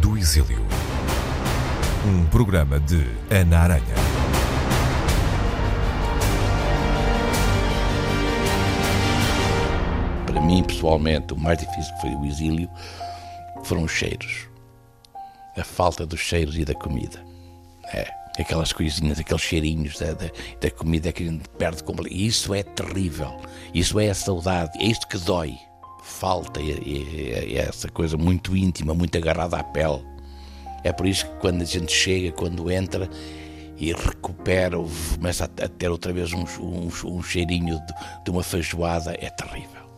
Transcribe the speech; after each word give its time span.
Do 0.00 0.16
Exílio. 0.16 0.64
Um 2.06 2.24
programa 2.30 2.80
de 2.80 3.06
Ana 3.30 3.58
Aranha. 3.58 3.82
Para 10.24 10.40
mim, 10.40 10.62
pessoalmente, 10.62 11.34
o 11.34 11.36
mais 11.36 11.58
difícil 11.58 11.94
foi 12.00 12.14
o 12.14 12.24
exílio 12.24 12.70
foram 13.64 13.82
os 13.82 13.92
cheiros. 13.92 14.48
A 15.58 15.62
falta 15.62 16.06
dos 16.06 16.20
cheiros 16.20 16.56
e 16.56 16.64
da 16.64 16.74
comida. 16.74 17.22
É, 17.92 18.10
aquelas 18.38 18.72
coisinhas, 18.72 19.18
aqueles 19.18 19.42
cheirinhos 19.42 19.98
da, 19.98 20.14
da, 20.14 20.30
da 20.58 20.70
comida 20.70 21.12
que 21.12 21.22
a 21.22 21.26
gente 21.26 21.46
perde 21.50 21.84
completamente. 21.84 22.26
Isso 22.26 22.54
é 22.54 22.62
terrível. 22.62 23.38
Isso 23.74 24.00
é 24.00 24.08
a 24.08 24.14
saudade. 24.14 24.78
É 24.82 24.86
isto 24.86 25.06
que 25.06 25.18
dói 25.18 25.58
falta, 26.08 26.60
é 26.60 27.54
essa 27.54 27.88
coisa 27.88 28.16
muito 28.16 28.56
íntima, 28.56 28.94
muito 28.94 29.16
agarrada 29.16 29.58
à 29.58 29.62
pele. 29.62 30.04
É 30.82 30.92
por 30.92 31.06
isso 31.06 31.26
que 31.26 31.36
quando 31.36 31.62
a 31.62 31.64
gente 31.64 31.92
chega, 31.92 32.32
quando 32.32 32.70
entra 32.70 33.08
e 33.76 33.92
recupera, 33.92 34.76
começa 35.14 35.44
a 35.44 35.68
ter 35.68 35.88
outra 35.88 36.12
vez 36.12 36.32
um, 36.32 36.44
um, 36.60 36.88
um 37.04 37.22
cheirinho 37.22 37.78
de, 37.78 37.94
de, 38.24 38.30
uma 38.30 38.42
feijoada, 38.42 39.12
é 39.12 39.30
terrível. 39.30 39.88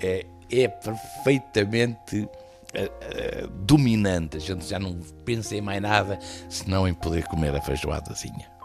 é, 0.00 0.26
é 0.50 0.68
perfeitamente 0.68 2.18
uh, 2.18 3.44
uh, 3.44 3.48
dominante. 3.48 4.36
A 4.36 4.40
gente 4.40 4.66
já 4.66 4.78
não 4.78 4.98
pensa 5.24 5.56
em 5.56 5.60
mais 5.60 5.80
nada 5.80 6.18
senão 6.48 6.86
em 6.86 6.94
poder 6.94 7.24
comer 7.24 7.54
a 7.54 7.62
feijoadazinha. 7.62 8.59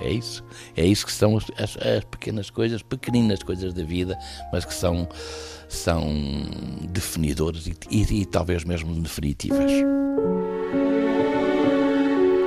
É 0.00 0.10
isso. 0.10 0.44
É 0.76 0.84
isso 0.84 1.06
que 1.06 1.12
são 1.12 1.36
as, 1.36 1.46
as, 1.58 2.04
pequenas 2.04 2.50
coisas, 2.50 2.82
pequeninas 2.82 3.42
coisas 3.42 3.74
da 3.74 3.82
vida, 3.82 4.18
mas 4.52 4.64
que 4.64 4.74
são, 4.74 5.08
são 5.68 6.06
definidoras 6.90 7.66
e, 7.66 7.76
e, 7.90 8.20
e 8.22 8.26
talvez 8.26 8.64
mesmo 8.64 8.94
definitivas. 8.94 9.70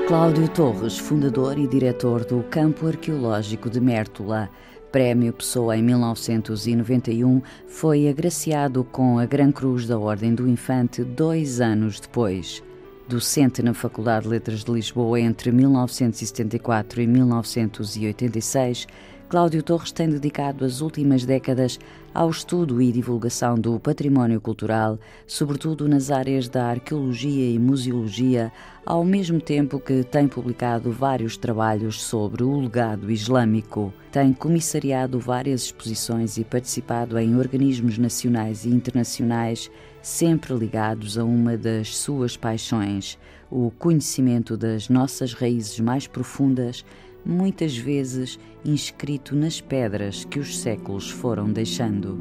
Cláudio 0.08 0.50
Torres, 0.50 0.98
fundador 0.98 1.58
e 1.58 1.68
diretor 1.68 2.26
do 2.26 2.44
Campo 2.44 2.88
Arqueológico 2.88 3.70
de 3.70 3.80
Mértola. 3.80 4.50
Prémio 4.92 5.32
Pessoa 5.32 5.78
em 5.78 5.82
1991, 5.82 7.42
foi 7.66 8.10
agraciado 8.10 8.84
com 8.84 9.18
a 9.18 9.26
Gran 9.26 9.50
Cruz 9.50 9.88
da 9.88 9.98
Ordem 9.98 10.36
do 10.36 10.50
Infante 10.50 11.02
dois 11.02 11.62
anos 11.62 11.98
depois 11.98 12.62
docente 13.08 13.62
na 13.62 13.74
Faculdade 13.74 14.24
de 14.24 14.30
Letras 14.30 14.64
de 14.64 14.72
Lisboa 14.72 15.20
entre 15.20 15.52
1974 15.52 17.02
e 17.02 17.08
1986, 17.08 18.88
Cláudio 19.32 19.64
Torres 19.64 19.94
tem 19.94 20.10
dedicado 20.10 20.66
as 20.66 20.82
últimas 20.82 21.24
décadas 21.24 21.80
ao 22.14 22.30
estudo 22.30 22.82
e 22.82 22.92
divulgação 22.92 23.56
do 23.56 23.80
património 23.80 24.42
cultural, 24.42 25.00
sobretudo 25.26 25.88
nas 25.88 26.12
áreas 26.12 26.50
da 26.50 26.66
arqueologia 26.66 27.50
e 27.50 27.58
museologia, 27.58 28.52
ao 28.86 29.06
mesmo 29.06 29.40
tempo 29.40 29.80
que 29.80 30.04
tem 30.04 30.28
publicado 30.28 30.92
vários 30.92 31.38
trabalhos 31.38 32.04
sobre 32.04 32.44
o 32.44 32.60
legado 32.60 33.10
islâmico. 33.10 33.94
Tem 34.12 34.34
comissariado 34.34 35.18
várias 35.18 35.62
exposições 35.62 36.38
e 36.38 36.44
participado 36.44 37.18
em 37.18 37.38
organismos 37.38 37.98
nacionais 37.98 38.66
e 38.66 38.70
internacionais 38.70 39.72
sempre 40.02 40.54
ligados 40.54 41.18
a 41.18 41.24
uma 41.24 41.56
das 41.56 41.96
suas 41.96 42.36
paixões, 42.36 43.18
o 43.50 43.72
conhecimento 43.72 44.58
das 44.58 44.90
nossas 44.90 45.34
raízes 45.34 45.80
mais 45.80 46.08
profundas, 46.08 46.84
muitas 47.24 47.78
vezes 47.78 48.40
inscrito 48.66 49.36
nas 49.36 49.62
pedras 49.62 50.26
que 50.26 50.40
os 50.40 50.60
séculos 50.60 51.10
foram 51.10 51.52
deixando. 51.52 52.18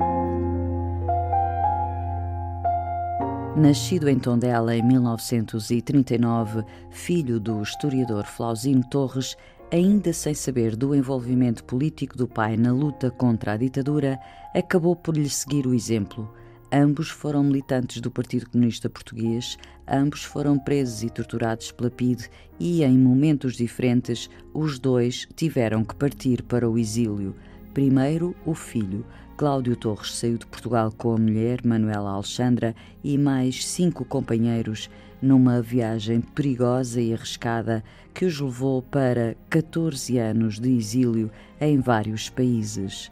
Nascido 3.56 4.08
em 4.08 4.18
Tondela 4.18 4.76
em 4.76 4.82
1939, 4.82 6.64
filho 6.90 7.40
do 7.40 7.62
historiador 7.62 8.24
Flausino 8.24 8.84
Torres, 8.88 9.36
ainda 9.72 10.12
sem 10.12 10.34
saber 10.34 10.76
do 10.76 10.94
envolvimento 10.94 11.64
político 11.64 12.16
do 12.16 12.28
pai 12.28 12.56
na 12.56 12.72
luta 12.72 13.10
contra 13.10 13.52
a 13.52 13.56
ditadura, 13.56 14.18
acabou 14.54 14.94
por 14.94 15.16
lhe 15.16 15.28
seguir 15.28 15.66
o 15.66 15.74
exemplo 15.74 16.32
Ambos 16.72 17.10
foram 17.10 17.42
militantes 17.42 18.00
do 18.00 18.12
Partido 18.12 18.48
Comunista 18.48 18.88
Português, 18.88 19.58
ambos 19.88 20.22
foram 20.22 20.56
presos 20.56 21.02
e 21.02 21.10
torturados 21.10 21.72
pela 21.72 21.90
PIDE 21.90 22.30
e, 22.60 22.84
em 22.84 22.96
momentos 22.96 23.56
diferentes, 23.56 24.30
os 24.54 24.78
dois 24.78 25.26
tiveram 25.34 25.82
que 25.82 25.96
partir 25.96 26.44
para 26.44 26.70
o 26.70 26.78
exílio. 26.78 27.34
Primeiro, 27.74 28.36
o 28.46 28.54
filho. 28.54 29.04
Cláudio 29.36 29.74
Torres 29.74 30.14
saiu 30.14 30.38
de 30.38 30.46
Portugal 30.46 30.92
com 30.96 31.12
a 31.12 31.18
mulher, 31.18 31.58
Manuela 31.66 32.12
Alexandra, 32.12 32.72
e 33.02 33.18
mais 33.18 33.66
cinco 33.66 34.04
companheiros, 34.04 34.88
numa 35.20 35.60
viagem 35.60 36.20
perigosa 36.20 37.00
e 37.00 37.12
arriscada 37.12 37.82
que 38.14 38.24
os 38.24 38.38
levou 38.38 38.80
para 38.80 39.36
14 39.48 40.18
anos 40.18 40.60
de 40.60 40.70
exílio 40.70 41.32
em 41.60 41.80
vários 41.80 42.30
países 42.30 43.10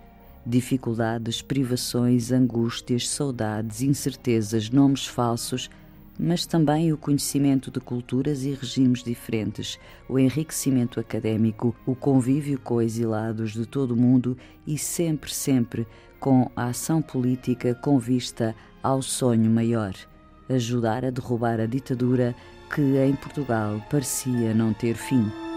dificuldades, 0.49 1.43
privações, 1.43 2.33
angústias, 2.33 3.09
saudades, 3.09 3.83
incertezas, 3.83 4.71
nomes 4.71 5.07
falsos, 5.07 5.69
mas 6.19 6.47
também 6.47 6.93
o 6.93 6.97
conhecimento 6.97 7.71
de 7.71 7.79
culturas 7.79 8.45
e 8.45 8.51
regimes 8.51 9.03
diferentes, 9.03 9.79
o 10.09 10.19
enriquecimento 10.19 10.99
académico, 10.99 11.77
o 11.87 11.95
convívio 11.95 12.59
com 12.59 12.81
exilados 12.81 13.53
de 13.53 13.67
todo 13.67 13.93
o 13.93 13.97
mundo 13.97 14.37
e 14.67 14.79
sempre, 14.79 15.33
sempre 15.33 15.87
com 16.19 16.51
a 16.57 16.67
ação 16.67 17.01
política 17.01 17.75
com 17.75 17.99
vista 17.99 18.55
ao 18.83 19.03
sonho 19.03 19.51
maior 19.51 19.95
ajudar 20.49 21.05
a 21.05 21.11
derrubar 21.11 21.61
a 21.61 21.67
ditadura 21.67 22.35
que 22.75 22.83
em 22.99 23.15
Portugal 23.15 23.81
parecia 23.91 24.55
não 24.55 24.73
ter 24.73 24.95
fim. 24.95 25.48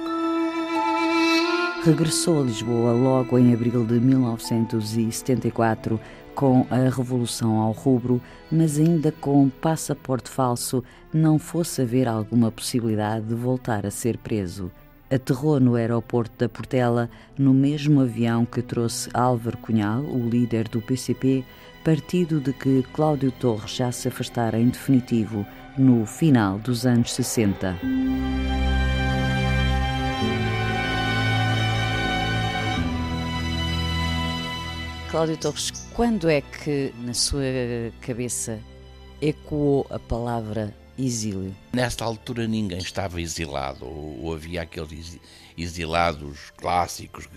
Regressou 1.83 2.41
a 2.41 2.45
Lisboa 2.45 2.91
logo 2.91 3.39
em 3.39 3.55
abril 3.55 3.83
de 3.83 3.99
1974 3.99 5.99
com 6.35 6.63
a 6.69 6.87
Revolução 6.95 7.59
ao 7.59 7.71
Rubro, 7.71 8.21
mas 8.51 8.77
ainda 8.77 9.11
com 9.11 9.49
passaporte 9.49 10.29
falso, 10.29 10.83
não 11.11 11.39
fosse 11.39 11.81
haver 11.81 12.07
alguma 12.07 12.51
possibilidade 12.51 13.25
de 13.25 13.33
voltar 13.33 13.87
a 13.87 13.89
ser 13.89 14.19
preso. 14.19 14.69
Aterrou 15.09 15.59
no 15.59 15.73
aeroporto 15.73 16.37
da 16.37 16.47
Portela 16.47 17.09
no 17.35 17.51
mesmo 17.51 18.01
avião 18.01 18.45
que 18.45 18.61
trouxe 18.61 19.09
Álvaro 19.11 19.57
Cunhal, 19.57 20.01
o 20.01 20.29
líder 20.29 20.67
do 20.67 20.83
PCP, 20.83 21.43
partido 21.83 22.39
de 22.39 22.53
que 22.53 22.85
Cláudio 22.93 23.31
Torres 23.31 23.71
já 23.71 23.91
se 23.91 24.07
afastara 24.07 24.59
em 24.59 24.69
definitivo 24.69 25.43
no 25.75 26.05
final 26.05 26.59
dos 26.59 26.85
anos 26.85 27.11
60. 27.11 27.75
Cláudio 35.11 35.35
Torres, 35.35 35.71
quando 35.93 36.29
é 36.29 36.39
que 36.39 36.93
na 36.99 37.13
sua 37.13 37.43
cabeça 37.99 38.57
ecoou 39.21 39.85
a 39.89 39.99
palavra 39.99 40.73
exílio? 40.97 41.53
Nesta 41.73 42.05
altura 42.05 42.47
ninguém 42.47 42.77
estava 42.77 43.19
exilado, 43.19 43.85
ou, 43.85 44.33
havia 44.33 44.61
aqueles 44.61 45.19
exilados 45.57 46.53
clássicos, 46.55 47.27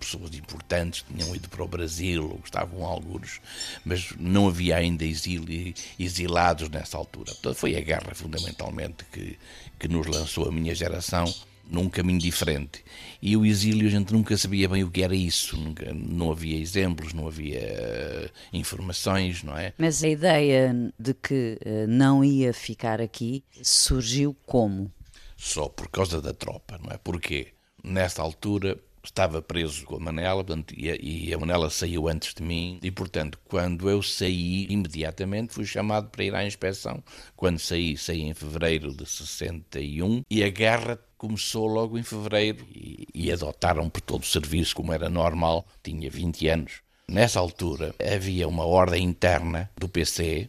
pessoas 0.00 0.34
importantes 0.34 1.04
tinham 1.06 1.32
ido 1.36 1.48
para 1.48 1.62
o 1.62 1.68
Brasil, 1.68 2.28
ou 2.28 2.40
estavam 2.44 2.84
alguns, 2.84 3.40
mas 3.84 4.12
não 4.18 4.48
havia 4.48 4.78
ainda 4.78 5.04
exílio, 5.04 5.72
exilados 6.00 6.68
nessa 6.68 6.98
altura. 6.98 7.30
Portanto, 7.30 7.54
foi 7.54 7.76
a 7.76 7.80
guerra 7.80 8.12
fundamentalmente 8.12 9.04
que, 9.04 9.38
que 9.78 9.86
nos 9.86 10.04
lançou 10.08 10.48
a 10.48 10.52
minha 10.52 10.74
geração 10.74 11.32
num 11.70 11.88
caminho 11.88 12.18
diferente. 12.18 12.84
E 13.22 13.36
o 13.36 13.46
exílio 13.46 13.86
a 13.86 13.90
gente 13.90 14.12
nunca 14.12 14.36
sabia 14.36 14.68
bem 14.68 14.82
o 14.82 14.90
que 14.90 15.02
era 15.02 15.14
isso, 15.14 15.56
nunca, 15.56 15.92
não 15.94 16.32
havia 16.32 16.58
exemplos, 16.58 17.12
não 17.12 17.26
havia 17.26 17.60
uh, 17.60 18.30
informações, 18.52 19.42
não 19.42 19.56
é? 19.56 19.72
Mas 19.78 20.02
a 20.02 20.08
ideia 20.08 20.92
de 20.98 21.14
que 21.14 21.58
uh, 21.64 21.86
não 21.86 22.24
ia 22.24 22.52
ficar 22.52 23.00
aqui 23.00 23.44
surgiu 23.62 24.36
como? 24.46 24.90
Só 25.36 25.68
por 25.68 25.88
causa 25.88 26.20
da 26.20 26.34
tropa, 26.34 26.78
não 26.82 26.92
é? 26.92 26.98
Porque 26.98 27.48
nessa 27.82 28.22
altura 28.22 28.78
estava 29.02 29.40
preso 29.40 29.84
com 29.84 29.96
a 29.96 30.00
Manela 30.00 30.44
portanto, 30.44 30.74
e, 30.76 30.90
a, 30.90 30.96
e 31.00 31.32
a 31.32 31.38
Manela 31.38 31.70
saiu 31.70 32.08
antes 32.08 32.34
de 32.34 32.42
mim 32.42 32.78
e, 32.82 32.90
portanto, 32.90 33.38
quando 33.44 33.88
eu 33.88 34.02
saí, 34.02 34.66
imediatamente 34.68 35.54
fui 35.54 35.64
chamado 35.64 36.10
para 36.10 36.24
ir 36.24 36.34
à 36.34 36.44
inspeção. 36.44 37.02
Quando 37.36 37.58
saí, 37.58 37.96
saí 37.96 38.22
em 38.22 38.34
fevereiro 38.34 38.94
de 38.94 39.06
61 39.06 40.22
e 40.30 40.44
a 40.44 40.48
guerra 40.48 40.98
começou 41.20 41.66
logo 41.66 41.98
em 41.98 42.02
fevereiro 42.02 42.66
e, 42.74 43.06
e 43.14 43.30
adotaram 43.30 43.90
por 43.90 44.00
todo 44.00 44.22
o 44.22 44.26
serviço 44.26 44.74
como 44.74 44.90
era 44.90 45.10
normal, 45.10 45.66
tinha 45.82 46.10
20 46.10 46.48
anos. 46.48 46.72
Nessa 47.06 47.38
altura 47.38 47.94
havia 48.02 48.48
uma 48.48 48.64
ordem 48.64 49.04
interna 49.04 49.70
do 49.76 49.86
PC, 49.86 50.48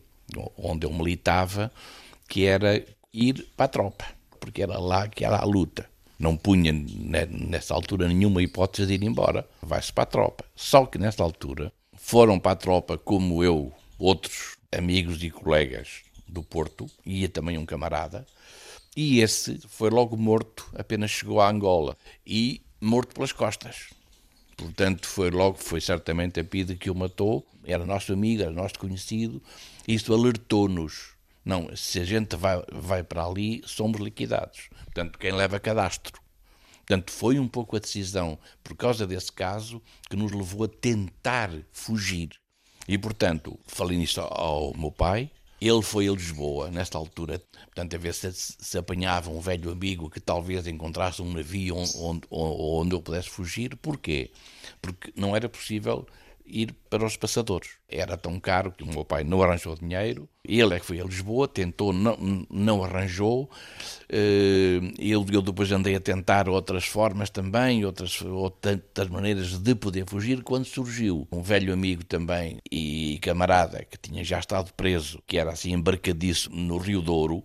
onde 0.58 0.88
eu 0.88 0.94
militava, 0.94 1.70
que 2.26 2.46
era 2.46 2.82
ir 3.14 3.46
para 3.58 3.66
a 3.66 3.68
tropa, 3.68 4.06
porque 4.40 4.64
era 4.64 4.80
lá 4.80 5.10
que 5.10 5.26
era 5.26 5.40
a 5.40 5.44
luta 5.44 5.92
não 6.18 6.38
punha 6.38 6.72
nessa 6.72 7.74
altura 7.74 8.08
nenhuma 8.08 8.44
hipótese 8.44 8.86
de 8.86 8.94
ir 8.94 9.08
embora. 9.08 9.44
Vai-se 9.60 9.92
para 9.92 10.04
a 10.04 10.06
tropa. 10.06 10.46
Só 10.56 10.86
que 10.86 11.00
nessa 11.00 11.24
altura 11.24 11.74
foram 11.96 12.40
para 12.40 12.52
a 12.52 12.56
tropa 12.56 12.96
como 12.96 13.44
eu, 13.44 13.74
outros 13.98 14.56
amigos 14.72 15.24
e 15.24 15.32
colegas 15.32 16.04
do 16.28 16.44
Porto, 16.44 16.86
ia 17.04 17.28
também 17.28 17.58
um 17.58 17.66
camarada, 17.66 18.24
e 18.96 19.20
esse 19.20 19.60
foi 19.68 19.90
logo 19.90 20.18
morto, 20.18 20.70
apenas 20.76 21.12
chegou 21.12 21.40
a 21.40 21.50
Angola, 21.50 21.98
e 22.26 22.62
morto 22.80 23.14
pelas 23.14 23.32
costas. 23.32 23.90
Portanto, 24.58 25.08
foi 25.08 25.32
logo, 25.32 25.58
foi 25.58 25.80
certamente 25.82 26.40
a 26.40 26.44
PIDE 26.44 26.76
que 26.76 26.90
o 26.90 26.96
matou, 26.96 27.46
era 27.64 27.86
nosso 27.86 28.14
amigo, 28.14 28.42
era 28.42 28.52
nosso 28.52 28.78
conhecido, 28.78 29.42
isso 29.88 30.14
alertou-nos. 30.14 31.16
Não, 31.44 31.76
se 31.76 32.00
a 32.00 32.06
gente 32.06 32.36
vai, 32.36 32.62
vai 32.72 33.04
para 33.04 33.26
ali, 33.26 33.62
somos 33.66 34.00
liquidados. 34.00 34.70
Portanto, 34.86 35.18
quem 35.18 35.32
leva 35.32 35.60
cadastro. 35.60 36.22
Portanto, 36.86 37.12
foi 37.12 37.40
um 37.40 37.48
pouco 37.48 37.76
a 37.76 37.80
decisão, 37.80 38.38
por 38.64 38.76
causa 38.76 39.08
desse 39.08 39.32
caso, 39.32 39.82
que 40.10 40.16
nos 40.16 40.32
levou 40.32 40.66
a 40.66 40.68
tentar 40.68 41.50
fugir. 41.72 42.30
E, 42.88 42.98
portanto, 42.98 43.58
falei 43.66 43.98
nisso 43.98 44.20
ao 44.22 44.76
meu 44.78 44.92
pai, 44.92 45.32
ele 45.62 45.82
foi 45.84 46.08
a 46.08 46.12
Lisboa, 46.12 46.72
nesta 46.72 46.98
altura, 46.98 47.40
portanto, 47.66 47.96
a 47.96 48.00
ver 48.00 48.16
se, 48.16 48.32
se 48.34 48.78
apanhava 48.80 49.30
um 49.30 49.40
velho 49.40 49.72
amigo 49.72 50.10
que 50.10 50.20
talvez 50.20 50.66
encontrasse 50.66 51.22
um 51.22 51.32
navio 51.32 51.78
onde, 51.78 51.94
onde, 51.96 52.28
onde 52.32 52.96
eu 52.96 53.02
pudesse 53.02 53.30
fugir. 53.30 53.76
Porquê? 53.78 54.32
Porque 54.82 55.14
não 55.16 55.36
era 55.36 55.48
possível 55.48 56.08
ir 56.46 56.74
para 56.90 57.06
os 57.06 57.18
passadores. 57.18 57.72
Era 57.88 58.18
tão 58.18 58.40
caro 58.40 58.72
que 58.72 58.84
o 58.84 58.88
meu 58.88 59.06
pai 59.06 59.24
não 59.24 59.42
arranjou 59.42 59.76
dinheiro. 59.76 60.28
Ele 60.44 60.76
é 60.76 60.80
que 60.80 60.86
foi 60.86 61.00
a 61.00 61.04
Lisboa, 61.04 61.48
tentou, 61.48 61.94
não, 61.94 62.46
não 62.50 62.84
arranjou. 62.84 63.50
Eh, 64.10 64.80
eu, 65.00 65.26
eu 65.32 65.42
depois 65.42 65.72
andei 65.72 65.96
a 65.96 66.00
tentar 66.00 66.50
outras 66.50 66.86
formas 66.86 67.30
também, 67.30 67.86
outras, 67.86 68.22
outras 68.22 69.08
maneiras 69.10 69.58
de 69.58 69.76
poder 69.76 70.06
fugir, 70.08 70.44
quando 70.44 70.66
surgiu 70.66 71.28
um 71.32 71.42
velho 71.42 71.72
amigo 71.74 72.04
também 72.04 72.58
e 72.72 73.20
camarada 73.22 73.86
que 73.86 73.98
tinha 73.98 74.24
já 74.24 74.40
estado 74.40 74.74
preso, 74.74 75.22
que 75.28 75.38
era 75.38 75.52
assim 75.52 75.74
embarcadiço 75.74 76.50
no 76.52 76.78
Rio 76.78 77.02
Douro, 77.02 77.44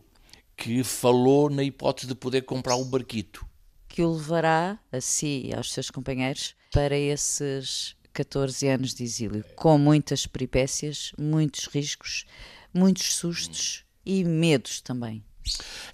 que 0.57 0.83
falou 0.83 1.51
na 1.51 1.63
hipótese 1.63 2.09
de 2.09 2.15
poder 2.15 2.43
comprar 2.43 2.77
um 2.77 2.85
barquito. 2.85 3.47
Que 3.89 4.03
o 4.03 4.13
levará 4.13 4.79
a 4.91 5.01
si 5.01 5.43
e 5.47 5.55
aos 5.55 5.73
seus 5.73 5.91
companheiros 5.91 6.55
para 6.73 6.97
esses 6.97 7.97
14 8.17 8.67
anos 8.67 8.95
de 8.95 9.05
exílio, 9.05 9.45
com 9.55 9.77
muitas 9.77 10.27
peripécias, 10.27 11.13
muitos 11.19 11.67
riscos, 11.67 12.25
muitos 12.73 13.15
sustos 13.15 13.85
e 14.07 14.25
medos 14.25 14.81
também. 14.81 15.23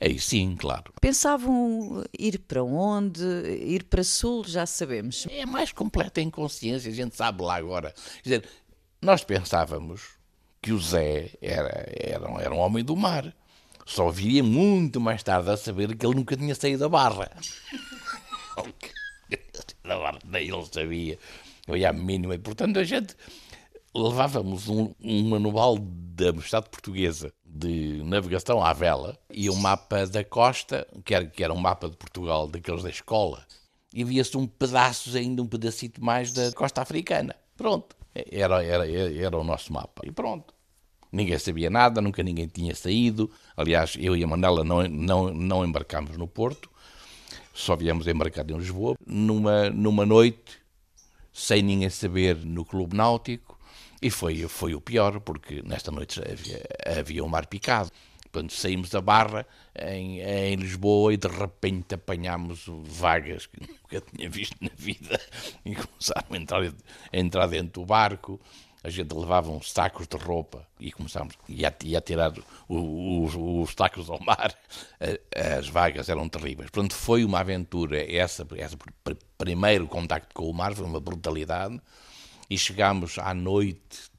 Aí 0.00 0.20
sim, 0.20 0.54
claro. 0.56 0.92
Pensavam 1.00 2.04
ir 2.16 2.38
para 2.38 2.62
onde? 2.62 3.24
Ir 3.66 3.84
para 3.84 4.04
sul, 4.04 4.44
já 4.44 4.64
sabemos. 4.66 5.26
É 5.30 5.44
mais 5.44 5.72
completa 5.72 6.20
a 6.20 6.22
inconsciência, 6.22 6.92
a 6.92 6.94
gente 6.94 7.16
sabe 7.16 7.42
lá 7.42 7.56
agora. 7.56 7.92
Quer 8.22 8.22
dizer, 8.22 8.48
nós 9.00 9.24
pensávamos 9.24 10.02
que 10.62 10.72
o 10.72 10.80
Zé 10.80 11.30
era, 11.42 11.92
era, 11.92 12.40
era 12.40 12.54
um 12.54 12.58
homem 12.58 12.84
do 12.84 12.96
mar. 12.96 13.34
Só 13.84 14.10
viria 14.10 14.44
muito 14.44 15.00
mais 15.00 15.24
tarde 15.24 15.50
a 15.50 15.56
saber 15.56 15.96
que 15.96 16.06
ele 16.06 16.14
nunca 16.14 16.36
tinha 16.36 16.54
saído 16.54 16.78
da 16.78 16.88
barra. 16.88 17.32
Nem 20.24 20.48
ele 20.48 20.66
sabia 20.70 21.18
não 21.66 21.76
ia 21.76 21.90
a 21.90 21.92
mínima. 21.92 22.34
E, 22.34 22.38
portanto, 22.38 22.78
a 22.78 22.84
gente 22.84 23.16
levávamos 23.94 24.68
um, 24.68 24.92
um 25.02 25.28
manual 25.28 25.76
da 25.78 26.30
Universidade 26.30 26.70
Portuguesa 26.70 27.32
de 27.44 28.02
navegação 28.04 28.64
à 28.64 28.72
vela 28.72 29.18
e 29.30 29.50
um 29.50 29.56
mapa 29.56 30.06
da 30.06 30.24
costa, 30.24 30.86
que 31.04 31.14
era, 31.14 31.26
que 31.26 31.44
era 31.44 31.52
um 31.52 31.58
mapa 31.58 31.88
de 31.88 31.96
Portugal, 31.96 32.46
daqueles 32.46 32.82
da 32.82 32.90
escola, 32.90 33.46
e 33.92 34.02
via-se 34.04 34.36
um 34.36 34.46
pedaço, 34.46 35.16
ainda 35.16 35.42
um 35.42 35.46
pedacito 35.46 36.02
mais 36.02 36.32
da 36.32 36.50
costa 36.52 36.80
africana. 36.80 37.36
Pronto, 37.56 37.94
era, 38.14 38.64
era, 38.64 38.88
era 38.88 39.36
o 39.36 39.44
nosso 39.44 39.72
mapa. 39.72 40.02
E 40.04 40.10
pronto. 40.10 40.54
Ninguém 41.10 41.38
sabia 41.38 41.68
nada, 41.68 42.00
nunca 42.00 42.22
ninguém 42.22 42.46
tinha 42.46 42.74
saído. 42.74 43.30
Aliás, 43.54 43.94
eu 44.00 44.16
e 44.16 44.24
a 44.24 44.26
Manela 44.26 44.64
não, 44.64 44.82
não, 44.88 45.30
não 45.30 45.62
embarcámos 45.62 46.16
no 46.16 46.26
Porto, 46.26 46.70
só 47.52 47.76
viemos 47.76 48.06
embarcar 48.06 48.50
em 48.50 48.56
Lisboa. 48.56 48.96
Numa, 49.06 49.68
numa 49.68 50.06
noite, 50.06 50.61
sem 51.32 51.62
ninguém 51.62 51.90
saber 51.90 52.36
no 52.44 52.64
Clube 52.64 52.96
Náutico, 52.96 53.58
e 54.00 54.10
foi, 54.10 54.46
foi 54.48 54.74
o 54.74 54.80
pior, 54.80 55.20
porque 55.20 55.62
nesta 55.62 55.90
noite 55.90 56.20
havia, 56.20 56.62
havia 56.98 57.24
um 57.24 57.28
mar 57.28 57.46
picado. 57.46 57.90
Quando 58.32 58.50
saímos 58.50 58.88
da 58.88 59.00
barra 59.00 59.46
em, 59.78 60.20
em 60.20 60.56
Lisboa 60.56 61.12
e 61.12 61.18
de 61.18 61.28
repente 61.28 61.94
apanhámos 61.94 62.64
vagas 62.66 63.46
que 63.46 63.60
nunca 63.68 64.00
tinha 64.00 64.28
visto 64.28 64.56
na 64.60 64.70
vida 64.74 65.20
e 65.64 65.74
começaram 65.74 66.26
a 66.30 66.36
entrar, 66.36 66.62
a 66.64 67.16
entrar 67.16 67.46
dentro 67.46 67.82
do 67.82 67.86
barco 67.86 68.40
a 68.84 68.90
gente 68.90 69.14
levava 69.14 69.50
uns 69.50 69.70
sacos 69.70 70.08
de 70.08 70.16
roupa 70.16 70.66
e 70.80 70.90
começámos 70.90 71.36
a, 71.36 71.68
a 71.68 72.00
tirar 72.00 72.32
os, 72.68 73.34
os 73.34 73.74
sacos 73.76 74.10
ao 74.10 74.20
mar. 74.20 74.56
As 75.58 75.68
vagas 75.68 76.08
eram 76.08 76.28
terríveis. 76.28 76.70
Portanto, 76.70 76.94
foi 76.94 77.24
uma 77.24 77.40
aventura. 77.40 78.04
Essa, 78.12 78.46
primeiro 79.38 79.86
contacto 79.86 80.34
com 80.34 80.50
o 80.50 80.54
mar 80.54 80.74
foi 80.74 80.84
uma 80.84 81.00
brutalidade. 81.00 81.80
E 82.50 82.58
chegámos 82.58 83.18
à 83.18 83.32
noite, 83.32 84.10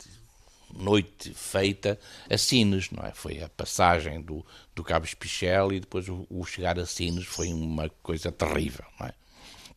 noite 0.73 1.33
feita 1.33 1.99
a 2.29 2.37
Sines, 2.37 2.89
não 2.89 3.05
é? 3.05 3.11
Foi 3.13 3.43
a 3.43 3.49
passagem 3.49 4.21
do, 4.21 4.45
do 4.73 4.83
Cabo 4.83 5.05
Espichel 5.05 5.73
e 5.73 5.79
depois 5.81 6.07
o, 6.07 6.25
o 6.29 6.45
chegar 6.45 6.79
a 6.79 6.85
Sines 6.85 7.25
foi 7.25 7.53
uma 7.53 7.89
coisa 8.01 8.31
terrível, 8.31 8.85
não 8.99 9.07
é? 9.07 9.13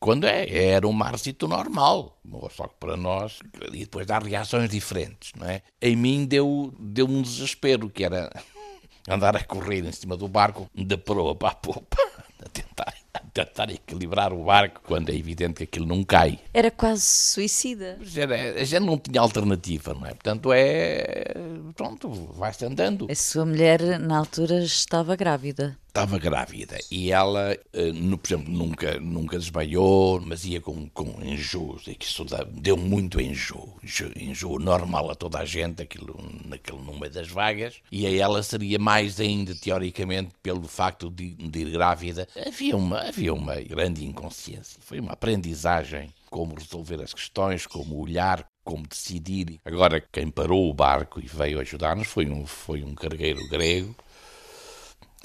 Quando 0.07 0.23
é, 0.23 0.47
era 0.69 0.87
um 0.87 0.93
marzito 0.93 1.49
normal, 1.49 2.17
só 2.53 2.69
que 2.69 2.77
para 2.79 2.97
nós, 2.97 3.41
e 3.73 3.81
depois 3.81 4.07
dá 4.07 4.21
reações 4.21 4.71
diferentes, 4.71 5.33
não 5.35 5.49
é? 5.49 5.63
Em 5.83 5.97
mim 5.97 6.25
deu, 6.25 6.73
deu 6.79 7.09
um 7.09 7.21
desespero, 7.21 7.91
que 7.91 8.05
era 8.05 8.31
andar 9.11 9.35
a 9.35 9.43
correr 9.43 9.85
em 9.85 9.91
cima 9.91 10.17
do 10.17 10.29
barco, 10.29 10.71
de 10.73 10.97
proa 10.97 11.35
para 11.35 11.49
a 11.49 11.55
popa, 11.57 11.97
a 12.41 12.49
tentar, 12.51 12.95
tentar 13.33 13.71
equilibrar 13.71 14.33
o 14.33 14.45
barco, 14.45 14.81
quando 14.85 15.11
é 15.11 15.15
evidente 15.15 15.55
que 15.55 15.65
aquilo 15.65 15.87
não 15.87 16.05
cai. 16.05 16.39
Era 16.53 16.71
quase 16.71 17.03
suicida. 17.03 17.99
Era, 18.17 18.61
a 18.61 18.65
gente 18.65 18.85
não 18.85 18.99
tinha 18.99 19.21
alternativa, 19.21 19.95
não 19.95 20.07
é? 20.07 20.11
Portanto, 20.11 20.53
é. 20.53 21.35
Pronto, 21.75 22.09
vai-se 22.11 22.65
andando. 22.65 23.07
A 23.11 23.15
sua 23.15 23.45
mulher, 23.45 23.99
na 24.01 24.19
altura, 24.19 24.63
estava 24.63 25.17
grávida 25.17 25.77
estava 25.97 26.19
grávida 26.19 26.77
e 26.91 27.11
ela, 27.11 27.57
eh, 27.73 27.93
no, 27.93 28.19
por 28.19 28.29
exemplo, 28.29 28.53
nunca, 28.53 29.01
nunca 29.01 29.39
desmaiou, 29.39 30.21
mas 30.21 30.45
ia 30.45 30.61
com, 30.61 30.87
com 30.91 31.25
enjoos, 31.25 31.87
e 31.87 31.95
que 31.95 32.05
isso 32.05 32.23
deu 32.53 32.77
muito 32.77 33.19
enjoo, 33.19 33.79
enjoo 34.15 34.59
normal 34.59 35.11
a 35.11 35.15
toda 35.15 35.39
a 35.39 35.45
gente, 35.47 35.83
aquilo, 35.83 36.15
naquele, 36.45 36.83
no 36.83 36.99
meio 36.99 37.11
das 37.11 37.29
vagas, 37.29 37.77
e 37.91 38.07
a 38.07 38.15
ela 38.15 38.43
seria 38.43 38.79
mais 38.79 39.19
ainda, 39.19 39.55
teoricamente, 39.55 40.33
pelo 40.43 40.69
facto 40.69 41.09
de, 41.09 41.31
de 41.31 41.61
ir 41.61 41.71
grávida. 41.71 42.29
Havia 42.47 42.77
uma, 42.77 43.06
havia 43.09 43.33
uma 43.33 43.55
grande 43.57 44.05
inconsciência, 44.05 44.79
foi 44.81 45.01
uma 45.01 45.13
aprendizagem 45.13 46.13
como 46.31 46.55
resolver 46.55 47.01
as 47.03 47.15
questões, 47.15 47.67
como 47.67 48.01
olhar, 48.01 48.45
como 48.65 48.87
decidir. 48.87 49.61
Agora, 49.65 50.01
quem 50.13 50.29
parou 50.29 50.69
o 50.69 50.75
barco 50.75 51.21
e 51.21 51.27
veio 51.27 51.61
ajudar-nos 51.61 52.09
foi 52.09 52.27
um, 52.29 52.47
foi 52.47 52.83
um 52.83 52.95
cargueiro 52.95 53.41
grego 53.49 53.95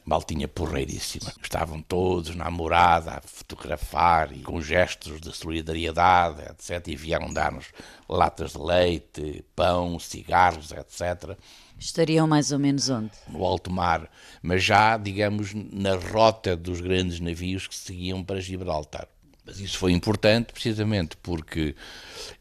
maltinha 0.05 0.47
porreiríssima. 0.47 1.31
Estavam 1.41 1.81
todos 1.81 2.35
na 2.35 2.49
morada 2.49 3.11
a 3.11 3.21
fotografar 3.21 4.31
e 4.33 4.41
com 4.41 4.61
gestos 4.61 5.21
de 5.21 5.35
solidariedade, 5.35 6.41
etc. 6.41 6.87
E 6.87 6.95
vieram 6.95 7.31
dar-nos 7.31 7.67
latas 8.09 8.53
de 8.53 8.59
leite, 8.59 9.45
pão, 9.55 9.99
cigarros, 9.99 10.71
etc. 10.71 11.37
Estariam 11.81 12.27
mais 12.27 12.51
ou 12.51 12.59
menos 12.59 12.89
onde? 12.89 13.09
No 13.27 13.43
alto 13.43 13.71
mar, 13.71 14.07
mas 14.43 14.63
já, 14.63 14.95
digamos, 14.97 15.51
na 15.55 15.95
rota 15.95 16.55
dos 16.55 16.79
grandes 16.79 17.19
navios 17.19 17.65
que 17.65 17.75
seguiam 17.75 18.23
para 18.23 18.39
Gibraltar. 18.39 19.07
Mas 19.43 19.59
isso 19.59 19.79
foi 19.79 19.91
importante 19.91 20.53
precisamente 20.53 21.17
porque 21.17 21.75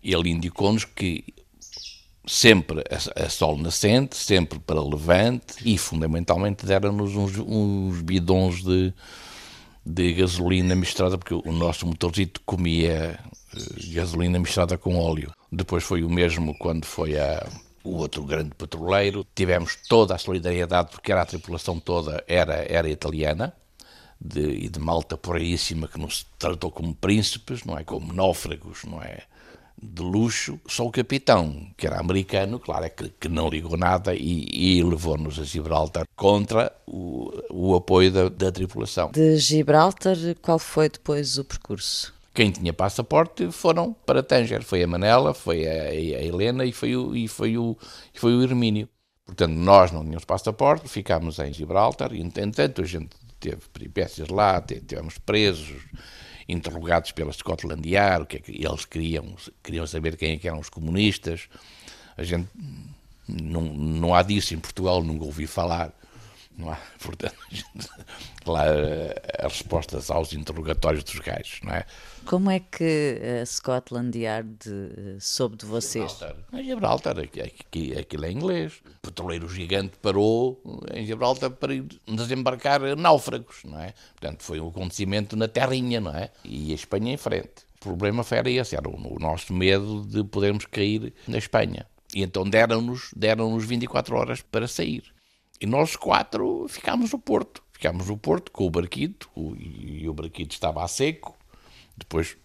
ele 0.05 0.29
indicou-nos 0.29 0.85
que 0.85 1.25
sempre 2.27 2.85
a, 3.17 3.31
sol 3.31 3.57
nascente, 3.57 4.15
sempre 4.15 4.59
para 4.59 4.83
levante 4.83 5.57
e 5.65 5.79
fundamentalmente 5.79 6.67
deram-nos 6.67 7.17
uns, 7.17 7.39
uns 7.39 8.03
bidons 8.03 8.63
de, 8.63 8.93
de 9.87 10.13
gasolina 10.13 10.75
misturada, 10.75 11.17
porque 11.17 11.33
o 11.33 11.51
nosso 11.51 11.87
motorzito 11.87 12.43
comia 12.45 13.19
uh, 13.55 13.95
gasolina 13.95 14.39
misturada 14.39 14.77
com 14.77 14.99
óleo. 14.99 15.33
Depois 15.51 15.83
foi 15.83 16.05
o 16.05 16.11
mesmo 16.11 16.55
quando 16.59 16.85
foi 16.85 17.19
a, 17.19 17.49
o 17.85 17.97
outro 17.97 18.25
grande 18.25 18.51
petroleiro. 18.55 19.27
Tivemos 19.35 19.77
toda 19.89 20.15
a 20.15 20.19
solidariedade, 20.19 20.91
porque 20.91 21.13
era 21.13 21.23
a 21.23 21.27
tripulação 21.27 21.79
toda 21.79 22.23
era, 22.27 22.55
era 22.69 22.89
italiana. 22.89 23.55
De, 24.23 24.43
e 24.43 24.69
de 24.69 24.79
malta 24.79 25.17
porreiríssima 25.17 25.89
que 25.89 25.99
nos 25.99 26.27
tratou 26.39 26.71
como 26.71 26.95
príncipes, 26.95 27.65
não 27.65 27.79
é? 27.79 27.85
Como 27.85 28.13
náufragos, 28.13 28.85
não 28.85 29.03
é? 29.03 29.23
de 29.83 30.03
luxo, 30.03 30.61
só 30.67 30.87
o 30.87 30.91
capitão, 30.91 31.69
que 31.77 31.87
era 31.87 31.99
americano, 31.99 32.59
claro, 32.59 32.85
é 32.85 32.91
que, 32.91 33.09
que 33.09 33.29
não 33.29 33.49
ligou 33.49 33.77
nada 33.77 34.15
e, 34.15 34.47
e 34.51 34.83
levou-nos 34.83 35.39
a 35.39 35.45
Gibraltar 35.45 36.05
contra 36.15 36.71
o, 36.87 37.31
o 37.51 37.75
apoio 37.75 38.13
da, 38.13 38.29
da 38.29 38.53
tripulação. 38.53 39.11
De 39.11 39.37
Gibraltar, 39.39 40.17
qual 40.43 40.59
foi 40.59 40.89
depois 40.89 41.39
o 41.39 41.45
percurso? 41.45 42.13
Quem 42.33 42.51
tinha 42.51 42.73
passaporte 42.73 43.51
foram 43.51 43.93
para 43.93 44.23
Tanger. 44.23 44.63
Foi 44.63 44.83
a 44.83 44.87
Manela, 44.87 45.35
foi 45.35 45.67
a, 45.67 45.83
a 45.91 45.95
Helena 45.95 46.65
e 46.65 46.73
foi 46.73 46.97
o, 46.97 47.15
e 47.17 47.27
foi 47.27 47.59
o, 47.59 47.77
e 48.15 48.19
foi 48.19 48.35
o 48.35 48.43
Hermínio. 48.43 48.89
Portanto, 49.27 49.53
nós 49.53 49.93
não 49.93 50.03
tínhamos 50.03 50.25
passaporte, 50.25 50.89
ficámos 50.89 51.39
em 51.39 51.53
Gibraltar 51.53 52.13
e, 52.13 52.21
entanto, 52.21 52.83
a 52.83 52.85
gente 52.85 53.11
teve 53.39 53.63
peripécias 53.73 54.29
lá, 54.29 54.61
tivemos 54.61 55.19
presos, 55.19 55.83
interrogados 56.49 57.13
pela 57.13 57.33
Scotland 57.33 57.89
Yard, 57.89 58.25
o 58.25 58.27
que 58.27 58.37
é 58.37 58.41
que 58.41 58.65
eles 58.65 58.85
queriam, 58.85 59.35
queriam 59.63 59.87
saber 59.87 60.17
quem 60.17 60.33
é 60.33 60.37
que 60.37 60.49
eram 60.49 60.59
os 60.59 60.69
comunistas. 60.69 61.49
A 62.17 62.23
gente 62.23 62.49
não, 63.27 63.63
não 63.63 64.15
há 64.15 64.23
disso 64.23 64.55
em 64.55 64.59
Portugal, 64.59 65.03
nunca 65.03 65.25
ouvi 65.25 65.47
falar. 65.47 65.93
Não 66.57 66.71
há, 66.71 66.79
portanto, 67.01 67.37
lá 68.47 68.67
eh, 68.67 69.15
as 69.39 69.53
respostas 69.53 70.11
aos 70.11 70.33
interrogatórios 70.33 71.05
dos 71.05 71.19
gajos, 71.19 71.61
não 71.63 71.73
é? 71.73 71.87
Como 72.27 72.51
é 72.51 72.61
que 72.61 73.19
a 73.41 73.47
Scotland 73.47 74.17
Yard 74.19 74.59
eh, 74.67 75.17
soube 75.21 75.57
de 75.57 75.65
vocês? 75.65 76.19
Em 76.53 76.65
Gibraltar, 76.65 77.17
aquilo 77.19 78.25
é 78.25 78.31
inglês. 78.31 78.75
O 78.85 79.01
petroleiro 79.03 79.49
gigante 79.49 79.97
parou 80.03 80.61
em 80.93 81.07
Gibraltar 81.07 81.51
para 81.51 81.73
desembarcar 82.07 82.97
náufragos, 82.97 83.63
não 83.65 83.81
é? 83.81 83.95
Portanto, 84.19 84.43
foi 84.43 84.61
um 84.61 84.69
acontecimento 84.69 85.37
na 85.37 85.49
terrinha, 85.49 86.01
não 86.01 86.15
é? 86.15 86.31
E 86.45 86.73
a 86.73 86.75
Espanha 86.75 87.13
em 87.13 87.17
frente. 87.17 87.71
O 87.77 87.85
problema 87.85 88.23
foi 88.23 88.57
esse, 88.57 88.77
era 88.77 88.89
o 88.89 89.19
nosso 89.19 89.55
medo 89.55 90.05
de 90.07 90.23
podermos 90.23 90.67
cair 90.67 91.15
na 91.27 91.39
Espanha. 91.39 91.87
E 92.15 92.23
então 92.23 92.49
deram-nos 92.49 93.11
deram, 93.17 93.51
-nos, 93.51 93.65
24 93.65 94.17
horas 94.17 94.43
para 94.43 94.69
sair. 94.69 95.05
E 95.61 95.67
nós 95.67 95.95
quatro 95.95 96.67
ficámos 96.69 97.13
no 97.13 97.19
Porto. 97.19 97.63
Ficámos 97.73 98.09
no 98.09 98.17
Porto 98.17 98.51
com 98.51 98.67
o 98.67 98.71
barquito, 98.71 99.31
o, 99.35 99.55
e 99.57 100.09
o 100.09 100.15
barquito 100.15 100.55
estava 100.55 100.83
a 100.83 100.89
seco. 100.89 101.37
Depois 101.97 102.37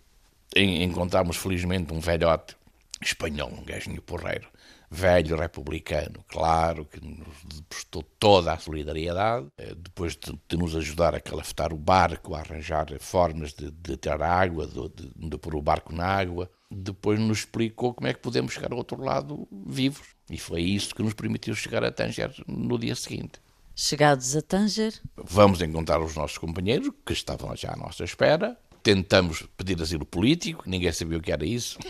encontramos 0.56 1.38
felizmente 1.38 1.94
um 1.94 2.00
velhote 2.00 2.56
espanhol, 3.02 3.52
um 3.52 3.64
gajinho 3.64 4.02
porreiro, 4.02 4.48
velho 4.90 5.36
republicano, 5.36 6.24
claro, 6.28 6.86
que 6.86 7.00
nos 7.06 7.62
prestou 7.68 8.04
toda 8.20 8.54
a 8.54 8.58
solidariedade, 8.58 9.48
eh, 9.58 9.76
depois 9.76 10.16
de, 10.16 10.38
de 10.48 10.58
nos 10.58 10.76
ajudar 10.76 11.14
a 11.14 11.20
calafetar 11.20 11.74
o 11.74 11.78
barco, 11.78 12.36
a 12.36 12.40
arranjar 12.40 12.88
formas 13.00 13.54
de, 13.54 13.72
de 13.72 13.98
ter 13.98 14.22
água, 14.22 14.68
de, 14.68 14.90
de, 14.90 15.30
de 15.30 15.38
pôr 15.38 15.56
o 15.56 15.62
barco 15.62 15.94
na 15.94 16.06
água, 16.06 16.50
depois 16.76 17.20
nos 17.20 17.40
explicou 17.40 17.94
como 17.94 18.08
é 18.08 18.14
que 18.14 18.20
podemos 18.20 18.54
chegar 18.54 18.72
ao 18.72 18.78
outro 18.78 19.02
lado 19.02 19.48
vivos. 19.66 20.08
E 20.30 20.38
foi 20.38 20.62
isso 20.62 20.94
que 20.94 21.02
nos 21.02 21.14
permitiu 21.14 21.56
chegar 21.56 21.84
a 21.84 21.92
Tanger 21.92 22.34
no 22.48 22.78
dia 22.78 22.96
seguinte. 22.96 23.40
Chegados 23.76 24.36
a 24.36 24.42
Tanger? 24.42 24.94
Vamos 25.16 25.62
encontrar 25.62 26.02
os 26.02 26.16
nossos 26.16 26.38
companheiros, 26.38 26.92
que 27.06 27.14
estavam 27.14 27.56
já 27.56 27.74
à 27.74 27.76
nossa 27.76 28.04
espera. 28.04 28.58
Tentamos 28.84 29.44
pedir 29.58 29.82
asilo 29.82 30.06
político, 30.06 30.64
ninguém 30.66 30.92
sabia 30.92 31.18
o 31.18 31.22
que 31.22 31.32
era 31.32 31.46
isso. 31.46 31.80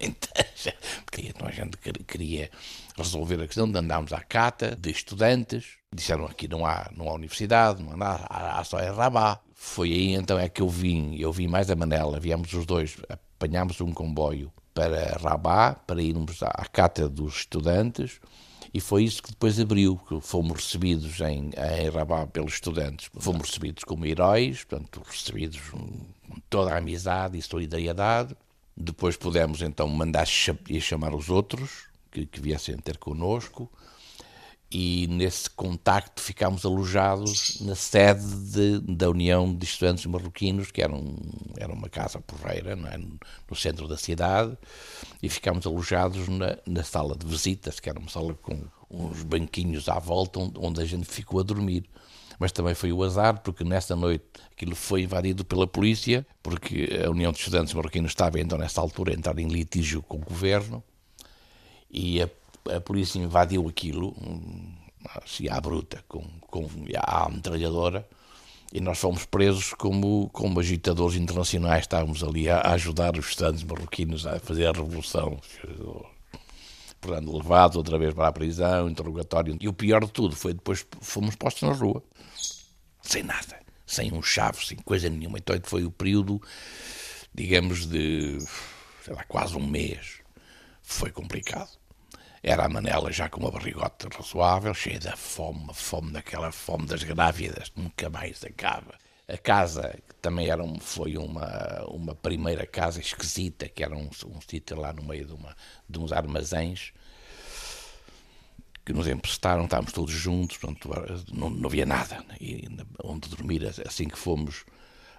Então, 0.00 0.32
então 1.18 1.46
a 1.46 1.50
gente 1.52 1.76
queria 2.04 2.50
resolver 2.96 3.40
a 3.40 3.46
questão 3.46 3.70
de 3.70 3.78
andarmos 3.78 4.12
à 4.12 4.20
cata 4.20 4.74
de 4.74 4.90
estudantes. 4.90 5.76
Disseram 5.94 6.24
aqui 6.24 6.48
não 6.48 6.66
há, 6.66 6.90
não 6.96 7.08
há 7.08 7.14
universidade, 7.14 7.80
não 7.80 7.92
há 7.92 7.96
nada, 7.96 8.26
há 8.28 8.64
só 8.64 8.80
é 8.80 8.90
Rabá. 8.90 9.38
Foi 9.54 9.92
aí 9.92 10.14
então 10.14 10.38
é 10.38 10.48
que 10.48 10.60
eu 10.60 10.68
vim, 10.68 11.14
eu 11.20 11.32
vim 11.32 11.46
mais 11.46 11.70
a 11.70 11.76
Manela, 11.76 12.18
viemos 12.18 12.52
os 12.52 12.66
dois, 12.66 12.96
apanhámos 13.40 13.80
um 13.80 13.90
comboio 13.90 14.52
para 14.74 15.16
Rabá, 15.16 15.74
para 15.74 16.02
irmos 16.02 16.42
à 16.42 16.66
cata 16.70 17.08
dos 17.08 17.38
estudantes, 17.38 18.20
e 18.72 18.80
foi 18.80 19.04
isso 19.04 19.22
que 19.22 19.30
depois 19.30 19.58
abriu, 19.58 19.98
que 20.06 20.20
fomos 20.20 20.64
recebidos 20.64 21.18
em, 21.20 21.50
em 21.56 21.88
Rabá 21.88 22.26
pelos 22.26 22.52
estudantes. 22.52 23.10
Fomos 23.18 23.48
recebidos 23.48 23.82
como 23.82 24.04
heróis, 24.04 24.62
portanto, 24.62 25.02
recebidos 25.04 25.58
com 25.70 25.88
toda 26.50 26.74
a 26.74 26.76
amizade 26.76 27.38
e 27.38 27.42
solidariedade. 27.42 28.36
Depois 28.76 29.16
pudemos 29.16 29.62
então 29.62 29.88
mandar 29.88 30.26
chamar 30.26 31.14
os 31.14 31.30
outros 31.30 31.88
que, 32.12 32.26
que 32.26 32.40
viessem 32.40 32.76
ter 32.76 32.98
connosco 32.98 33.70
e 34.72 35.08
nesse 35.08 35.50
contacto 35.50 36.22
ficámos 36.22 36.64
alojados 36.64 37.60
na 37.60 37.74
sede 37.74 38.24
de, 38.52 38.78
da 38.80 39.10
União 39.10 39.52
de 39.52 39.64
Estudantes 39.64 40.06
Marroquinos, 40.06 40.70
que 40.70 40.80
era, 40.80 40.94
um, 40.94 41.16
era 41.58 41.72
uma 41.72 41.88
casa 41.88 42.20
porreira 42.20 42.72
é? 42.72 42.96
no 42.96 43.56
centro 43.56 43.88
da 43.88 43.96
cidade, 43.96 44.56
e 45.20 45.28
ficámos 45.28 45.66
alojados 45.66 46.28
na, 46.28 46.56
na, 46.64 46.84
sala 46.84 47.16
de 47.16 47.26
visitas, 47.26 47.80
que 47.80 47.90
era 47.90 47.98
uma 47.98 48.08
sala 48.08 48.32
com 48.34 48.64
uns 48.88 49.24
banquinhos 49.24 49.88
à 49.88 49.98
volta, 49.98 50.38
onde, 50.38 50.54
onde 50.58 50.80
a 50.80 50.84
gente 50.84 51.06
ficou 51.06 51.40
a 51.40 51.42
dormir. 51.42 51.84
Mas 52.38 52.52
também 52.52 52.74
foi 52.74 52.92
o 52.92 53.02
azar, 53.02 53.42
porque 53.42 53.64
nessa 53.64 53.96
noite 53.96 54.24
aquilo 54.52 54.76
foi 54.76 55.02
invadido 55.02 55.44
pela 55.44 55.66
polícia, 55.66 56.24
porque 56.42 56.88
a 57.04 57.10
União 57.10 57.32
de 57.32 57.38
Estudantes 57.38 57.74
Marroquinos 57.74 58.12
estava 58.12 58.40
então 58.40 58.56
nessa 58.56 58.80
altura 58.80 59.12
a 59.12 59.16
entrar 59.16 59.38
em 59.38 59.48
litígio 59.48 60.00
com 60.00 60.16
o 60.16 60.20
governo, 60.20 60.82
e 61.90 62.22
a 62.22 62.28
a 62.68 62.80
polícia 62.80 63.18
invadiu 63.18 63.68
aquilo, 63.68 64.14
assim 65.22 65.48
à 65.48 65.60
bruta, 65.60 66.04
com, 66.08 66.24
com 66.40 66.68
à 66.96 67.28
metralhadora, 67.28 68.06
e 68.72 68.80
nós 68.80 68.98
fomos 68.98 69.24
presos 69.24 69.74
como, 69.74 70.28
como 70.30 70.60
agitadores 70.60 71.16
internacionais, 71.16 71.82
estávamos 71.82 72.22
ali 72.22 72.48
a, 72.48 72.58
a 72.58 72.72
ajudar 72.72 73.16
os 73.18 73.28
estudantes 73.28 73.64
marroquinos 73.64 74.26
a 74.26 74.38
fazer 74.38 74.66
a 74.66 74.72
revolução. 74.72 75.40
Portanto, 77.00 77.36
levados 77.36 77.76
outra 77.76 77.98
vez 77.98 78.14
para 78.14 78.28
a 78.28 78.32
prisão, 78.32 78.88
interrogatório. 78.88 79.56
E 79.60 79.66
o 79.66 79.72
pior 79.72 80.04
de 80.04 80.12
tudo 80.12 80.36
foi 80.36 80.52
depois 80.52 80.86
fomos 81.00 81.34
postos 81.34 81.68
na 81.68 81.74
rua, 81.74 82.02
sem 83.02 83.22
nada, 83.22 83.58
sem 83.86 84.12
um 84.12 84.22
chave, 84.22 84.64
sem 84.64 84.76
coisa 84.78 85.08
nenhuma. 85.08 85.38
Então 85.38 85.58
foi 85.64 85.84
o 85.84 85.90
período, 85.90 86.40
digamos, 87.34 87.86
de 87.86 88.38
sei 89.04 89.14
lá, 89.14 89.24
quase 89.24 89.56
um 89.56 89.66
mês. 89.66 90.20
Foi 90.82 91.10
complicado. 91.10 91.79
Era 92.42 92.64
a 92.64 92.68
Manela 92.68 93.12
já 93.12 93.28
com 93.28 93.40
uma 93.40 93.50
barrigote 93.50 94.06
razoável, 94.14 94.72
cheia 94.72 94.98
da 94.98 95.14
fome, 95.14 95.74
fome 95.74 96.12
daquela 96.12 96.50
fome 96.50 96.86
das 96.86 97.02
grávidas, 97.02 97.70
nunca 97.76 98.08
mais 98.08 98.42
acaba. 98.42 98.94
A 99.28 99.36
casa 99.36 99.98
também 100.22 100.48
era 100.48 100.62
um, 100.62 100.80
foi 100.80 101.18
uma, 101.18 101.84
uma 101.86 102.14
primeira 102.14 102.66
casa 102.66 102.98
esquisita, 102.98 103.68
que 103.68 103.84
era 103.84 103.94
um, 103.94 104.08
um 104.26 104.40
sítio 104.40 104.80
lá 104.80 104.92
no 104.92 105.04
meio 105.04 105.26
de, 105.26 105.34
uma, 105.34 105.54
de 105.88 105.98
uns 105.98 106.12
armazéns, 106.12 106.92
que 108.84 108.92
nos 108.94 109.06
emprestaram, 109.06 109.64
estávamos 109.64 109.92
todos 109.92 110.12
juntos, 110.12 110.56
portanto, 110.56 110.90
não, 111.32 111.50
não 111.50 111.68
havia 111.68 111.84
nada 111.84 112.24
e, 112.40 112.66
onde 113.04 113.28
dormir. 113.28 113.66
Assim 113.86 114.08
que 114.08 114.18
fomos 114.18 114.64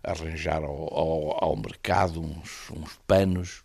arranjar 0.03 0.63
ao, 0.63 0.93
ao, 0.93 1.43
ao 1.43 1.55
mercado 1.55 2.19
uns, 2.19 2.69
uns 2.71 2.99
panos, 3.07 3.63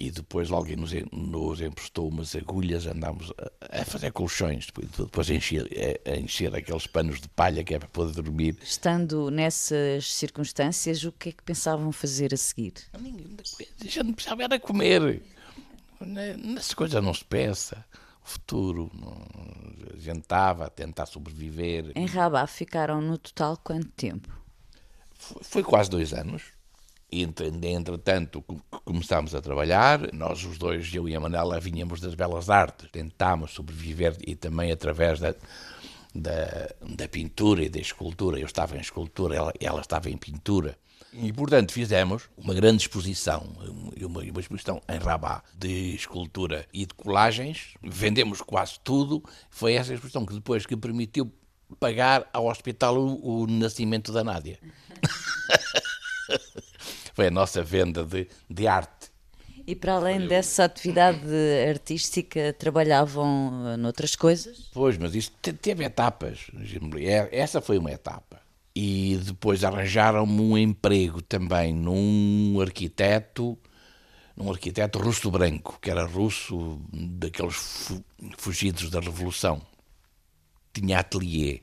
e 0.00 0.10
depois 0.10 0.50
alguém 0.50 0.76
nos, 0.76 0.92
nos 1.12 1.60
emprestou 1.60 2.08
umas 2.08 2.34
agulhas, 2.34 2.86
andámos 2.86 3.30
a, 3.60 3.82
a 3.82 3.84
fazer 3.84 4.10
colchões, 4.10 4.66
depois, 4.66 4.88
depois 4.88 5.30
a, 5.30 5.34
encher, 5.34 5.68
a, 6.06 6.10
a 6.12 6.16
encher 6.16 6.54
aqueles 6.56 6.86
panos 6.86 7.20
de 7.20 7.28
palha 7.28 7.62
que 7.62 7.74
é 7.74 7.78
para 7.78 7.88
poder 7.88 8.14
dormir. 8.22 8.56
Estando 8.62 9.30
nessas 9.30 10.10
circunstâncias, 10.10 11.04
o 11.04 11.12
que 11.12 11.28
é 11.28 11.32
que 11.32 11.42
pensavam 11.42 11.92
fazer 11.92 12.32
a 12.32 12.36
seguir? 12.38 12.72
A 12.94 13.84
gente 13.84 14.02
não 14.02 14.14
precisava 14.14 14.42
era 14.42 14.58
comer. 14.58 15.22
Nessa 16.00 16.74
coisa 16.74 17.02
não 17.02 17.12
se 17.12 17.24
pensa. 17.24 17.84
O 18.24 18.28
futuro, 18.28 18.90
não, 18.94 19.26
a 19.92 19.98
gente 19.98 20.20
estava 20.20 20.64
a 20.64 20.70
tentar 20.70 21.04
sobreviver. 21.04 21.92
Em 21.94 22.06
Rabat 22.06 22.50
ficaram 22.50 23.02
no 23.02 23.18
total 23.18 23.58
quanto 23.58 23.88
tempo? 23.88 24.28
Foi, 25.12 25.42
foi 25.42 25.62
quase 25.62 25.90
dois 25.90 26.14
anos. 26.14 26.42
Entretanto, 27.12 28.44
começámos 28.84 29.34
a 29.34 29.40
trabalhar, 29.40 30.12
nós 30.12 30.44
os 30.44 30.58
dois, 30.58 30.92
eu 30.94 31.08
e 31.08 31.16
a 31.16 31.20
Manela, 31.20 31.58
vinhamos 31.58 32.00
das 32.00 32.14
belas 32.14 32.48
artes, 32.48 32.88
tentámos 32.90 33.52
sobreviver 33.52 34.16
e 34.26 34.36
também 34.36 34.70
através 34.70 35.18
da, 35.18 35.34
da, 36.14 36.70
da 36.96 37.08
pintura 37.08 37.64
e 37.64 37.68
da 37.68 37.80
escultura. 37.80 38.38
Eu 38.38 38.46
estava 38.46 38.76
em 38.76 38.80
escultura, 38.80 39.34
ela, 39.34 39.52
ela 39.60 39.80
estava 39.80 40.08
em 40.08 40.16
pintura. 40.16 40.78
E, 41.12 41.32
portanto, 41.32 41.72
fizemos 41.72 42.30
uma 42.36 42.54
grande 42.54 42.82
exposição, 42.82 43.52
uma, 44.00 44.20
uma 44.20 44.40
exposição 44.40 44.80
em 44.88 44.98
Rabat 44.98 45.42
de 45.58 45.94
escultura 45.94 46.66
e 46.72 46.86
de 46.86 46.94
colagens. 46.94 47.74
Vendemos 47.82 48.40
quase 48.40 48.78
tudo. 48.84 49.22
Foi 49.50 49.74
essa 49.74 49.92
exposição 49.92 50.24
que 50.24 50.34
depois 50.34 50.64
que 50.64 50.76
permitiu 50.76 51.32
pagar 51.80 52.28
ao 52.32 52.46
hospital 52.46 52.96
o, 52.96 53.42
o 53.42 53.46
nascimento 53.46 54.12
da 54.12 54.22
Nádia. 54.22 54.58
foi 57.14 57.26
a 57.26 57.30
nossa 57.30 57.62
venda 57.62 58.04
de, 58.04 58.26
de 58.48 58.66
arte. 58.66 59.10
E 59.66 59.74
para 59.76 59.94
além 59.94 60.26
dessa 60.26 60.64
atividade 60.64 61.20
artística, 61.68 62.52
trabalhavam 62.58 63.68
eh, 63.68 63.76
noutras 63.76 64.16
coisas? 64.16 64.68
Pois, 64.72 64.98
mas 64.98 65.14
isso 65.14 65.30
teve 65.62 65.84
etapas. 65.84 66.50
É, 66.98 67.28
essa 67.38 67.60
foi 67.60 67.78
uma 67.78 67.92
etapa. 67.92 68.40
E 68.74 69.20
depois 69.24 69.62
arranjaram-me 69.62 70.40
um 70.40 70.58
emprego 70.58 71.22
também 71.22 71.72
num 71.72 72.60
arquiteto, 72.60 73.56
num 74.36 74.50
arquiteto 74.50 74.98
russo 74.98 75.30
branco, 75.30 75.78
que 75.80 75.90
era 75.90 76.04
russo 76.04 76.80
daqueles 76.92 77.92
fugidos 78.38 78.90
da 78.90 79.00
Revolução. 79.00 79.60
Tinha 80.72 80.98
ateliê. 80.98 81.60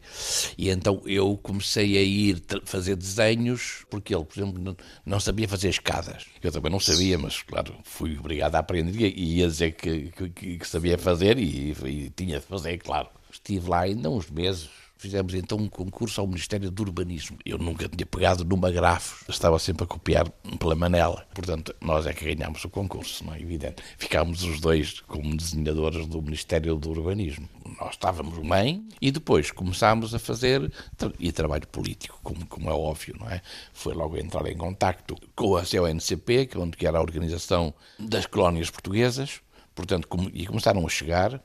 E 0.57 0.69
então 0.69 1.01
eu 1.05 1.37
comecei 1.37 1.97
a 1.97 2.01
ir 2.01 2.43
fazer 2.65 2.95
desenhos, 2.95 3.85
porque 3.89 4.13
ele, 4.13 4.25
por 4.25 4.39
exemplo, 4.39 4.77
não 5.05 5.19
sabia 5.19 5.47
fazer 5.47 5.69
escadas. 5.69 6.25
Eu 6.41 6.51
também 6.51 6.71
não 6.71 6.79
sabia, 6.79 7.17
mas 7.17 7.41
claro, 7.41 7.75
fui 7.83 8.17
obrigado 8.17 8.55
a 8.55 8.59
aprender 8.59 9.13
e 9.15 9.37
ia 9.37 9.47
dizer 9.47 9.71
que, 9.71 10.11
que, 10.11 10.57
que 10.57 10.67
sabia 10.67 10.97
fazer 10.97 11.37
e, 11.37 11.71
e 11.85 12.09
tinha 12.09 12.39
de 12.39 12.45
fazer, 12.45 12.77
claro. 12.77 13.09
Estive 13.31 13.69
lá 13.69 13.81
ainda 13.81 14.09
uns 14.09 14.29
meses, 14.29 14.69
Fizemos 14.97 15.35
então 15.35 15.59
um 15.59 15.69
concurso 15.69 16.19
ao 16.19 16.25
Ministério 16.25 16.71
do 16.71 16.81
Urbanismo. 16.81 17.37
Eu 17.45 17.59
nunca 17.59 17.87
tinha 17.87 18.05
pegado 18.05 18.43
numa 18.43 18.71
grafo, 18.71 19.23
estava 19.29 19.59
sempre 19.59 19.83
a 19.83 19.87
copiar 19.87 20.27
pela 20.59 20.75
manela. 20.75 21.25
Portanto, 21.35 21.75
nós 21.79 22.07
é 22.07 22.13
que 22.13 22.33
ganhámos 22.33 22.65
o 22.65 22.69
concurso, 22.69 23.23
não 23.23 23.35
é 23.35 23.39
evidente. 23.39 23.83
Ficámos 23.97 24.43
os 24.43 24.59
dois 24.59 25.01
como 25.01 25.37
desenhadores 25.37 26.07
do 26.07 26.19
Ministério 26.21 26.75
do 26.77 26.89
Urbanismo. 26.89 27.47
Nós 27.79 27.91
estávamos 27.91 28.39
bem 28.39 28.87
e 28.99 29.11
depois 29.11 29.51
começámos 29.51 30.15
a 30.15 30.19
fazer 30.19 30.71
e 31.19 31.31
trabalho 31.31 31.67
político, 31.67 32.19
como, 32.23 32.45
como 32.47 32.69
é 32.69 32.73
óbvio, 32.73 33.15
não 33.19 33.29
é? 33.29 33.41
Foi 33.73 33.93
logo 33.93 34.17
entrar 34.17 34.47
em 34.47 34.57
contacto 34.57 35.15
com 35.35 35.57
a 35.57 35.63
CONCP, 35.63 36.47
que 36.47 36.85
é 36.85 36.87
era 36.87 36.97
a 36.97 37.01
organização 37.01 37.73
das 37.99 38.25
colónias 38.25 38.71
portuguesas, 38.71 39.41
portanto, 39.75 40.07
e 40.33 40.47
começaram 40.47 40.85
a 40.85 40.89
chegar 40.89 41.41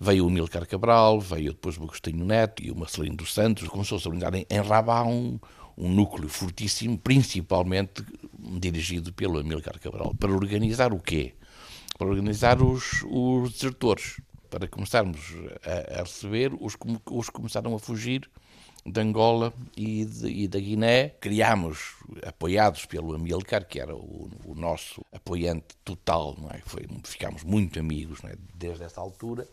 Veio 0.00 0.26
o 0.26 0.30
Milcar 0.30 0.66
Cabral, 0.66 1.20
veio 1.20 1.52
depois 1.52 1.76
o 1.76 1.84
Agostinho 1.84 2.24
Neto 2.24 2.62
e 2.62 2.70
o 2.70 2.76
Marcelino 2.76 3.16
dos 3.16 3.32
Santos, 3.32 3.68
começou-se 3.68 4.06
a 4.06 4.10
organizar 4.10 4.34
em, 4.34 4.60
Rabat 4.60 5.08
um, 5.08 5.38
um 5.76 5.88
núcleo 5.88 6.28
fortíssimo, 6.28 6.98
principalmente 6.98 8.04
dirigido 8.58 9.12
pelo 9.12 9.38
Amilcar 9.38 9.78
Cabral, 9.80 10.14
para 10.14 10.32
organizar 10.32 10.92
o 10.92 10.98
quê? 10.98 11.34
Para 11.98 12.08
organizar 12.08 12.62
os, 12.62 13.02
os 13.08 13.52
desertores, 13.52 14.20
para 14.50 14.68
começarmos 14.68 15.34
a, 15.64 16.00
a 16.00 16.02
receber 16.02 16.52
os 16.60 16.76
que 16.76 17.32
começaram 17.32 17.74
a 17.74 17.78
fugir 17.78 18.30
de 18.84 19.00
Angola 19.00 19.52
e, 19.76 20.04
de, 20.04 20.28
e, 20.28 20.48
da 20.48 20.60
Guiné. 20.60 21.08
Criámos, 21.20 21.96
apoiados 22.24 22.86
pelo 22.86 23.14
Amilcar, 23.14 23.66
que 23.66 23.80
era 23.80 23.94
o, 23.94 24.30
o 24.44 24.54
nosso 24.54 25.04
apoiante 25.12 25.76
total, 25.84 26.36
não 26.38 26.48
é? 26.50 26.60
Foi, 26.64 26.86
ficámos 27.04 27.42
muito 27.42 27.80
amigos 27.80 28.22
é? 28.24 28.36
desde 28.54 28.84
essa 28.84 29.00
altura 29.00 29.46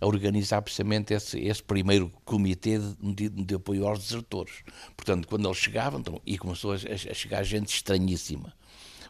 a 0.00 0.06
organizar 0.06 0.62
precisamente 0.62 1.12
esse, 1.12 1.38
esse 1.38 1.62
primeiro 1.62 2.10
comitê 2.24 2.78
de, 2.78 3.28
de, 3.28 3.54
apoio 3.54 3.86
aos 3.86 3.98
desertores. 3.98 4.62
Portanto, 4.96 5.28
quando 5.28 5.46
eles 5.46 5.58
chegavam, 5.58 6.00
então, 6.00 6.20
e 6.24 6.38
começou 6.38 6.72
a, 6.72 6.76
a, 6.76 7.14
chegar 7.14 7.42
gente 7.42 7.68
estranhíssima. 7.68 8.54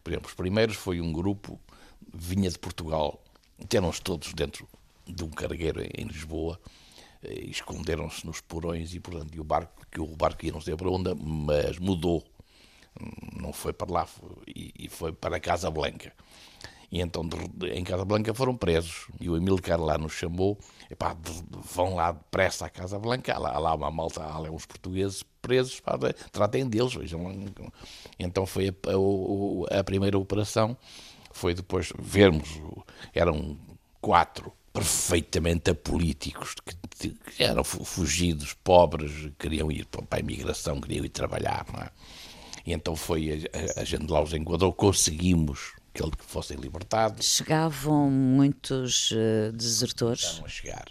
Por 0.02 0.10
exemplo, 0.10 0.28
os 0.28 0.34
primeiros 0.34 0.76
foi 0.76 1.00
um 1.00 1.12
grupo, 1.12 1.60
vinha 2.12 2.50
de 2.50 2.58
Portugal, 2.58 3.22
eram-se 3.72 4.02
todos 4.02 4.32
dentro 4.32 4.68
de 5.06 5.22
um 5.22 5.30
cargueiro 5.30 5.80
em 5.82 6.06
Lisboa, 6.06 6.58
eh, 7.22 7.44
esconderam-se 7.44 8.26
nos 8.26 8.40
porões 8.40 8.94
e, 8.94 9.00
portanto, 9.00 9.34
e 9.34 9.40
o 9.40 9.44
barco, 9.44 9.86
que 9.90 10.00
o 10.00 10.06
barco 10.06 10.44
ia 10.44 10.52
não 10.52 10.60
sei 10.60 10.74
para 10.74 10.90
onde, 10.90 11.14
mas 11.14 11.78
mudou. 11.78 12.24
Não 13.40 13.52
foi 13.52 13.72
para 13.72 13.92
lá 13.92 14.08
e 14.46 14.88
foi 14.88 15.12
para 15.12 15.38
Casa 15.38 15.70
Blanca. 15.70 16.12
E 16.90 17.00
então 17.00 17.22
em 17.72 17.84
Casablanca 17.84 18.34
foram 18.34 18.56
presos. 18.56 19.06
E 19.20 19.30
o 19.30 19.36
Emilcar 19.36 19.80
lá 19.80 19.96
nos 19.96 20.12
chamou, 20.12 20.58
epá, 20.90 21.16
vão 21.72 21.94
lá 21.94 22.12
depressa 22.12 22.66
à 22.66 22.68
Casa 22.68 22.98
Blanca, 22.98 23.34
há 23.34 23.38
lá, 23.38 23.58
lá 23.58 23.74
uma 23.74 23.90
malta, 23.90 24.22
há 24.22 24.38
lá 24.38 24.50
uns 24.50 24.66
portugueses 24.66 25.22
presos, 25.40 25.78
pá, 25.78 25.96
tratem 26.32 26.68
deles. 26.68 26.94
Vejam. 26.94 27.46
Então 28.18 28.44
foi 28.44 28.68
a, 28.68 29.76
a, 29.76 29.80
a 29.80 29.84
primeira 29.84 30.18
operação, 30.18 30.76
foi 31.30 31.54
depois 31.54 31.92
vermos, 31.96 32.60
eram 33.14 33.56
quatro 34.00 34.52
perfeitamente 34.72 35.70
apolíticos, 35.70 36.54
que, 36.64 37.10
que 37.10 37.42
eram 37.42 37.62
fugidos, 37.62 38.54
pobres, 38.64 39.30
queriam 39.38 39.70
ir 39.70 39.86
para 39.86 40.18
a 40.18 40.20
imigração, 40.20 40.80
queriam 40.80 41.04
ir 41.04 41.08
trabalhar, 41.08 41.66
não 41.72 41.80
é? 41.80 41.90
E 42.66 42.72
então 42.72 42.94
foi, 42.94 43.48
a, 43.76 43.80
a 43.80 43.84
gente 43.84 44.10
lá 44.10 44.20
os 44.22 44.34
enquadrou, 44.34 44.72
conseguimos 44.72 45.72
que 45.92 46.02
eles 46.02 46.14
fossem 46.18 46.56
libertados. 46.56 47.26
Chegavam 47.26 48.10
muitos 48.10 49.10
uh, 49.10 49.52
desertores? 49.52 50.22
Estavam 50.22 50.46
a 50.46 50.48
chegar. 50.48 50.84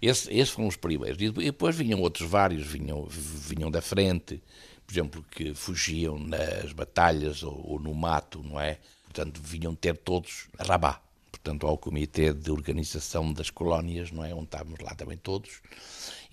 Esse, 0.00 0.32
esses 0.32 0.50
foram 0.50 0.68
os 0.68 0.76
primeiros. 0.76 1.20
E 1.20 1.30
depois 1.30 1.76
vinham 1.76 2.00
outros 2.00 2.28
vários, 2.28 2.66
vinham, 2.66 3.06
vinham 3.08 3.70
da 3.70 3.80
frente, 3.80 4.42
por 4.86 4.92
exemplo, 4.92 5.24
que 5.30 5.54
fugiam 5.54 6.18
nas 6.18 6.72
batalhas 6.72 7.42
ou, 7.42 7.72
ou 7.72 7.80
no 7.80 7.94
mato, 7.94 8.42
não 8.42 8.60
é? 8.60 8.78
Portanto, 9.04 9.40
vinham 9.42 9.74
ter 9.74 9.96
todos 9.96 10.48
a 10.58 10.64
Rabat. 10.64 11.00
Portanto, 11.44 11.66
ao 11.66 11.76
Comitê 11.76 12.32
de 12.32 12.50
Organização 12.50 13.30
das 13.30 13.50
Colónias, 13.50 14.10
não 14.10 14.24
é? 14.24 14.34
Onde 14.34 14.46
estávamos 14.46 14.80
lá 14.80 14.94
também 14.94 15.18
todos 15.18 15.60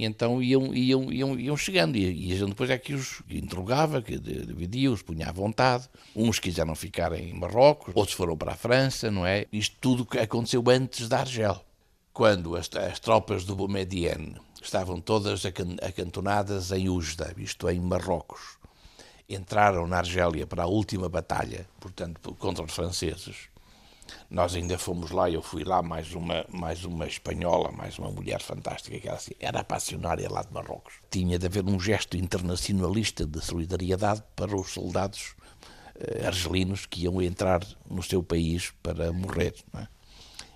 e 0.01 0.05
então 0.05 0.41
iam, 0.41 0.73
iam, 0.73 1.11
iam, 1.11 1.39
iam 1.39 1.55
chegando, 1.55 1.95
e, 1.95 2.33
e 2.33 2.45
depois 2.45 2.71
é 2.71 2.77
que 2.79 2.93
os 2.93 3.21
interrogava, 3.29 4.01
que 4.01 4.17
dividia, 4.17 4.91
os 4.91 5.03
punha 5.03 5.29
à 5.29 5.31
vontade. 5.31 5.87
Uns 6.15 6.39
quiseram 6.39 6.73
ficar 6.73 7.13
em 7.13 7.33
Marrocos, 7.33 7.93
outros 7.95 8.15
foram 8.15 8.35
para 8.35 8.53
a 8.53 8.55
França, 8.55 9.11
não 9.11 9.27
é? 9.27 9.45
Isto 9.53 9.75
tudo 9.79 10.07
aconteceu 10.19 10.63
antes 10.69 11.07
da 11.07 11.19
Argel. 11.19 11.63
Quando 12.11 12.55
as, 12.55 12.67
as 12.75 12.99
tropas 12.99 13.45
do 13.45 13.55
Boumediene 13.55 14.35
estavam 14.59 14.99
todas 14.99 15.45
acantonadas 15.45 16.71
em 16.71 16.89
Ujda, 16.89 17.33
isto 17.37 17.67
é, 17.67 17.75
em 17.75 17.79
Marrocos, 17.79 18.57
entraram 19.29 19.85
na 19.85 19.97
Argélia 19.97 20.47
para 20.47 20.63
a 20.63 20.67
última 20.67 21.07
batalha, 21.07 21.67
portanto, 21.79 22.35
contra 22.39 22.65
os 22.65 22.73
franceses, 22.73 23.50
nós 24.29 24.55
ainda 24.55 24.77
fomos 24.77 25.11
lá, 25.11 25.29
eu 25.29 25.41
fui 25.41 25.63
lá, 25.63 25.81
mais 25.81 26.13
uma, 26.13 26.45
mais 26.49 26.85
uma 26.85 27.05
espanhola, 27.05 27.71
mais 27.71 27.97
uma 27.99 28.09
mulher 28.09 28.41
fantástica, 28.41 28.99
que 28.99 29.07
era, 29.07 29.17
assim, 29.17 29.31
era 29.39 29.59
apaixonária 29.59 30.29
lá 30.29 30.41
de 30.41 30.53
Marrocos. 30.53 30.93
Tinha 31.09 31.37
de 31.37 31.45
haver 31.45 31.65
um 31.65 31.79
gesto 31.79 32.17
internacionalista 32.17 33.25
de 33.25 33.43
solidariedade 33.43 34.23
para 34.35 34.55
os 34.55 34.71
soldados 34.71 35.35
uh, 35.95 36.25
argelinos 36.25 36.85
que 36.85 37.03
iam 37.03 37.21
entrar 37.21 37.61
no 37.89 38.01
seu 38.01 38.23
país 38.23 38.71
para 38.81 39.11
morrer. 39.11 39.53
É? 39.75 39.87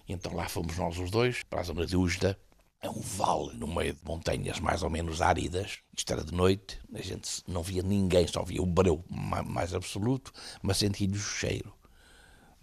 Então 0.07 0.33
lá 0.33 0.47
fomos 0.47 0.77
nós 0.77 0.97
os 0.97 1.11
dois, 1.11 1.43
para 1.43 1.61
a 1.61 1.63
zona 1.63 1.85
de 1.85 1.97
Ujda, 1.97 2.37
é 2.81 2.89
um 2.89 3.01
vale 3.01 3.55
no 3.55 3.67
meio 3.67 3.93
de 3.93 4.05
montanhas 4.05 4.59
mais 4.59 4.83
ou 4.83 4.89
menos 4.89 5.21
áridas. 5.21 5.79
Isto 5.97 6.13
era 6.13 6.23
de 6.23 6.33
noite, 6.33 6.79
a 6.93 7.01
gente 7.01 7.41
não 7.47 7.63
via 7.63 7.81
ninguém, 7.81 8.27
só 8.27 8.43
via 8.43 8.61
o 8.61 8.65
breu 8.65 9.03
mais 9.09 9.73
absoluto, 9.73 10.31
mas 10.61 10.77
sentia-lhe 10.77 11.17
o 11.17 11.19
cheiro 11.19 11.73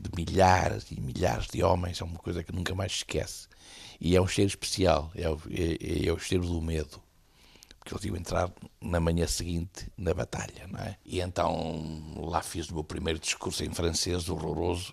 de 0.02 0.10
milhares 0.16 0.90
e 0.90 1.00
milhares 1.00 1.46
de 1.46 1.62
homens, 1.62 2.00
é 2.00 2.04
uma 2.04 2.18
coisa 2.18 2.42
que 2.42 2.52
nunca 2.52 2.74
mais 2.74 2.92
esquece. 2.92 3.46
E 4.00 4.16
é 4.16 4.20
um 4.20 4.26
cheiro 4.26 4.48
especial, 4.48 5.10
é 5.14 5.28
o, 5.28 5.40
é, 5.48 6.08
é 6.08 6.12
o 6.12 6.18
cheiro 6.18 6.44
do 6.44 6.60
medo, 6.60 7.00
porque 7.78 7.94
eles 7.94 8.04
iam 8.04 8.16
entrar 8.16 8.50
na 8.80 8.98
manhã 8.98 9.26
seguinte 9.26 9.86
na 9.96 10.12
batalha, 10.12 10.66
não 10.68 10.80
é? 10.80 10.96
E 11.04 11.20
então 11.20 12.14
lá 12.16 12.42
fiz 12.42 12.68
o 12.68 12.74
meu 12.74 12.84
primeiro 12.84 13.20
discurso 13.20 13.64
em 13.64 13.72
francês, 13.72 14.28
horroroso, 14.28 14.92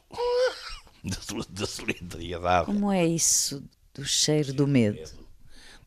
da 1.50 1.66
solidariedade. 1.66 2.68
Como 2.68 2.92
é 2.92 3.06
isso 3.06 3.64
do 3.94 4.06
cheiro 4.06 4.54
do 4.54 4.68
medo? 4.68 5.10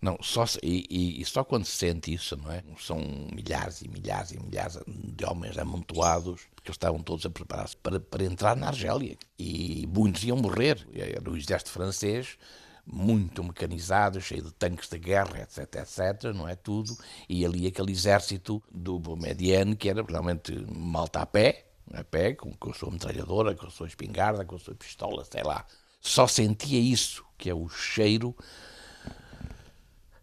Não, 0.03 0.19
só, 0.21 0.45
e, 0.65 1.21
e, 1.21 1.25
só 1.25 1.45
quando 1.45 1.65
se 1.65 1.77
sente 1.77 2.13
isso, 2.13 2.37
não 2.37 2.51
é? 2.51 2.65
São 2.77 2.99
milhares 3.33 3.83
e 3.83 3.89
milhares 3.89 4.33
e 4.33 4.41
milhares 4.41 4.77
de 4.85 5.25
homens 5.25 5.57
amontoados, 5.57 6.43
que 6.65 6.73
estavam 6.73 7.01
todos 7.01 7.25
a 7.25 7.31
preparar-se 7.31 7.77
para, 7.77 8.01
para 8.01 8.25
entrar 8.25 8.57
na 8.57 8.67
Argélia. 8.67 9.17
E 9.39 9.87
muitos 9.87 10.25
iam 10.25 10.37
morrer. 10.37 10.85
Era 10.93 11.31
o 11.31 11.37
exército 11.37 11.71
francês, 11.71 12.37
muito 12.85 13.45
mecanizado, 13.45 14.21
cheio 14.21 14.43
de 14.43 14.53
tanques 14.53 14.89
de 14.89 14.99
guerra, 14.99 15.41
etc, 15.41 15.77
etc, 15.77 16.35
não 16.35 16.49
é 16.49 16.57
tudo. 16.57 16.99
E 17.29 17.47
ali 17.47 17.69
aquele 17.69 17.93
exército 17.93 18.61
do 18.73 18.99
Boumediene, 18.99 19.77
que 19.77 19.89
era 19.89 20.03
realmente 20.03 20.53
malta 20.69 21.21
a 21.21 21.27
pé, 21.27 21.67
a 21.93 22.03
pé, 22.03 22.35
com, 22.35 22.53
com 22.55 22.71
a 22.71 22.75
sua 22.75 22.91
metralhadora, 22.91 23.55
com 23.55 23.67
a 23.67 23.71
sua 23.71 23.87
espingarda, 23.87 24.45
com 24.45 24.57
a 24.57 24.59
sua 24.59 24.75
pistola, 24.75 25.25
sei 25.25 25.45
lá. 25.45 25.65
Só 26.01 26.27
sentia 26.27 26.81
isso, 26.81 27.25
que 27.39 27.49
é 27.49 27.55
o 27.55 27.69
cheiro 27.69 28.35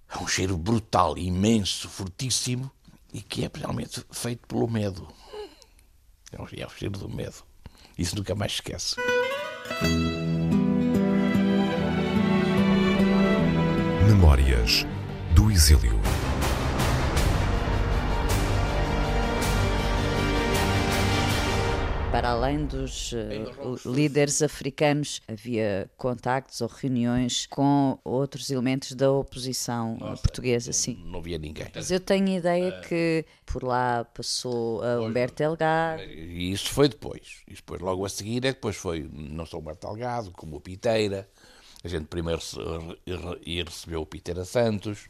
é 0.10 0.18
um 0.18 0.28
cheiro 0.28 0.58
brutal, 0.58 1.18
imenso, 1.18 1.88
fortíssimo 1.88 2.72
e 3.14 3.22
que 3.22 3.46
é 3.46 3.52
realmente 3.54 4.04
feito 4.12 4.48
pelo 4.48 4.68
medo. 4.68 5.08
É 6.32 6.42
o, 6.42 6.48
é 6.58 6.66
o 6.66 6.70
cheiro 6.70 6.98
do 6.98 7.10
medo. 7.10 7.44
Isso 7.98 8.16
nunca 8.16 8.34
mais 8.34 8.54
esquece. 8.54 8.96
Memórias 14.08 14.86
do 15.36 15.52
Exílio. 15.52 16.00
Para 22.20 22.32
além 22.32 22.66
dos 22.66 23.14
uh, 23.14 23.90
líderes 23.90 24.42
africanos, 24.42 25.22
havia 25.26 25.90
contactos 25.96 26.60
ou 26.60 26.68
reuniões 26.68 27.46
com 27.46 27.98
outros 28.04 28.50
elementos 28.50 28.94
da 28.94 29.10
oposição 29.10 29.96
Nossa, 29.96 30.22
portuguesa, 30.22 30.74
sim. 30.74 31.02
Não 31.06 31.20
havia 31.20 31.38
ninguém. 31.38 31.68
Mas 31.74 31.90
eu 31.90 32.00
tenho 32.02 32.28
a 32.28 32.32
ideia 32.32 32.78
uh, 32.78 32.88
que 32.90 33.24
por 33.46 33.64
lá 33.64 34.04
passou 34.04 34.84
a 34.84 35.00
Humberto 35.00 35.36
Delgado. 35.36 36.04
E 36.04 36.52
isso 36.52 36.70
foi 36.72 36.90
depois. 36.90 37.38
E 37.48 37.54
depois, 37.54 37.80
logo 37.80 38.04
a 38.04 38.10
seguir, 38.10 38.40
é 38.40 38.52
depois 38.52 38.76
foi 38.76 39.10
não 39.14 39.46
só 39.46 39.58
Humberto 39.58 39.88
Delgado, 39.88 40.32
como 40.32 40.58
o 40.58 40.60
Piteira. 40.60 41.26
A 41.82 41.88
gente 41.88 42.08
primeiro 42.08 42.42
ia 43.46 43.64
receber 43.64 43.96
o 43.96 44.06
Piteira 44.06 44.44
Santos 44.44 45.08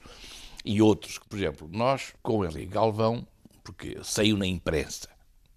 e 0.63 0.79
outros. 0.79 1.17
Por 1.17 1.39
exemplo, 1.39 1.67
nós, 1.71 2.13
com 2.21 2.45
Henrique 2.45 2.67
Galvão, 2.67 3.25
porque 3.63 3.97
saiu 4.03 4.37
na 4.37 4.45
imprensa, 4.45 5.09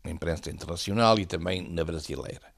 na 0.05 0.11
imprensa 0.11 0.51
internacional 0.51 1.19
e 1.19 1.27
também 1.27 1.63
na 1.69 1.85
brasileira. 1.85 2.53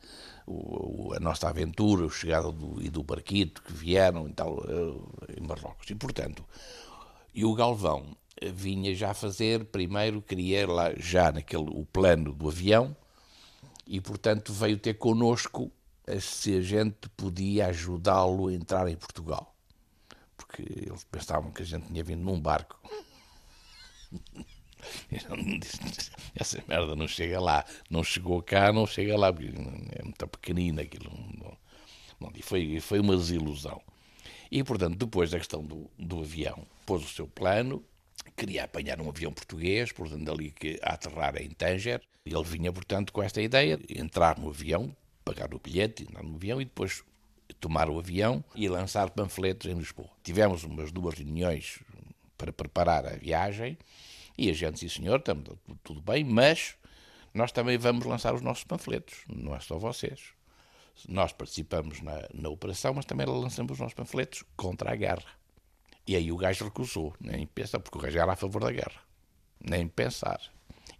O, 0.46 1.08
o, 1.08 1.14
a 1.14 1.20
nossa 1.20 1.48
aventura, 1.48 2.04
o 2.04 2.10
chegada 2.10 2.52
do, 2.52 2.82
e 2.82 2.90
do 2.90 3.02
barquito 3.02 3.62
que 3.62 3.72
vieram 3.72 4.28
e 4.28 4.32
uh, 4.42 5.08
em 5.36 5.46
Marrocos. 5.46 5.88
E, 5.88 5.94
portanto, 5.94 6.44
e 7.34 7.44
o 7.44 7.54
Galvão 7.54 8.16
vinha 8.52 8.94
já 8.94 9.14
fazer, 9.14 9.64
primeiro 9.66 10.20
queria 10.20 10.66
lá 10.66 10.92
já 10.96 11.32
naquele 11.32 11.70
o 11.70 11.84
plano 11.86 12.32
do 12.32 12.48
avião 12.48 12.94
e, 13.86 14.00
portanto, 14.00 14.52
veio 14.52 14.78
ter 14.78 14.94
connosco 14.94 15.70
se 16.20 16.56
a 16.56 16.60
gente 16.60 17.08
podia 17.10 17.66
ajudá-lo 17.68 18.48
a 18.48 18.52
entrar 18.52 18.88
em 18.88 18.96
Portugal. 18.96 19.54
Porque 20.36 20.62
eles 20.62 21.04
pensavam 21.04 21.50
que 21.50 21.62
a 21.62 21.66
gente 21.66 21.86
tinha 21.86 22.04
vindo 22.04 22.22
num 22.22 22.40
barco. 22.40 22.78
Essa 26.34 26.62
merda 26.66 26.94
não 26.96 27.08
chega 27.08 27.40
lá. 27.40 27.64
Não 27.90 28.02
chegou 28.02 28.42
cá, 28.42 28.72
não 28.72 28.86
chega 28.86 29.16
lá. 29.16 29.28
É 29.28 30.02
muito 30.02 30.26
pequenino 30.28 30.80
aquilo. 30.80 31.10
E 32.34 32.42
foi, 32.42 32.80
foi 32.80 33.00
uma 33.00 33.16
desilusão. 33.16 33.80
E, 34.50 34.62
portanto, 34.62 34.96
depois 34.96 35.30
da 35.30 35.38
questão 35.38 35.64
do, 35.64 35.90
do 35.98 36.20
avião, 36.20 36.66
pôs 36.86 37.04
o 37.04 37.08
seu 37.08 37.26
plano, 37.26 37.84
queria 38.36 38.64
apanhar 38.64 39.00
um 39.00 39.08
avião 39.08 39.32
português, 39.32 39.92
portanto, 39.92 40.30
ali 40.30 40.50
que 40.50 40.78
a 40.82 40.94
aterrar 40.94 41.36
em 41.36 41.50
Tanger. 41.50 42.00
Ele 42.24 42.42
vinha, 42.44 42.72
portanto, 42.72 43.12
com 43.12 43.22
esta 43.22 43.42
ideia 43.42 43.76
de 43.76 44.00
entrar 44.00 44.38
no 44.38 44.48
avião, 44.48 44.94
pagar 45.24 45.52
o 45.54 45.58
bilhete, 45.58 46.04
entrar 46.04 46.22
no 46.22 46.36
avião 46.36 46.60
e 46.60 46.64
depois 46.64 47.02
tomar 47.60 47.90
o 47.90 47.98
avião 47.98 48.44
e 48.54 48.68
lançar 48.68 49.10
panfletos 49.10 49.70
em 49.70 49.74
Lisboa. 49.74 50.08
Tivemos 50.22 50.64
umas 50.64 50.90
duas 50.90 51.14
reuniões 51.14 51.80
para 52.38 52.52
preparar 52.52 53.06
a 53.06 53.16
viagem 53.16 53.76
e 54.36 54.50
a 54.50 54.52
gente, 54.52 54.80
sim 54.80 54.88
senhor, 54.88 55.20
estamos 55.20 55.44
tudo 55.82 56.00
bem, 56.00 56.24
mas 56.24 56.76
nós 57.32 57.52
também 57.52 57.78
vamos 57.78 58.04
lançar 58.04 58.34
os 58.34 58.42
nossos 58.42 58.64
panfletos, 58.64 59.24
não 59.28 59.54
é 59.54 59.60
só 59.60 59.78
vocês. 59.78 60.20
Nós 61.08 61.32
participamos 61.32 62.00
na, 62.00 62.28
na 62.32 62.48
operação, 62.48 62.94
mas 62.94 63.04
também 63.04 63.26
lançamos 63.26 63.72
os 63.72 63.80
nossos 63.80 63.94
panfletos 63.94 64.44
contra 64.56 64.92
a 64.92 64.96
guerra. 64.96 65.26
E 66.06 66.14
aí 66.14 66.30
o 66.30 66.36
gajo 66.36 66.64
recusou, 66.64 67.14
nem 67.20 67.46
pensar, 67.46 67.80
porque 67.80 67.98
o 67.98 68.00
gajo 68.00 68.18
era 68.18 68.32
a 68.32 68.36
favor 68.36 68.62
da 68.62 68.70
guerra. 68.70 69.00
Nem 69.60 69.88
pensar. 69.88 70.40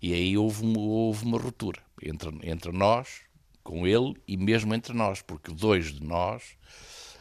E 0.01 0.13
aí 0.13 0.37
houve 0.37 0.65
uma, 0.65 0.79
houve 0.79 1.25
uma 1.25 1.39
ruptura 1.39 1.81
entre, 2.03 2.31
entre 2.43 2.73
nós, 2.73 3.23
com 3.63 3.87
ele, 3.87 4.15
e 4.27 4.37
mesmo 4.37 4.75
entre 4.75 4.93
nós, 4.93 5.23
porque 5.23 5.53
dois 5.53 5.93
de 5.93 6.03
nós, 6.03 6.57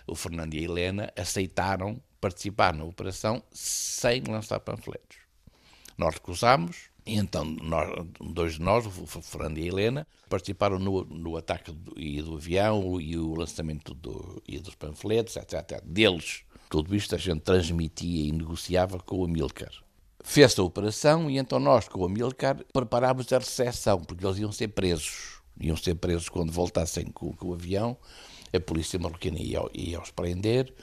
o 0.07 0.15
Fernando 0.15 0.53
e 0.53 0.59
a 0.59 0.61
Helena, 0.63 1.13
aceitaram 1.15 2.01
participar 2.19 2.73
na 2.73 2.83
operação 2.83 3.43
sem 3.51 4.21
lançar 4.23 4.59
panfletos. 4.59 5.22
Nós 5.97 6.15
recusámos, 6.15 6.89
e 7.05 7.15
então 7.15 7.43
nós, 7.43 7.89
dois 8.19 8.53
de 8.53 8.61
nós, 8.61 8.85
o 8.85 9.05
Fernando 9.05 9.57
e 9.57 9.63
a 9.63 9.67
Helena, 9.67 10.07
participaram 10.29 10.79
no, 10.79 11.03
no 11.05 11.37
ataque 11.37 11.71
do, 11.71 11.99
e 11.99 12.21
do 12.21 12.35
avião 12.35 12.99
e 12.99 13.17
o 13.17 13.35
lançamento 13.35 13.93
do, 13.93 14.41
e 14.47 14.59
dos 14.59 14.75
panfletos, 14.75 15.35
etc, 15.35 15.53
etc. 15.59 15.83
Deles 15.83 16.43
tudo 16.73 16.95
isto 16.95 17.13
a 17.13 17.19
gente 17.19 17.41
transmitia 17.41 18.29
e 18.29 18.31
negociava 18.31 18.97
com 18.97 19.17
o 19.17 19.25
Amilcar. 19.25 19.71
Fez-se 20.23 20.59
a 20.59 20.63
operação 20.63 21.29
e 21.29 21.37
então 21.37 21.59
nós, 21.59 21.87
com 21.87 21.99
o 21.99 22.05
Amilcar, 22.05 22.57
preparávamos 22.73 23.31
a 23.31 23.37
recepção, 23.37 23.99
porque 23.99 24.25
eles 24.25 24.39
iam 24.39 24.51
ser 24.51 24.69
presos. 24.69 25.39
Iam 25.61 25.77
ser 25.77 25.93
presos 25.93 26.29
quando 26.29 26.51
voltassem 26.51 27.05
com, 27.05 27.31
com 27.31 27.49
o 27.49 27.53
avião, 27.53 27.95
a 28.51 28.59
polícia 28.59 28.97
marroquina 28.97 29.37
ia, 29.37 29.59
ia 29.71 30.01
os 30.01 30.09
prender, 30.09 30.73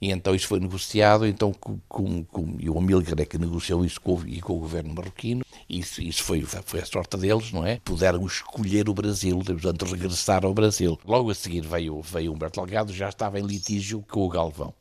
e 0.00 0.10
então 0.10 0.34
isso 0.34 0.48
foi 0.48 0.60
negociado, 0.60 1.26
então 1.26 1.52
com, 1.52 1.78
com, 2.24 2.56
e 2.58 2.68
o 2.68 2.78
Amilcar 2.78 3.20
é 3.20 3.24
que 3.24 3.38
negociou 3.38 3.84
isso 3.84 4.00
com, 4.00 4.20
e 4.26 4.40
com 4.40 4.54
o 4.54 4.60
governo 4.60 4.94
marroquino, 4.94 5.44
isso, 5.68 6.02
isso 6.02 6.22
foi, 6.22 6.42
foi 6.42 6.80
a 6.80 6.86
sorte 6.86 7.16
deles, 7.16 7.52
não 7.52 7.66
é? 7.66 7.80
Puderam 7.84 8.24
escolher 8.26 8.88
o 8.88 8.94
Brasil, 8.94 9.38
portanto 9.44 9.84
regressar 9.84 10.44
ao 10.44 10.54
Brasil. 10.54 10.98
Logo 11.04 11.30
a 11.30 11.34
seguir 11.34 11.66
veio, 11.66 12.00
veio 12.02 12.32
Humberto 12.32 12.60
Delgado, 12.60 12.92
já 12.92 13.08
estava 13.08 13.38
em 13.40 13.46
litígio 13.46 14.04
com 14.10 14.20
o 14.20 14.28
Galvão 14.28 14.74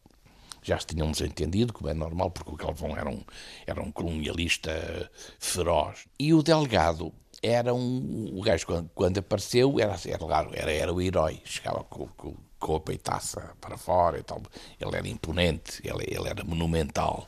já 0.65 0.79
se 0.79 0.87
tinham 0.87 1.11
desentendido, 1.11 1.71
como 1.71 1.91
é 1.91 1.93
normal, 1.93 2.31
porque 2.31 2.51
o 2.51 2.55
Galvão 2.55 2.97
era 2.97 3.07
um, 3.07 3.21
era 3.67 3.79
um 3.79 3.91
colonialista 3.91 5.11
feroz. 5.39 6.07
E 6.17 6.33
o 6.33 6.41
Delgado 6.41 7.13
era 7.41 7.71
um. 7.71 8.31
O 8.33 8.41
gajo, 8.41 8.65
quando, 8.65 8.89
quando 8.95 9.19
apareceu, 9.19 9.79
era, 9.79 9.95
era, 10.07 10.49
era, 10.53 10.71
era 10.71 10.93
o 10.93 10.99
herói, 10.99 11.39
chegava 11.45 11.83
com, 11.83 12.07
com, 12.17 12.33
com 12.59 12.75
a 12.75 12.79
peitaça 12.79 13.53
para 13.61 13.77
fora 13.77 14.19
e 14.19 14.23
tal. 14.23 14.41
Ele 14.79 14.95
era 14.95 15.07
imponente, 15.07 15.81
ele, 15.83 16.05
ele 16.07 16.29
era 16.29 16.43
monumental 16.43 17.27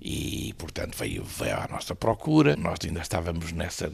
e, 0.00 0.54
portanto, 0.56 0.96
veio, 0.96 1.24
veio 1.24 1.56
à 1.56 1.68
nossa 1.68 1.94
procura. 1.94 2.54
Nós 2.56 2.78
ainda 2.84 3.00
estávamos 3.00 3.52
nessa, 3.52 3.90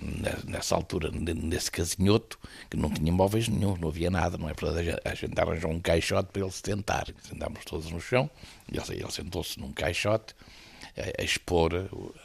nessa 0.47 0.75
altura, 0.75 1.11
nesse 1.11 1.71
casinhoto, 1.71 2.39
que 2.71 2.77
não 2.77 2.91
tinha 2.91 3.13
móveis 3.13 3.49
nenhum, 3.49 3.77
não 3.77 3.89
havia 3.89 4.11
nada, 4.11 4.37
não 4.37 4.49
é? 4.49 4.55
Portanto, 4.55 5.01
a 5.05 5.15
gente 5.15 5.41
arranjou 5.41 5.71
um 5.71 5.81
caixote 5.81 6.31
para 6.31 6.43
ele 6.43 6.51
se 6.51 6.63
tentar. 6.63 7.07
Sentámos 7.23 7.65
todos 7.65 7.91
no 7.91 8.01
chão, 8.01 8.31
e 8.71 8.77
ele, 8.77 9.01
ele 9.01 9.11
sentou-se 9.11 9.59
num 9.59 9.73
caixote 9.73 10.35
a 11.19 11.23
expor 11.23 11.73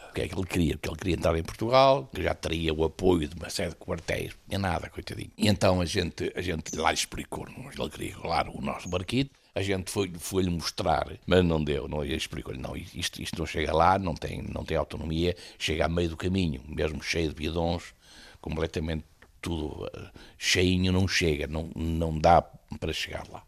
o 0.10 0.14
que 0.14 0.22
é 0.22 0.28
que 0.28 0.36
ele 0.36 0.46
queria, 0.46 0.78
porque 0.78 0.90
ele 0.90 0.98
queria 0.98 1.16
entrar 1.16 1.38
em 1.38 1.44
Portugal, 1.44 2.10
que 2.14 2.24
já 2.24 2.34
teria 2.34 2.74
o 2.74 2.84
apoio 2.84 3.28
de 3.28 3.36
uma 3.36 3.50
série 3.50 3.70
de 3.70 3.76
quartéis, 3.76 4.34
tinha 4.48 4.60
nada, 4.60 4.90
coitadinho. 4.90 5.32
E 5.38 5.48
então 5.48 5.82
a 5.82 5.86
gente, 5.86 6.32
a 6.36 6.42
gente 6.42 6.76
lá 6.76 6.92
lhe 6.92 6.98
explicou, 6.98 7.48
ele 7.48 7.90
queria, 7.90 8.16
claro, 8.16 8.52
o 8.56 8.62
nosso 8.62 8.90
barquito, 8.90 9.32
a 9.56 9.62
gente 9.62 9.92
foi-lhe 9.92 10.18
foi 10.18 10.44
mostrar, 10.46 11.08
mas 11.26 11.44
não 11.44 11.64
deu, 11.64 11.88
não 11.88 12.04
explicou-lhe, 12.04 12.60
não, 12.60 12.76
isto, 12.76 13.22
isto 13.22 13.38
não 13.38 13.46
chega 13.46 13.74
lá, 13.74 14.00
não 14.00 14.16
tem, 14.16 14.42
não 14.42 14.64
tem 14.64 14.78
autonomia, 14.78 15.36
chega 15.58 15.86
a 15.86 15.90
meio 15.90 16.10
do 16.10 16.18
caminho, 16.18 16.62
mesmo 16.68 17.02
cheio 17.02 17.30
de 17.30 17.36
bidons, 17.36 17.94
completamente 18.42 19.04
tudo 19.42 19.86
uh, 19.86 20.10
cheinho, 20.38 20.92
não 20.92 21.08
chega, 21.08 21.48
não, 21.48 21.70
não 21.76 22.18
dá 22.18 22.42
para 22.42 22.94
chegar 22.94 23.26
lá. 23.30 23.44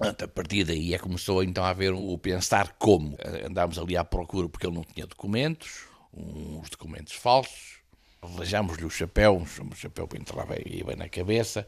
A 0.00 0.28
partir 0.28 0.62
daí 0.62 0.94
é 0.94 0.98
começou 0.98 1.42
então 1.42 1.64
a 1.64 1.70
haver 1.70 1.92
o 1.92 2.16
pensar 2.18 2.76
como. 2.78 3.16
Andámos 3.44 3.78
ali 3.78 3.96
à 3.96 4.04
procura 4.04 4.48
porque 4.48 4.66
ele 4.66 4.76
não 4.76 4.84
tinha 4.84 5.06
documentos, 5.06 5.86
uns 6.14 6.70
documentos 6.70 7.14
falsos, 7.14 7.78
arranjámos-lhe 8.22 8.84
o 8.84 8.90
chapéu, 8.90 9.36
um 9.36 9.74
chapéu 9.74 10.06
para 10.06 10.18
entrar 10.18 10.46
bem, 10.46 10.84
na 10.96 11.08
cabeça, 11.08 11.66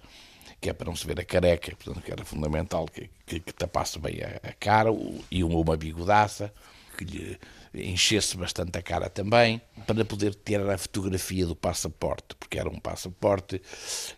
que 0.60 0.70
é 0.70 0.72
para 0.72 0.86
não 0.86 0.94
se 0.94 1.06
ver 1.06 1.18
a 1.18 1.24
careca, 1.24 1.74
portanto, 1.74 2.04
que 2.04 2.12
era 2.12 2.24
fundamental 2.24 2.86
que, 2.86 3.10
que, 3.26 3.40
que 3.40 3.52
tapasse 3.52 3.98
bem 3.98 4.20
a, 4.22 4.48
a 4.48 4.52
cara, 4.52 4.90
e 5.28 5.42
uma 5.42 5.76
bigodaça, 5.76 6.52
que 6.96 7.04
lhe 7.04 7.38
enchesse 7.74 8.36
bastante 8.36 8.78
a 8.78 8.82
cara 8.82 9.10
também, 9.10 9.60
para 9.86 10.04
poder 10.04 10.36
ter 10.36 10.60
a 10.60 10.78
fotografia 10.78 11.46
do 11.46 11.56
passaporte, 11.56 12.36
porque 12.38 12.58
era 12.58 12.68
um 12.68 12.78
passaporte 12.78 13.60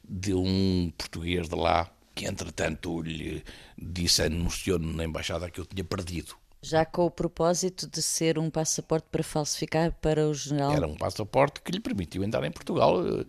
de 0.04 0.34
um 0.34 0.92
português 0.98 1.48
de 1.48 1.54
lá, 1.54 1.90
que 2.14 2.26
entretanto 2.26 3.00
lhe 3.02 3.42
disse, 3.76 4.22
anunciou 4.22 4.78
na 4.78 5.04
embaixada 5.04 5.50
que 5.50 5.60
eu 5.60 5.66
tinha 5.66 5.84
perdido. 5.84 6.36
Já 6.64 6.84
com 6.84 7.06
o 7.06 7.10
propósito 7.10 7.88
de 7.88 8.00
ser 8.00 8.38
um 8.38 8.48
passaporte 8.48 9.08
para 9.10 9.24
falsificar 9.24 9.92
para 10.00 10.28
o 10.28 10.32
general? 10.32 10.72
Era 10.72 10.86
um 10.86 10.94
passaporte 10.94 11.60
que 11.60 11.72
lhe 11.72 11.80
permitiu 11.80 12.22
entrar 12.22 12.44
em 12.44 12.52
Portugal 12.52 13.04
eh, 13.04 13.24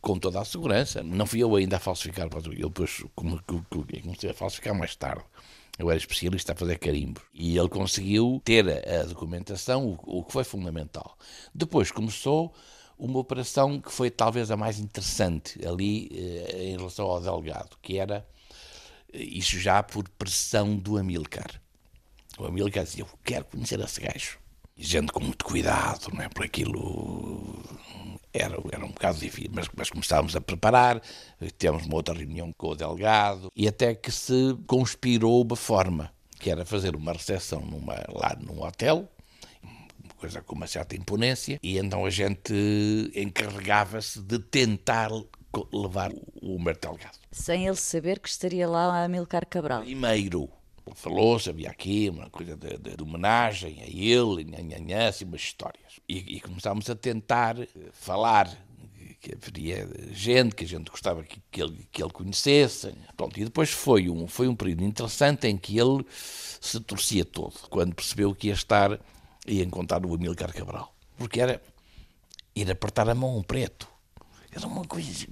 com 0.00 0.18
toda 0.18 0.40
a 0.40 0.44
segurança. 0.46 1.02
Não 1.02 1.26
fui 1.26 1.42
eu 1.42 1.54
ainda 1.54 1.76
a 1.76 1.80
falsificar, 1.80 2.26
eu 2.56 2.70
depois 2.70 3.04
comecei 4.02 4.30
a 4.30 4.34
falsificar 4.34 4.74
mais 4.74 4.96
tarde. 4.96 5.22
Eu 5.78 5.90
era 5.90 5.98
especialista 5.98 6.52
a 6.52 6.56
fazer 6.56 6.78
carimbo. 6.78 7.20
E 7.34 7.58
ele 7.58 7.68
conseguiu 7.68 8.40
ter 8.44 8.66
a 8.88 9.02
documentação, 9.02 9.98
o 10.02 10.24
que 10.24 10.32
foi 10.32 10.44
fundamental. 10.44 11.16
Depois 11.54 11.90
começou 11.90 12.54
uma 13.00 13.18
operação 13.18 13.80
que 13.80 13.90
foi 13.90 14.10
talvez 14.10 14.50
a 14.50 14.56
mais 14.56 14.78
interessante 14.78 15.58
ali 15.66 16.10
eh, 16.12 16.64
em 16.64 16.76
relação 16.76 17.06
ao 17.06 17.20
delegado, 17.20 17.76
que 17.82 17.98
era 17.98 18.26
eh, 19.12 19.22
isso 19.22 19.58
já 19.58 19.82
por 19.82 20.08
pressão 20.10 20.76
do 20.76 20.98
Amilcar 20.98 21.60
o 22.40 22.46
Amílcar 22.46 22.84
dizia: 22.84 23.02
Eu 23.02 23.08
quero 23.24 23.44
conhecer 23.44 23.80
esse 23.80 24.00
gajo. 24.00 24.38
E 24.76 24.84
gente 24.84 25.12
com 25.12 25.20
muito 25.20 25.44
cuidado, 25.44 26.08
não 26.12 26.22
é? 26.22 26.28
Por 26.28 26.44
aquilo 26.44 27.62
era, 28.32 28.56
era 28.72 28.84
um 28.84 28.90
bocado 28.90 29.18
difícil, 29.18 29.50
mas, 29.52 29.68
mas 29.76 30.34
a 30.34 30.40
preparar, 30.40 31.02
tivemos 31.58 31.84
uma 31.84 31.96
outra 31.96 32.14
reunião 32.14 32.52
com 32.52 32.68
o 32.68 32.74
delegado 32.74 33.50
e 33.54 33.68
até 33.68 33.94
que 33.94 34.10
se 34.10 34.56
conspirou 34.66 35.42
uma 35.42 35.56
forma, 35.56 36.10
que 36.38 36.50
era 36.50 36.64
fazer 36.64 36.96
uma 36.96 37.12
recepção 37.12 37.60
numa, 37.60 37.94
lá 38.08 38.34
num 38.40 38.62
hotel, 38.62 39.06
coisa 40.20 40.42
com 40.42 40.54
uma 40.54 40.66
certa 40.66 40.94
imponência, 40.94 41.58
e 41.62 41.78
então 41.78 42.04
a 42.04 42.10
gente 42.10 42.52
encarregava-se 43.14 44.20
de 44.20 44.38
tentar 44.38 45.10
levar 45.72 46.12
o 46.40 46.56
Humberto 46.56 46.88
Delgado. 46.88 47.18
Sem 47.32 47.66
ele 47.66 47.76
saber 47.76 48.20
que 48.20 48.28
estaria 48.28 48.68
lá 48.68 48.92
a 48.94 49.04
Amilcar 49.04 49.46
Cabral. 49.46 49.82
Primeiro, 49.82 50.48
falou-se, 50.94 51.48
havia 51.48 51.70
aqui 51.70 52.08
uma 52.10 52.28
coisa 52.30 52.56
de, 52.56 52.76
de, 52.76 52.96
de 52.96 53.02
homenagem 53.02 53.82
a 53.82 53.86
ele, 53.86 54.44
nhanhanhã, 54.44 55.08
assim, 55.08 55.24
umas 55.24 55.40
histórias. 55.40 56.00
E, 56.08 56.36
e, 56.36 56.40
começámos 56.40 56.88
a 56.90 56.94
tentar 56.94 57.58
eh, 57.58 57.66
falar 57.92 58.48
que 59.20 59.34
haveria 59.34 59.86
gente 60.12 60.54
que 60.54 60.64
a 60.64 60.66
gente 60.66 60.90
gostava 60.90 61.22
que, 61.22 61.40
que, 61.50 61.62
ele, 61.62 61.86
que 61.92 62.02
ele 62.02 62.10
conhecesse. 62.10 62.94
Pronto, 63.16 63.38
e 63.38 63.44
depois 63.44 63.70
foi 63.70 64.08
um, 64.08 64.26
foi 64.26 64.48
um 64.48 64.56
período 64.56 64.82
interessante 64.82 65.46
em 65.46 65.58
que 65.58 65.78
ele 65.78 66.04
se 66.60 66.80
torcia 66.80 67.24
todo, 67.24 67.54
quando 67.68 67.94
percebeu 67.94 68.34
que 68.34 68.48
ia 68.48 68.54
estar 68.54 68.98
ia 69.50 69.64
encontrar 69.64 70.04
o 70.04 70.14
Amílcar 70.14 70.52
Cabral. 70.52 70.94
Porque 71.16 71.40
era 71.40 71.62
ir 72.54 72.70
apertar 72.70 73.08
a 73.08 73.14
mão 73.14 73.30
a 73.30 73.36
um 73.38 73.42
preto. 73.42 73.88
Era 74.52 74.66
uma 74.66 74.84
coisa, 74.84 75.26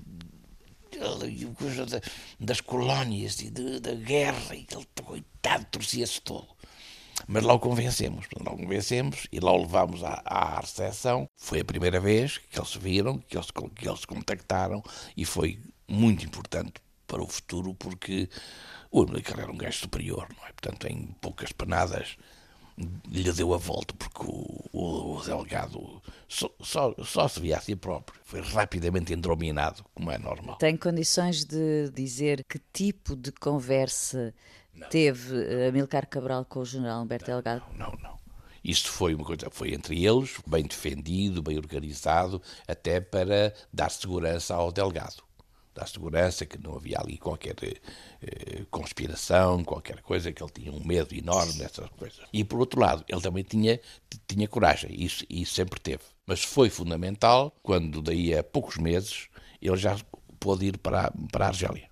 das 2.39 2.61
colónias 2.61 3.41
e 3.41 3.51
da 3.51 3.95
guerra, 3.95 4.55
e 4.55 4.67
ele, 4.71 4.87
coitado, 5.03 5.67
torcia-se 5.71 6.21
todo. 6.21 6.47
Mas 7.27 7.43
lá 7.43 7.55
o 7.55 7.59
convencemos, 7.59 8.27
lá 8.41 8.53
o 8.53 8.57
convencemos 8.57 9.27
e 9.33 9.41
lá 9.41 9.53
o 9.53 9.59
levámos 9.59 10.05
à, 10.05 10.23
à 10.25 10.61
recepção. 10.61 11.29
Foi 11.37 11.61
a 11.61 11.65
primeira 11.65 11.99
vez 11.99 12.39
que 12.39 12.59
eles 12.59 12.75
viram, 12.77 13.19
que 13.19 13.37
eles, 13.37 13.51
que 13.75 13.89
eles 13.89 14.05
contactaram 14.05 14.83
e 15.17 15.25
foi 15.25 15.61
muito 15.89 16.25
importante 16.25 16.75
para 17.07 17.23
o 17.23 17.27
futuro 17.27 17.75
porque 17.75 18.29
o 18.91 19.03
Amílcar 19.03 19.41
era 19.41 19.51
um 19.51 19.57
gajo 19.57 19.81
superior, 19.81 20.29
não 20.37 20.47
é? 20.47 20.53
Portanto, 20.53 20.87
em 20.87 21.07
poucas 21.21 21.51
panadas 21.51 22.17
lhe 23.09 23.33
deu 23.33 23.53
a 23.53 23.59
volta 23.59 23.95
o, 25.19 25.25
delegado 25.25 26.03
só, 26.29 26.51
só, 26.61 26.95
só, 27.05 27.29
se 27.29 27.41
via 27.41 27.59
a 27.59 27.61
si 27.61 27.77
próprio. 27.77 28.21
Foi 28.25 28.41
rapidamente 28.41 29.13
endrominado, 29.13 29.85
como 29.95 30.11
é 30.11 30.19
normal. 30.19 30.57
Tem 30.57 30.77
condições 30.77 31.45
de 31.45 31.91
dizer 31.91 32.45
que 32.45 32.61
tipo 32.73 33.17
de 33.17 33.33
conversa 33.33 34.35
não. 34.75 34.89
teve 34.89 35.37
eh, 35.45 35.69
Amilcar 35.69 36.07
Cabral 36.09 36.45
com 36.45 36.61
o 36.61 36.65
general 36.65 37.03
Humberto 37.03 37.27
Delgado? 37.27 37.63
Não, 37.77 37.91
não, 37.91 37.99
não. 38.03 38.19
Isto 38.63 38.91
foi 38.91 39.15
uma 39.15 39.25
coisa, 39.25 39.49
foi 39.51 39.73
entre 39.73 40.05
eles, 40.05 40.37
bem 40.47 40.65
defendido, 40.65 41.43
bem 41.43 41.57
organizado, 41.57 42.43
até 42.67 43.01
para 43.01 43.55
dar 43.73 43.91
segurança 43.91 44.55
ao 44.55 44.73
delegado 44.73 45.28
da 45.79 45.87
segurança, 45.87 46.45
que 46.45 46.59
não 46.59 46.75
havia 46.75 46.99
ali 46.99 47.17
qualquer 47.17 47.55
eh, 47.62 48.64
conspiração, 48.71 49.62
qualquer 49.62 50.03
coisa, 50.03 50.33
que 50.33 50.43
ele 50.43 50.51
tinha 50.53 50.73
um 50.73 50.85
medo 50.85 51.14
enorme 51.14 51.53
dessas 51.55 51.88
coisas. 51.91 52.21
E 52.33 52.43
por 52.43 52.59
outro 52.59 52.81
lado, 52.81 53.05
ele 53.09 53.21
também 53.21 53.45
tinha, 53.45 53.81
tinha 54.27 54.49
coragem, 54.49 54.91
isso, 54.93 55.25
isso 55.31 55.55
sempre 55.55 55.79
teve. 55.81 56.03
Mas 56.27 56.43
foi 56.43 56.69
fundamental 56.69 57.57
quando, 57.62 58.03
daí 58.03 58.37
a 58.37 58.43
poucos 58.43 58.77
meses, 58.77 59.29
ele 59.62 59.77
já 59.77 59.97
pôde 60.41 60.67
ir 60.67 60.79
para, 60.79 61.12
para 61.31 61.47
a 61.47 61.49
Argélia. 61.49 61.88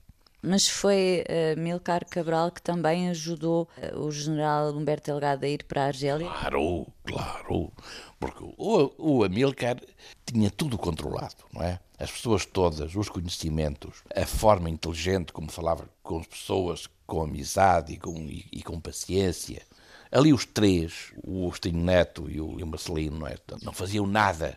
Mas 0.49 0.69
foi 0.69 1.25
uh, 1.29 1.61
Milcar 1.61 2.07
Cabral 2.09 2.53
que 2.53 2.63
também 2.63 3.09
ajudou 3.09 3.69
uh, 3.79 3.99
o 3.99 4.13
general 4.13 4.71
Humberto 4.71 5.11
Delgado 5.11 5.45
a 5.45 5.49
ir 5.49 5.65
para 5.65 5.83
a 5.83 5.87
Argélia? 5.87 6.29
Claro, 6.29 6.87
claro. 7.05 7.73
Porque 8.21 8.45
o, 8.57 8.93
o 8.97 9.25
Amilcar 9.25 9.77
tinha 10.25 10.49
tudo 10.49 10.79
controlado, 10.79 11.35
não 11.53 11.65
é? 11.65 11.81
As 11.99 12.13
pessoas 12.13 12.47
todas, 12.47 12.95
os 12.95 13.09
conhecimentos, 13.09 14.05
a 14.15 14.25
forma 14.25 14.71
inteligente 14.71 15.33
como 15.33 15.51
falava 15.51 15.89
com 16.01 16.21
as 16.21 16.27
pessoas, 16.29 16.89
com 17.05 17.23
amizade 17.23 17.95
e 17.95 17.97
com, 17.97 18.15
e, 18.15 18.47
e 18.53 18.63
com 18.63 18.79
paciência. 18.81 19.63
Ali 20.13 20.33
os 20.33 20.45
três, 20.45 21.13
o 21.25 21.47
Agostinho 21.47 21.83
Neto 21.83 22.31
e 22.31 22.41
o, 22.41 22.61
e 22.61 22.63
o 22.63 22.67
Marcelino, 22.69 23.19
não, 23.19 23.27
é? 23.27 23.37
não 23.63 23.73
faziam 23.73 24.07
nada 24.07 24.57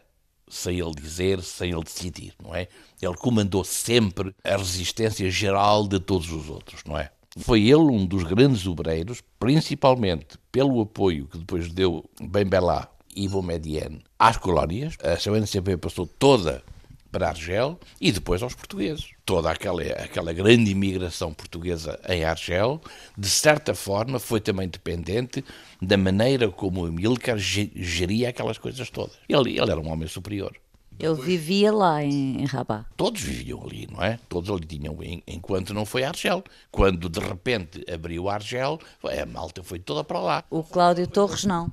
sem 0.49 0.79
ele 0.79 0.91
dizer, 0.91 1.41
sem 1.41 1.71
ele 1.71 1.83
decidir, 1.83 2.33
não 2.43 2.55
é? 2.55 2.67
Ele 3.01 3.15
comandou 3.15 3.63
sempre 3.63 4.35
a 4.43 4.57
resistência 4.57 5.29
geral 5.29 5.87
de 5.87 5.99
todos 5.99 6.31
os 6.31 6.49
outros, 6.49 6.83
não 6.85 6.97
é? 6.97 7.11
Foi 7.37 7.61
ele 7.61 7.75
um 7.75 8.05
dos 8.05 8.23
grandes 8.23 8.65
obreiros, 8.65 9.21
principalmente 9.39 10.37
pelo 10.51 10.81
apoio 10.81 11.27
que 11.27 11.37
depois 11.37 11.71
deu 11.71 12.03
Ben 12.19 12.45
Bella 12.45 12.89
e 13.15 13.27
Boumediene 13.27 14.01
às 14.17 14.37
colónias. 14.37 14.95
A 15.03 15.15
CNCP 15.15 15.77
passou 15.77 16.07
toda 16.07 16.63
para 17.11 17.29
Argel 17.29 17.79
e 17.99 18.11
depois 18.11 18.41
aos 18.41 18.55
portugueses. 18.55 19.11
Toda 19.25 19.51
aquela, 19.51 19.81
aquela 19.83 20.33
grande 20.33 20.71
imigração 20.71 21.33
portuguesa 21.33 21.99
em 22.07 22.23
Argel, 22.23 22.81
de 23.17 23.29
certa 23.29 23.75
forma, 23.75 24.19
foi 24.19 24.39
também 24.39 24.67
dependente 24.67 25.43
da 25.81 25.97
maneira 25.97 26.49
como 26.49 26.85
Amílcar 26.85 27.37
geria 27.37 28.29
aquelas 28.29 28.57
coisas 28.57 28.89
todas. 28.89 29.17
Ele, 29.27 29.59
ele 29.59 29.71
era 29.71 29.79
um 29.79 29.89
homem 29.89 30.07
superior. 30.07 30.55
Ele 30.99 31.13
vivia 31.13 31.71
lá 31.71 32.03
em, 32.03 32.41
em 32.41 32.45
Rabat. 32.45 32.85
Todos 32.97 33.21
viviam 33.21 33.63
ali, 33.63 33.87
não 33.89 34.03
é? 34.03 34.19
Todos 34.27 34.49
ali 34.49 34.65
tinham, 34.65 34.97
enquanto 35.25 35.73
não 35.73 35.85
foi 35.85 36.03
Argel. 36.03 36.43
Quando 36.69 37.07
de 37.07 37.21
repente 37.21 37.85
abriu 37.89 38.27
Argel, 38.27 38.77
a 39.01 39.25
malta 39.25 39.63
foi 39.63 39.79
toda 39.79 40.03
para 40.03 40.19
lá. 40.19 40.43
O 40.49 40.61
Cláudio 40.61 41.07
Torres 41.07 41.45
não. 41.45 41.69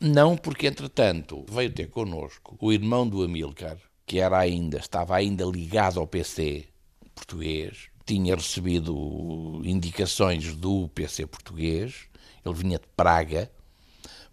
Não, 0.00 0.36
porque 0.38 0.66
entretanto 0.66 1.44
veio 1.50 1.70
ter 1.70 1.88
connosco 1.88 2.56
o 2.58 2.72
irmão 2.72 3.06
do 3.06 3.22
Amílcar, 3.22 3.76
que 4.06 4.20
era 4.20 4.38
ainda, 4.38 4.78
estava 4.78 5.16
ainda 5.16 5.44
ligado 5.44 5.98
ao 5.98 6.06
PC 6.06 6.66
português, 7.14 7.88
tinha 8.04 8.36
recebido 8.36 9.60
indicações 9.64 10.54
do 10.54 10.88
PC 10.88 11.26
português, 11.26 12.04
ele 12.44 12.54
vinha 12.54 12.78
de 12.78 12.86
Praga, 12.96 13.50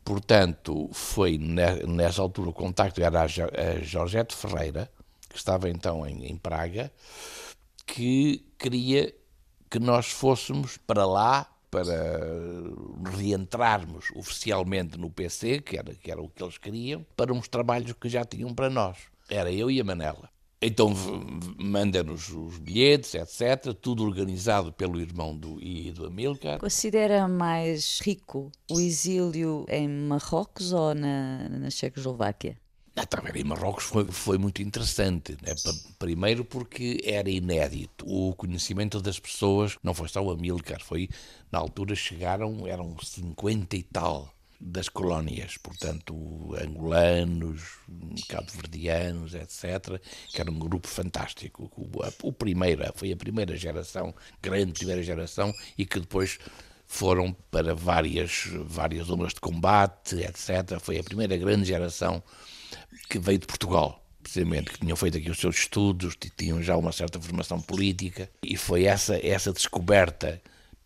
portanto, 0.06 0.90
foi 0.94 1.40
nessa 1.40 2.22
altura 2.22 2.52
o 2.52 2.54
contacto 2.54 3.02
era 3.02 3.24
a 3.24 3.28
Jorgette 3.82 4.36
Ferreira, 4.36 4.92
que 5.28 5.38
estava 5.38 5.70
então 5.70 6.06
em, 6.06 6.28
em 6.28 6.38
Praga, 6.38 6.92
que 7.86 8.46
queria 8.60 9.14
que 9.70 9.80
nós 9.80 10.06
fôssemos 10.06 10.78
para 10.78 11.06
lá 11.06 11.50
para 11.72 12.22
reentrarmos 13.18 14.12
oficialmente 14.16 14.96
no 14.96 15.10
PC, 15.10 15.60
que 15.62 15.76
era, 15.76 15.96
que 15.96 16.12
era 16.12 16.22
o 16.22 16.30
que 16.30 16.44
eles 16.44 16.60
queriam, 16.60 17.04
para 17.18 17.34
uns 17.34 17.48
trabalhos 17.48 17.94
que 17.94 18.08
já 18.08 18.24
tinham 18.24 18.54
para 18.54 18.70
nós. 18.70 19.13
Era 19.30 19.52
eu 19.52 19.70
e 19.72 19.80
a 19.80 19.84
Manela. 19.84 20.30
Então 20.66 20.94
manda-nos 21.58 22.30
os 22.30 22.58
bilhetes, 22.58 23.14
etc., 23.16 23.74
tudo 23.74 24.04
organizado 24.04 24.72
pelo 24.72 25.00
irmão 25.02 25.36
do, 25.36 25.62
e 25.62 25.92
do 25.92 26.06
Amilcar. 26.06 26.58
Considera 26.60 27.28
mais 27.28 28.00
rico 28.00 28.50
o 28.72 28.80
exílio 28.80 29.66
em 29.68 29.90
Marrocos 29.90 30.72
ou 30.72 30.96
na, 30.96 31.50
na 31.50 31.70
Checoslováquia? 31.70 32.58
Ah, 32.96 33.06
também 33.06 33.42
em 33.42 33.44
Marrocos 33.44 33.84
foi, 33.84 34.06
foi 34.06 34.38
muito 34.38 34.62
interessante. 34.62 35.34
Né? 35.42 35.54
Primeiro 36.00 36.46
porque 36.46 37.02
era 37.04 37.30
inédito. 37.30 38.06
O 38.08 38.34
conhecimento 38.34 39.02
das 39.02 39.20
pessoas, 39.20 39.78
não 39.84 39.94
foi 39.94 40.08
só 40.08 40.24
o 40.24 40.32
Amilcar, 40.32 40.82
foi, 40.82 41.10
na 41.52 41.60
altura 41.60 41.94
chegaram, 41.94 42.66
eram 42.66 42.96
50 43.04 43.76
e 43.76 43.84
tal 43.84 44.34
das 44.66 44.88
colónias, 44.88 45.58
portanto, 45.58 46.56
angolanos, 46.56 47.62
cabo-verdianos, 48.30 49.34
etc., 49.34 50.00
que 50.30 50.40
era 50.40 50.50
um 50.50 50.58
grupo 50.58 50.88
fantástico. 50.88 51.70
O, 52.22 52.32
primeiro, 52.32 52.82
foi 52.96 53.12
a 53.12 53.18
primeira 53.18 53.58
geração, 53.58 54.16
grande 54.42 54.72
primeira 54.72 55.04
geração, 55.04 55.54
e 55.78 55.86
que 55.86 56.00
depois 56.00 56.40
foram 56.88 57.36
para 57.52 57.76
várias, 57.76 58.46
várias 58.66 59.08
zonas 59.08 59.34
de 59.34 59.42
combate, 59.42 60.16
etc. 60.16 60.80
Foi 60.80 60.98
a 60.98 61.04
primeira 61.04 61.36
grande 61.36 61.66
geração 61.66 62.24
que 63.10 63.20
veio 63.20 63.40
de 63.40 63.48
Portugal 63.48 64.00
precisamente, 64.22 64.72
que 64.72 64.80
tinham 64.80 64.96
feito 64.96 65.18
aqui 65.18 65.30
os 65.30 65.38
seus 65.38 65.58
estudos, 65.58 66.16
tinham 66.38 66.64
já 66.64 66.78
uma 66.78 66.94
certa 66.94 67.20
formação 67.20 67.60
política, 67.60 68.30
e 68.42 68.56
foi 68.56 68.86
essa, 68.86 69.18
essa 69.18 69.52
descoberta 69.52 70.42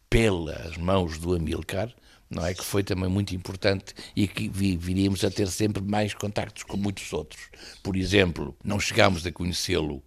pelas 0.09 0.75
mãos 0.75 1.19
do 1.19 1.35
Amilcar 1.35 1.93
não 2.29 2.45
é? 2.45 2.53
Que 2.53 2.63
foi 2.63 2.83
também 2.83 3.09
muito 3.09 3.35
importante 3.35 3.93
e 4.15 4.27
que 4.27 4.49
viríamos 4.49 5.23
a 5.23 5.31
ter 5.31 5.47
sempre 5.47 5.81
mais 5.81 6.13
contactos 6.13 6.63
com 6.63 6.77
muitos 6.77 7.11
outros. 7.13 7.49
Por 7.81 7.95
exemplo, 7.95 8.55
não 8.63 8.79
chegámos 8.79 9.25
a 9.25 9.31
conhecê-lo 9.31 10.03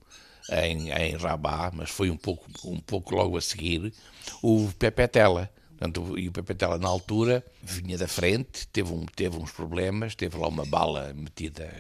em, 0.51 0.91
em 0.91 1.17
Rabat, 1.17 1.77
mas 1.77 1.91
foi 1.91 2.11
um 2.11 2.17
pouco, 2.17 2.47
um 2.65 2.81
pouco 2.81 3.15
logo 3.15 3.37
a 3.37 3.41
seguir, 3.41 3.93
o 4.43 4.71
Pepe 4.79 5.07
Tela. 5.09 5.51
Portanto, 5.79 6.19
e 6.19 6.29
o 6.29 6.33
Pepe 6.33 6.55
Tela, 6.55 6.77
na 6.77 6.89
altura, 6.89 7.43
vinha 7.63 7.97
da 7.97 8.07
frente, 8.07 8.69
teve, 8.69 8.93
um, 8.93 9.07
teve 9.07 9.39
uns 9.39 9.51
problemas, 9.51 10.15
teve 10.15 10.37
lá 10.37 10.47
uma 10.47 10.67
bala 10.67 11.15
metida 11.15 11.73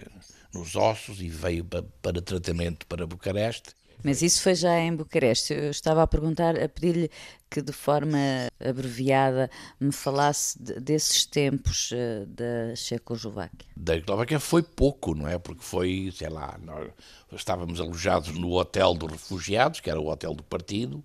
nos 0.54 0.74
ossos 0.74 1.20
e 1.20 1.28
veio 1.28 1.64
para, 1.64 1.82
para 2.00 2.22
tratamento 2.22 2.86
para 2.86 3.06
Bucareste 3.06 3.74
mas 4.02 4.22
isso 4.22 4.42
foi 4.42 4.54
já 4.54 4.78
em 4.78 4.94
Bucareste. 4.94 5.52
Eu 5.52 5.70
estava 5.70 6.02
a 6.02 6.06
perguntar, 6.06 6.58
a 6.60 6.68
pedir-lhe 6.68 7.10
que 7.50 7.60
de 7.60 7.72
forma 7.72 8.18
abreviada 8.64 9.50
me 9.78 9.92
falasse 9.92 10.62
de, 10.62 10.80
desses 10.80 11.24
tempos 11.26 11.90
uh, 11.90 12.26
da 12.26 12.74
Checoslováquia. 12.76 13.68
Da 13.76 13.94
Checoslováquia 13.94 14.40
foi 14.40 14.62
pouco, 14.62 15.14
não 15.14 15.26
é? 15.26 15.38
Porque 15.38 15.62
foi, 15.62 16.12
sei 16.14 16.28
lá, 16.28 16.58
nós 16.62 16.90
estávamos 17.32 17.80
alojados 17.80 18.30
no 18.30 18.52
Hotel 18.52 18.94
dos 18.94 19.10
Refugiados, 19.10 19.80
que 19.80 19.90
era 19.90 20.00
o 20.00 20.08
hotel 20.08 20.34
do 20.34 20.42
partido, 20.42 21.02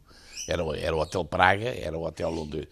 era, 0.47 0.63
era 0.77 0.95
o 0.95 0.99
Hotel 0.99 1.25
Praga, 1.25 1.69
era 1.69 1.97
o 1.97 2.05
hotel 2.05 2.29
onde, 2.29 2.67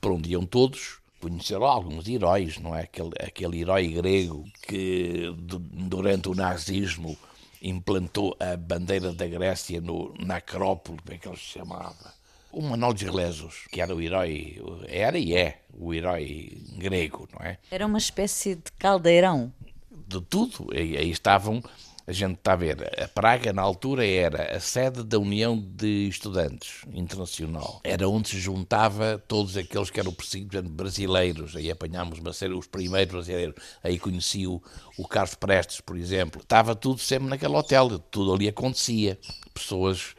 para 0.00 0.12
onde 0.12 0.30
iam 0.30 0.44
todos 0.44 0.98
conheceram 1.20 1.64
alguns 1.64 2.06
heróis, 2.06 2.58
não 2.58 2.74
é? 2.74 2.82
Aquele, 2.82 3.10
aquele 3.18 3.60
herói 3.60 3.88
grego 3.88 4.44
que 4.62 5.34
durante 5.36 6.28
o 6.28 6.34
nazismo 6.34 7.16
implantou 7.62 8.36
a 8.40 8.56
bandeira 8.56 9.12
da 9.12 9.26
Grécia 9.26 9.80
no, 9.80 10.14
na 10.18 10.36
Acrópole, 10.36 10.98
como 10.98 11.14
é 11.14 11.18
que 11.18 11.28
ele 11.28 11.36
se 11.36 11.58
chamava? 11.58 12.14
O 12.52 12.62
Manuel 12.62 12.94
de 12.94 13.10
Lesos, 13.10 13.66
que 13.70 13.80
era 13.80 13.94
o 13.94 14.00
herói, 14.00 14.62
era 14.88 15.18
e 15.18 15.34
é 15.34 15.60
o 15.74 15.92
herói 15.92 16.62
grego, 16.78 17.28
não 17.32 17.44
é? 17.44 17.58
Era 17.70 17.86
uma 17.86 17.98
espécie 17.98 18.54
de 18.54 18.72
caldeirão. 18.78 19.52
De 19.90 20.20
tudo. 20.20 20.72
E, 20.72 20.96
aí 20.96 21.10
estavam 21.10 21.62
A 22.06 22.12
gente 22.12 22.36
está 22.36 22.52
a 22.52 22.56
ver, 22.56 23.02
a 23.02 23.08
Praga 23.08 23.52
na 23.52 23.62
altura 23.62 24.06
era 24.06 24.56
a 24.56 24.60
sede 24.60 25.02
da 25.02 25.18
União 25.18 25.58
de 25.58 26.06
Estudantes 26.06 26.82
Internacional. 26.92 27.80
Era 27.82 28.08
onde 28.08 28.28
se 28.28 28.38
juntava 28.38 29.20
todos 29.26 29.56
aqueles 29.56 29.90
que 29.90 29.98
eram 29.98 30.12
perseguidos 30.12 30.70
brasileiros. 30.70 31.56
Aí 31.56 31.68
apanhámos 31.68 32.20
os 32.56 32.66
primeiros 32.68 33.12
brasileiros. 33.12 33.56
Aí 33.82 33.98
conheci 33.98 34.46
o, 34.46 34.62
o 34.96 35.08
Carlos 35.08 35.34
Prestes, 35.34 35.80
por 35.80 35.96
exemplo. 35.96 36.40
Estava 36.40 36.76
tudo 36.76 37.00
sempre 37.00 37.28
naquele 37.28 37.56
hotel, 37.56 37.98
tudo 37.98 38.32
ali 38.32 38.46
acontecia. 38.46 39.18
Pessoas 39.52 40.14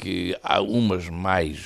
que 0.00 0.38
há 0.44 0.60
umas 0.60 1.08
mais, 1.08 1.58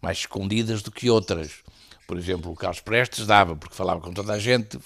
mais 0.00 0.18
escondidas 0.18 0.80
do 0.80 0.90
que 0.90 1.10
outras. 1.10 1.62
Por 2.06 2.16
exemplo, 2.16 2.50
o 2.50 2.56
Carlos 2.56 2.80
Prestes 2.80 3.26
dava, 3.26 3.54
porque 3.54 3.74
falava 3.74 4.00
com 4.00 4.12
toda 4.12 4.32
a 4.32 4.38
gente, 4.38 4.78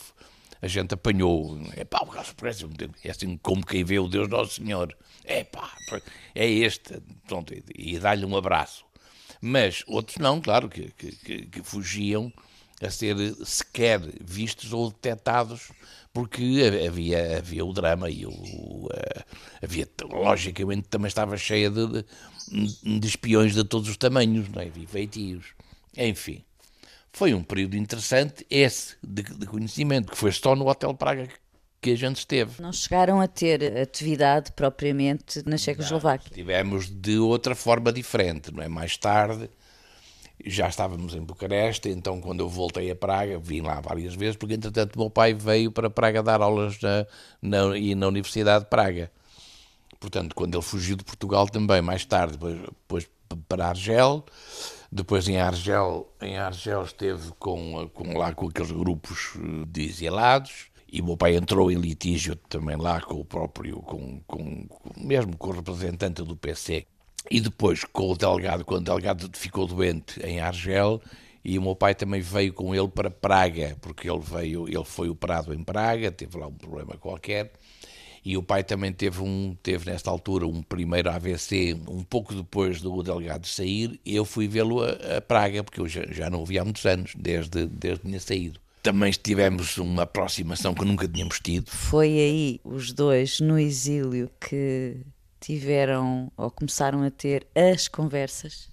a 0.61 0.67
gente 0.67 0.95
apanhou. 0.95 1.59
É 1.77 1.85
pá, 1.85 2.01
o 2.03 2.07
Carlos 2.07 2.33
Prestes 2.33 2.69
é 3.05 3.11
assim 3.11 3.37
como 3.39 3.65
quem 3.65 3.85
vê 3.85 3.99
o 3.99 4.09
Deus 4.09 4.29
Nosso 4.29 4.55
Senhor. 4.55 4.97
É 5.25 5.45
pá, 5.45 5.73
é 6.35 6.49
este. 6.49 7.01
Pronto, 7.27 7.53
e 7.75 7.99
dá-lhe 7.99 8.25
um 8.25 8.37
abraço. 8.37 8.85
Mas 9.41 9.85
outros 9.87 10.19
não, 10.19 10.41
claro, 10.41 10.69
que, 10.69 10.91
que, 10.93 11.47
que, 11.47 11.63
fugiam 11.63 12.33
a 12.83 12.91
ser 12.91 13.17
sequer 13.45 14.01
vistos 14.21 14.73
ou 14.73 14.91
detectados, 14.91 15.71
porque 16.13 16.63
havia, 16.87 17.39
havia 17.39 17.65
o 17.65 17.73
drama 17.73 18.11
e 18.11 18.27
o, 18.27 18.89
havia, 19.63 19.89
logicamente, 20.03 20.89
também 20.89 21.09
estava 21.09 21.37
cheia 21.37 21.71
de, 21.71 21.87
de, 21.87 22.99
de, 22.99 23.07
espiões 23.07 23.55
de 23.55 23.65
todos 23.65 23.89
os 23.89 23.97
tamanhos, 23.97 24.49
não 24.49 24.63
é? 24.63 24.67
havia 24.67 24.89
feitios. 24.89 25.47
Enfim. 25.97 26.46
Foi 27.17 27.33
um 27.33 27.43
período 27.43 27.79
interessante 27.79 28.47
esse 28.51 28.95
de, 29.03 29.23
de 29.23 29.47
conhecimento, 29.47 30.13
que 30.13 30.19
foi 30.19 30.31
só 30.31 30.55
no 30.55 30.69
Hotel 30.69 30.93
Praga 30.93 31.27
que 31.81 31.93
a 31.93 31.97
gente 31.97 32.19
esteve. 32.19 32.61
Não 32.61 32.71
chegaram 32.75 33.23
a 33.23 33.27
ter 33.27 33.79
atividade 33.79 34.53
propriamente 34.53 35.43
na 35.49 35.57
Checoslováquia? 35.57 36.31
Tivemos 36.35 36.91
de 36.91 37.17
outra 37.19 37.55
forma 37.55 37.91
diferente, 37.91 38.53
não 38.53 38.63
é? 38.63 38.69
Mais 38.69 38.99
tarde 38.99 39.49
já 40.45 40.69
estávamos 40.69 41.15
em 41.15 41.23
Bucareste, 41.23 41.89
então 41.89 42.21
quando 42.21 42.41
eu 42.41 42.51
voltei 42.51 42.91
a 42.91 42.95
Praga, 42.95 43.39
vim 43.39 43.63
lá 43.63 43.81
várias 43.81 44.15
vezes, 44.15 44.37
porque 44.37 44.53
entretanto 44.53 44.99
meu 44.99 45.09
pai 45.09 45.33
veio 45.33 45.73
para 45.73 45.89
Praga 45.89 46.23
dar 46.23 46.43
aulas 46.43 46.79
na, 46.83 47.07
na, 47.41 47.79
e 47.79 47.95
na 47.95 48.09
Universidade 48.09 48.65
de 48.65 48.69
Praga. 48.69 49.11
Portanto, 49.99 50.35
quando 50.35 50.55
ele 50.55 50.63
fugiu 50.63 50.97
de 50.97 51.03
Portugal 51.03 51.49
também, 51.49 51.81
mais 51.81 52.05
tarde, 52.05 52.35
depois, 52.35 52.59
depois 52.59 53.09
para 53.49 53.69
Argel, 53.69 54.23
depois 54.97 55.29
em 55.29 55.39
Argel, 55.39 56.11
em 56.23 56.39
Argel 56.39 56.83
esteve 56.83 57.31
com, 57.39 57.87
com, 57.93 58.17
lá 58.17 58.33
com 58.33 58.49
aqueles 58.49 58.73
grupos 58.73 59.35
eh, 59.37 59.65
de 59.69 59.85
exilados 59.85 60.69
e 60.91 61.03
o 61.03 61.05
meu 61.05 61.17
pai 61.17 61.37
entrou 61.37 61.71
em 61.71 61.77
litígio 61.77 62.35
também 62.35 62.77
lá 62.77 63.01
com 63.03 63.21
o 63.21 63.25
próprio, 63.25 63.83
com, 63.83 64.21
com, 64.27 64.67
mesmo 64.97 65.37
com 65.37 65.51
o 65.51 65.53
representante 65.53 66.23
do 66.23 66.35
PC. 66.35 66.87
E 67.31 67.41
depois 67.41 67.85
com 67.85 68.13
o 68.13 68.17
delegado, 68.17 68.65
quando 68.65 68.83
o 68.83 68.85
delegado 68.85 69.29
ficou 69.37 69.67
doente 69.67 70.19
em 70.25 70.41
Argel, 70.41 71.03
e 71.45 71.59
o 71.59 71.63
meu 71.63 71.77
pai 71.77 71.95
também 71.95 72.21
veio 72.23 72.55
com 72.55 72.75
ele 72.75 72.89
para 72.89 73.11
Praga, 73.11 73.77
porque 73.83 74.09
ele 74.09 74.21
veio, 74.21 74.67
ele 74.67 74.85
foi 74.85 75.11
operado 75.11 75.53
em 75.53 75.63
Praga, 75.63 76.11
teve 76.11 76.39
lá 76.39 76.47
um 76.47 76.55
problema 76.55 76.97
qualquer, 76.97 77.53
e 78.27 78.37
o 78.37 78.43
pai 78.43 78.65
também 78.65 78.93
teve, 78.93 79.23
um, 79.23 79.57
teve 79.63 79.89
nesta 79.89 80.11
altura 80.11 80.49
um 80.49 80.61
primeiro 80.61 81.09
AVC, 81.09 81.79
um 81.87 82.03
pouco 82.03 82.35
depois 82.35 82.81
do 82.81 83.01
delegado 83.01 83.47
sair, 83.47 84.01
eu 84.05 84.25
fui 84.25 84.49
vê-lo 84.49 84.83
a, 84.83 85.19
a, 85.19 85.21
Praga, 85.21 85.63
porque 85.63 85.81
eu 85.81 85.87
já, 85.87 86.05
já 86.11 86.29
não 86.29 86.43
o 86.43 86.45
vi 86.45 86.59
há 86.59 86.65
muitos 86.65 86.85
anos, 86.85 87.13
desde, 87.17 87.67
desde 87.67 88.01
que 88.01 88.09
tinha 88.09 88.19
saído. 88.19 88.59
Também 88.83 89.13
tivemos 89.13 89.79
uma 89.79 90.03
aproximação 90.03 90.75
que 90.75 90.85
nunca 90.85 91.07
tínhamos 91.07 91.39
tido. 91.39 91.71
Foi 91.71 92.09
aí, 92.09 92.61
os 92.65 92.93
dois, 92.93 93.39
no 93.39 93.57
exílio, 93.57 94.29
que 94.41 94.97
tiveram 95.41 96.29
ou 96.37 96.51
começaram 96.51 97.05
a 97.05 97.11
ter 97.13 97.47
as 97.55 97.87
conversas? 97.87 98.69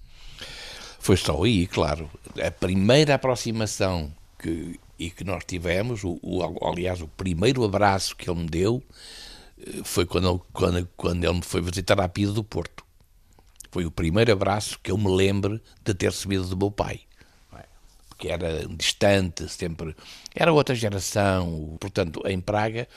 Foi 0.97 1.15
só 1.15 1.43
aí, 1.43 1.67
claro. 1.67 2.09
A 2.43 2.49
primeira 2.49 3.13
aproximação 3.13 4.11
que, 4.39 4.79
e 4.97 5.11
que 5.11 5.23
nós 5.23 5.43
tivemos, 5.45 6.03
o, 6.03 6.17
o, 6.23 6.67
aliás, 6.67 7.01
o 7.01 7.07
primeiro 7.07 7.63
abraço 7.63 8.15
que 8.15 8.27
ele 8.27 8.39
me 8.39 8.49
deu, 8.49 8.81
foi 9.84 10.06
quando 10.06 10.30
ele, 10.30 10.39
quando, 10.52 10.89
quando 10.95 11.23
ele 11.23 11.34
me 11.34 11.41
foi 11.41 11.62
visitar 11.62 11.99
à 11.99 12.08
Pia 12.08 12.28
do 12.28 12.43
Porto. 12.43 12.84
Foi 13.71 13.86
o 13.86 13.91
primeiro 13.91 14.32
abraço 14.32 14.80
que 14.82 14.91
eu 14.91 14.97
me 14.97 15.10
lembro 15.10 15.60
de 15.84 15.93
ter 15.93 16.08
recebido 16.08 16.45
do 16.47 16.58
meu 16.58 16.69
pai. 16.69 17.02
É? 17.56 17.63
Porque 18.08 18.28
era 18.28 18.67
distante, 18.67 19.49
sempre. 19.49 19.95
Era 20.36 20.54
outra 20.54 20.76
geração. 20.76 21.76
Portanto, 21.80 22.21
em 22.26 22.39
Praga 22.39 22.88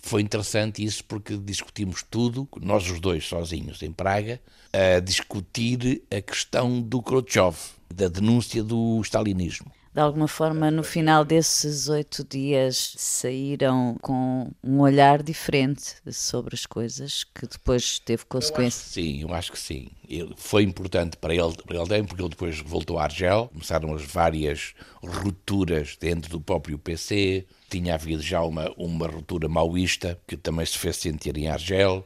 foi 0.00 0.22
interessante 0.22 0.84
isso 0.84 1.04
porque 1.04 1.36
discutimos 1.36 2.02
tudo, 2.02 2.48
nós 2.60 2.88
os 2.90 3.00
dois 3.00 3.26
sozinhos 3.26 3.82
em 3.82 3.92
Praga, 3.92 4.40
a 4.72 5.00
discutir 5.00 6.02
a 6.10 6.20
questão 6.20 6.80
do 6.80 7.02
Khrushchev, 7.02 7.56
da 7.92 8.08
denúncia 8.08 8.62
do 8.62 9.00
stalinismo 9.02 9.72
de 9.94 10.00
alguma 10.00 10.26
forma, 10.26 10.72
no 10.72 10.82
final 10.82 11.24
desses 11.24 11.88
oito 11.88 12.24
dias, 12.24 12.96
saíram 12.98 13.96
com 14.02 14.50
um 14.60 14.80
olhar 14.80 15.22
diferente 15.22 15.94
sobre 16.10 16.56
as 16.56 16.66
coisas, 16.66 17.22
que 17.22 17.46
depois 17.46 18.00
teve 18.00 18.24
consequências? 18.24 18.92
sim, 18.92 19.22
eu 19.22 19.32
acho 19.32 19.52
que 19.52 19.58
sim. 19.58 19.88
Ele, 20.08 20.34
foi 20.36 20.64
importante 20.64 21.16
para 21.16 21.32
ele, 21.32 21.54
para 21.64 21.76
ele 21.76 22.02
porque 22.08 22.20
ele 22.20 22.28
depois 22.28 22.58
voltou 22.58 22.98
a 22.98 23.04
Argel, 23.04 23.48
começaram 23.52 23.94
as 23.94 24.02
várias 24.02 24.74
rupturas 25.00 25.96
dentro 26.00 26.28
do 26.28 26.40
próprio 26.40 26.76
PC, 26.76 27.46
tinha 27.70 27.94
havido 27.94 28.20
já 28.20 28.42
uma, 28.42 28.72
uma 28.76 29.06
ruptura 29.06 29.48
maoísta, 29.48 30.18
que 30.26 30.36
também 30.36 30.66
se 30.66 30.76
fez 30.76 30.96
sentir 30.96 31.36
em 31.36 31.46
Argel, 31.46 32.04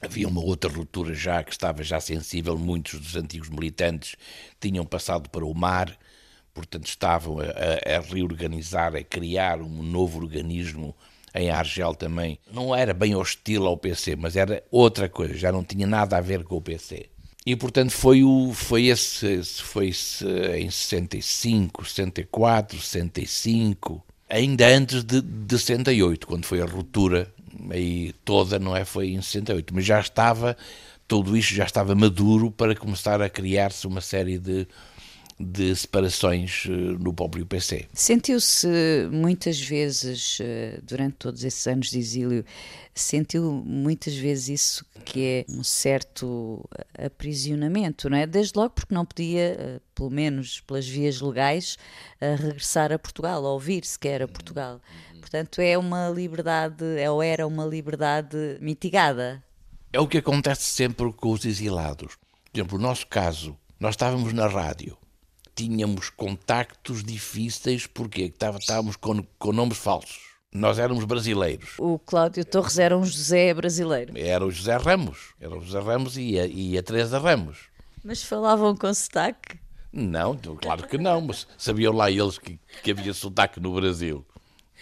Havia 0.00 0.28
uma 0.28 0.42
outra 0.42 0.70
ruptura 0.70 1.14
já 1.14 1.42
que 1.42 1.50
estava 1.50 1.82
já 1.82 1.98
sensível, 1.98 2.58
muitos 2.58 3.00
dos 3.00 3.16
antigos 3.16 3.48
militantes 3.48 4.16
tinham 4.60 4.84
passado 4.84 5.30
para 5.30 5.46
o 5.46 5.54
mar, 5.54 5.96
portanto 6.54 6.86
estavam 6.86 7.40
a, 7.40 7.44
a, 7.44 8.00
reorganizar, 8.00 8.94
a 8.94 9.02
criar 9.02 9.60
um 9.60 9.82
novo 9.82 10.20
organismo 10.20 10.94
em 11.34 11.50
Argel 11.50 11.94
também. 11.94 12.38
Não 12.50 12.74
era 12.74 12.94
bem 12.94 13.16
hostil 13.16 13.66
ao 13.66 13.76
PC, 13.76 14.14
mas 14.14 14.36
era 14.36 14.62
outra 14.70 15.08
coisa, 15.08 15.34
já 15.34 15.50
não 15.50 15.64
tinha 15.64 15.86
nada 15.86 16.16
a 16.16 16.20
ver 16.20 16.44
com 16.44 16.56
o 16.56 16.62
PC. 16.62 17.06
E 17.44 17.54
portanto 17.54 17.90
foi, 17.90 18.22
o, 18.22 18.52
foi 18.54 18.86
esse, 18.86 19.42
foi 19.44 19.88
esse 19.88 20.24
em 20.56 20.70
65, 20.70 21.84
64, 21.84 22.80
65, 22.80 24.02
ainda 24.30 24.66
antes 24.66 25.04
de, 25.04 25.20
de 25.20 25.58
68, 25.58 26.26
quando 26.26 26.46
foi 26.46 26.62
a 26.62 26.64
ruptura 26.64 27.30
aí 27.70 28.14
toda, 28.24 28.58
não 28.58 28.74
é? 28.74 28.84
Foi 28.84 29.08
em 29.08 29.20
68, 29.20 29.74
mas 29.74 29.84
já 29.84 30.00
estava, 30.00 30.56
tudo 31.06 31.36
isto 31.36 31.54
já 31.54 31.64
estava 31.64 31.94
maduro 31.94 32.50
para 32.50 32.74
começar 32.74 33.20
a 33.20 33.28
criar-se 33.28 33.86
uma 33.86 34.00
série 34.00 34.38
de 34.38 34.66
de 35.38 35.74
separações 35.74 36.66
eh, 36.68 36.70
no 36.72 37.12
próprio 37.12 37.44
PC. 37.44 37.88
Sentiu-se 37.92 38.68
muitas 39.10 39.60
vezes, 39.60 40.38
eh, 40.40 40.78
durante 40.82 41.16
todos 41.16 41.42
esses 41.42 41.66
anos 41.66 41.90
de 41.90 41.98
exílio, 41.98 42.44
sentiu 42.94 43.62
muitas 43.66 44.14
vezes 44.14 44.48
isso 44.48 44.86
que 45.04 45.44
é 45.48 45.52
um 45.52 45.64
certo 45.64 46.64
aprisionamento, 46.96 48.08
não 48.08 48.16
é? 48.16 48.26
Desde 48.26 48.56
logo 48.56 48.70
porque 48.70 48.94
não 48.94 49.04
podia, 49.04 49.56
eh, 49.58 49.80
pelo 49.94 50.10
menos 50.10 50.60
pelas 50.60 50.86
vias 50.86 51.20
legais, 51.20 51.76
regressar 52.20 52.92
a 52.92 52.98
Portugal, 52.98 53.42
ou 53.42 53.58
vir 53.58 53.84
sequer 53.84 54.22
a 54.22 54.28
Portugal. 54.28 54.80
Portanto, 55.20 55.60
é 55.60 55.76
uma 55.76 56.08
liberdade, 56.08 56.84
ou 57.08 57.22
era 57.22 57.46
uma 57.46 57.64
liberdade 57.66 58.36
mitigada. 58.60 59.42
É 59.92 60.00
o 60.00 60.08
que 60.08 60.18
acontece 60.18 60.62
sempre 60.62 61.12
com 61.12 61.32
os 61.32 61.44
exilados. 61.44 62.16
Por 62.16 62.58
exemplo, 62.58 62.78
no 62.78 62.84
nosso 62.86 63.06
caso, 63.06 63.56
nós 63.78 63.94
estávamos 63.94 64.32
na 64.32 64.46
rádio 64.46 64.96
tínhamos 65.54 66.10
contactos 66.10 67.04
difíceis 67.04 67.86
porque 67.86 68.32
estávamos 68.58 68.96
com, 68.96 69.22
com 69.38 69.52
nomes 69.52 69.78
falsos. 69.78 70.34
Nós 70.52 70.78
éramos 70.78 71.04
brasileiros. 71.04 71.74
O 71.78 71.98
Cláudio 71.98 72.44
Torres 72.44 72.78
era 72.78 72.96
um 72.96 73.04
José 73.04 73.52
brasileiro. 73.52 74.16
Era 74.16 74.46
o 74.46 74.50
José 74.52 74.76
Ramos. 74.76 75.34
Era 75.40 75.56
o 75.56 75.60
José 75.60 75.80
Ramos 75.80 76.16
e 76.16 76.38
a, 76.38 76.46
e 76.46 76.78
a 76.78 76.82
Teresa 76.82 77.18
Ramos. 77.18 77.58
Mas 78.04 78.22
falavam 78.22 78.76
com 78.76 78.94
sotaque? 78.94 79.58
Não, 79.92 80.36
claro 80.36 80.86
que 80.86 80.98
não, 80.98 81.20
mas 81.20 81.46
sabiam 81.56 81.92
lá 81.92 82.10
eles 82.10 82.38
que, 82.38 82.58
que 82.82 82.90
havia 82.90 83.12
sotaque 83.14 83.60
no 83.60 83.74
Brasil. 83.74 84.24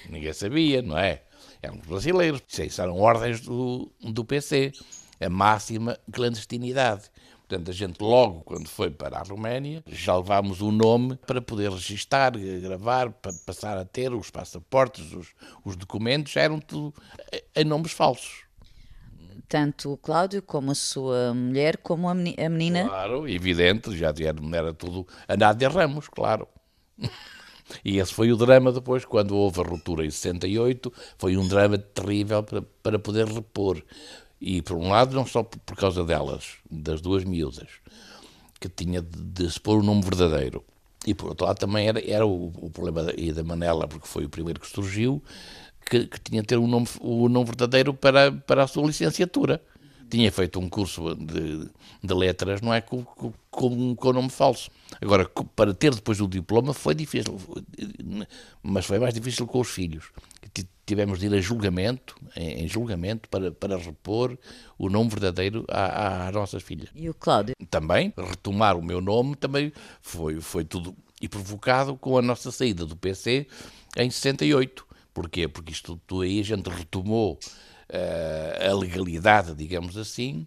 Ninguém 0.09 0.33
sabia, 0.33 0.83
não 0.83 0.99
é? 0.99 1.23
Éramos 1.63 1.87
brasileiros. 1.87 2.43
Isso 2.59 2.83
eram 2.83 2.99
ordens 2.99 3.41
do, 3.41 3.91
do 4.01 4.25
PC. 4.25 4.73
A 5.21 5.31
máxima 5.31 5.99
clandestinidade. 6.11 7.05
Portanto, 7.53 7.71
a 7.71 7.75
gente 7.75 8.01
logo, 8.01 8.41
quando 8.45 8.67
foi 8.67 8.91
para 8.91 9.19
a 9.19 9.23
Roménia, 9.23 9.85
já 9.87 10.17
levámos 10.17 10.63
o 10.63 10.73
nome 10.73 11.17
para 11.27 11.43
poder 11.43 11.71
registar, 11.71 12.33
gravar, 12.33 13.11
para 13.11 13.31
passar 13.45 13.77
a 13.77 13.85
ter 13.85 14.11
os 14.15 14.31
passaportes, 14.31 15.13
os, 15.13 15.35
os 15.63 15.77
documentos, 15.77 16.35
eram 16.35 16.59
tudo 16.59 16.95
em 17.55 17.63
nomes 17.63 17.93
falsos. 17.93 18.45
Tanto 19.47 19.93
o 19.93 19.99
Cláudio 19.99 20.41
como 20.41 20.71
a 20.71 20.75
sua 20.75 21.35
mulher, 21.35 21.77
como 21.77 22.09
a 22.09 22.15
menina. 22.15 22.89
Claro, 22.89 23.29
evidente, 23.29 23.95
já 23.95 24.15
era 24.55 24.73
tudo 24.73 25.07
a 25.29 25.37
Nádia 25.37 25.69
Ramos, 25.69 26.09
claro. 26.09 26.49
E 27.85 27.99
esse 27.99 28.13
foi 28.13 28.31
o 28.33 28.37
drama 28.37 28.73
depois, 28.73 29.05
quando 29.05 29.37
houve 29.37 29.61
a 29.61 29.65
ruptura 29.65 30.05
em 30.05 30.11
68, 30.11 30.93
foi 31.17 31.37
um 31.37 31.47
drama 31.47 31.79
terrível 31.79 32.43
para, 32.43 32.63
para 32.83 32.99
poder 32.99 33.27
repor, 33.27 33.83
E 34.45 34.61
por 34.61 34.77
um 34.77 34.89
lado, 34.89 35.15
não 35.15 35.25
só 35.25 35.45
por 35.45 35.77
causa 35.77 36.03
delas, 36.03 36.57
das 36.69 37.01
duas 37.01 37.23
miúdas, 37.23 37.69
que 38.59 38.69
tinha 38.69 39.01
de, 39.01 39.23
de 39.23 39.49
se 39.49 39.61
pôr 39.61 39.79
o 39.79 39.85
nome 39.85 40.03
verdadeiro. 40.03 40.65
E 41.07 41.15
por 41.15 41.29
outro 41.29 41.47
lado 41.47 41.59
também 41.59 41.87
era, 41.87 42.05
era 42.05 42.27
o, 42.27 42.49
o 42.57 42.69
problema 42.69 43.05
da, 43.05 43.13
da 43.13 43.45
Manela, 43.45 43.87
porque 43.87 44.09
foi 44.09 44.25
o 44.25 44.29
primeiro 44.29 44.59
que 44.59 44.69
surgiu, 44.69 45.23
que, 45.89 46.07
que 46.07 46.21
tinha 46.21 46.43
de 46.43 46.49
ter 46.49 46.57
o 46.57 46.67
nome, 46.67 46.89
o 47.01 47.29
nome 47.29 47.47
verdadeiro 47.47 47.95
para, 47.95 48.33
para 48.33 48.65
a 48.65 48.67
sua 48.67 48.85
licenciatura 48.85 49.63
tinha 50.11 50.31
feito 50.31 50.61
um 50.61 50.69
curso 50.69 51.15
de, 51.15 51.71
de 52.03 52.15
letras, 52.15 52.61
não 52.61 52.75
é? 52.75 52.83
Com, 52.83 53.03
com, 53.51 53.95
com 53.95 54.13
nome 54.13 54.29
falso. 54.29 54.71
Agora, 55.01 55.27
para 55.57 55.73
ter 55.73 55.95
depois 55.95 56.21
o 56.21 56.29
diploma 56.29 56.75
foi 56.75 56.95
difícil, 56.95 57.41
mas 58.63 58.85
foi 58.85 58.99
mais 58.99 59.15
difícil 59.15 59.47
com 59.47 59.61
os 59.61 59.71
filhos. 59.71 60.11
Tivemos 60.85 61.21
de 61.21 61.27
ir 61.27 61.35
a 61.35 61.41
julgamento, 61.41 62.17
em, 62.37 62.67
julgamento, 62.67 63.29
para, 63.29 63.53
para 63.53 63.79
repor 63.79 64.37
o 64.77 64.91
nome 64.91 65.09
verdadeiro 65.11 65.65
às 65.69 66.35
nossas 66.35 66.63
filhas. 66.63 66.91
E 66.95 67.09
o 67.09 67.15
Cláudio? 67.15 67.55
Também, 67.71 68.13
retomar 68.17 68.77
o 68.77 68.83
meu 68.83 69.01
nome 69.01 69.37
também 69.37 69.73
foi, 70.03 70.41
foi 70.41 70.65
tudo 70.65 70.95
e 71.21 71.29
provocado 71.29 71.97
com 71.97 72.19
a 72.19 72.23
nossa 72.23 72.51
saída 72.51 72.85
do 72.85 72.97
PC 72.97 73.47
em 73.97 74.11
68. 74.11 74.85
Porquê? 75.15 75.47
Porque 75.47 75.73
isto 75.73 76.01
tudo 76.05 76.23
aí 76.23 76.41
a 76.41 76.45
gente 76.45 76.69
retomou 76.69 77.39
uh, 77.89 78.71
a 78.71 78.75
legalidade, 78.75 79.55
digamos 79.55 79.97
assim, 79.97 80.47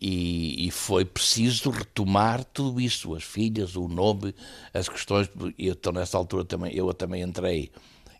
e, 0.00 0.66
e, 0.66 0.70
foi 0.70 1.04
preciso 1.04 1.70
retomar 1.70 2.44
tudo 2.44 2.80
isso, 2.80 3.16
as 3.16 3.24
filhas, 3.24 3.74
o 3.74 3.88
nome, 3.88 4.32
as 4.72 4.88
questões. 4.88 5.28
Eu 5.58 5.72
estou 5.72 5.92
nessa 5.92 6.16
altura 6.16 6.44
também, 6.44 6.72
eu 6.72 6.94
também 6.94 7.22
entrei, 7.22 7.72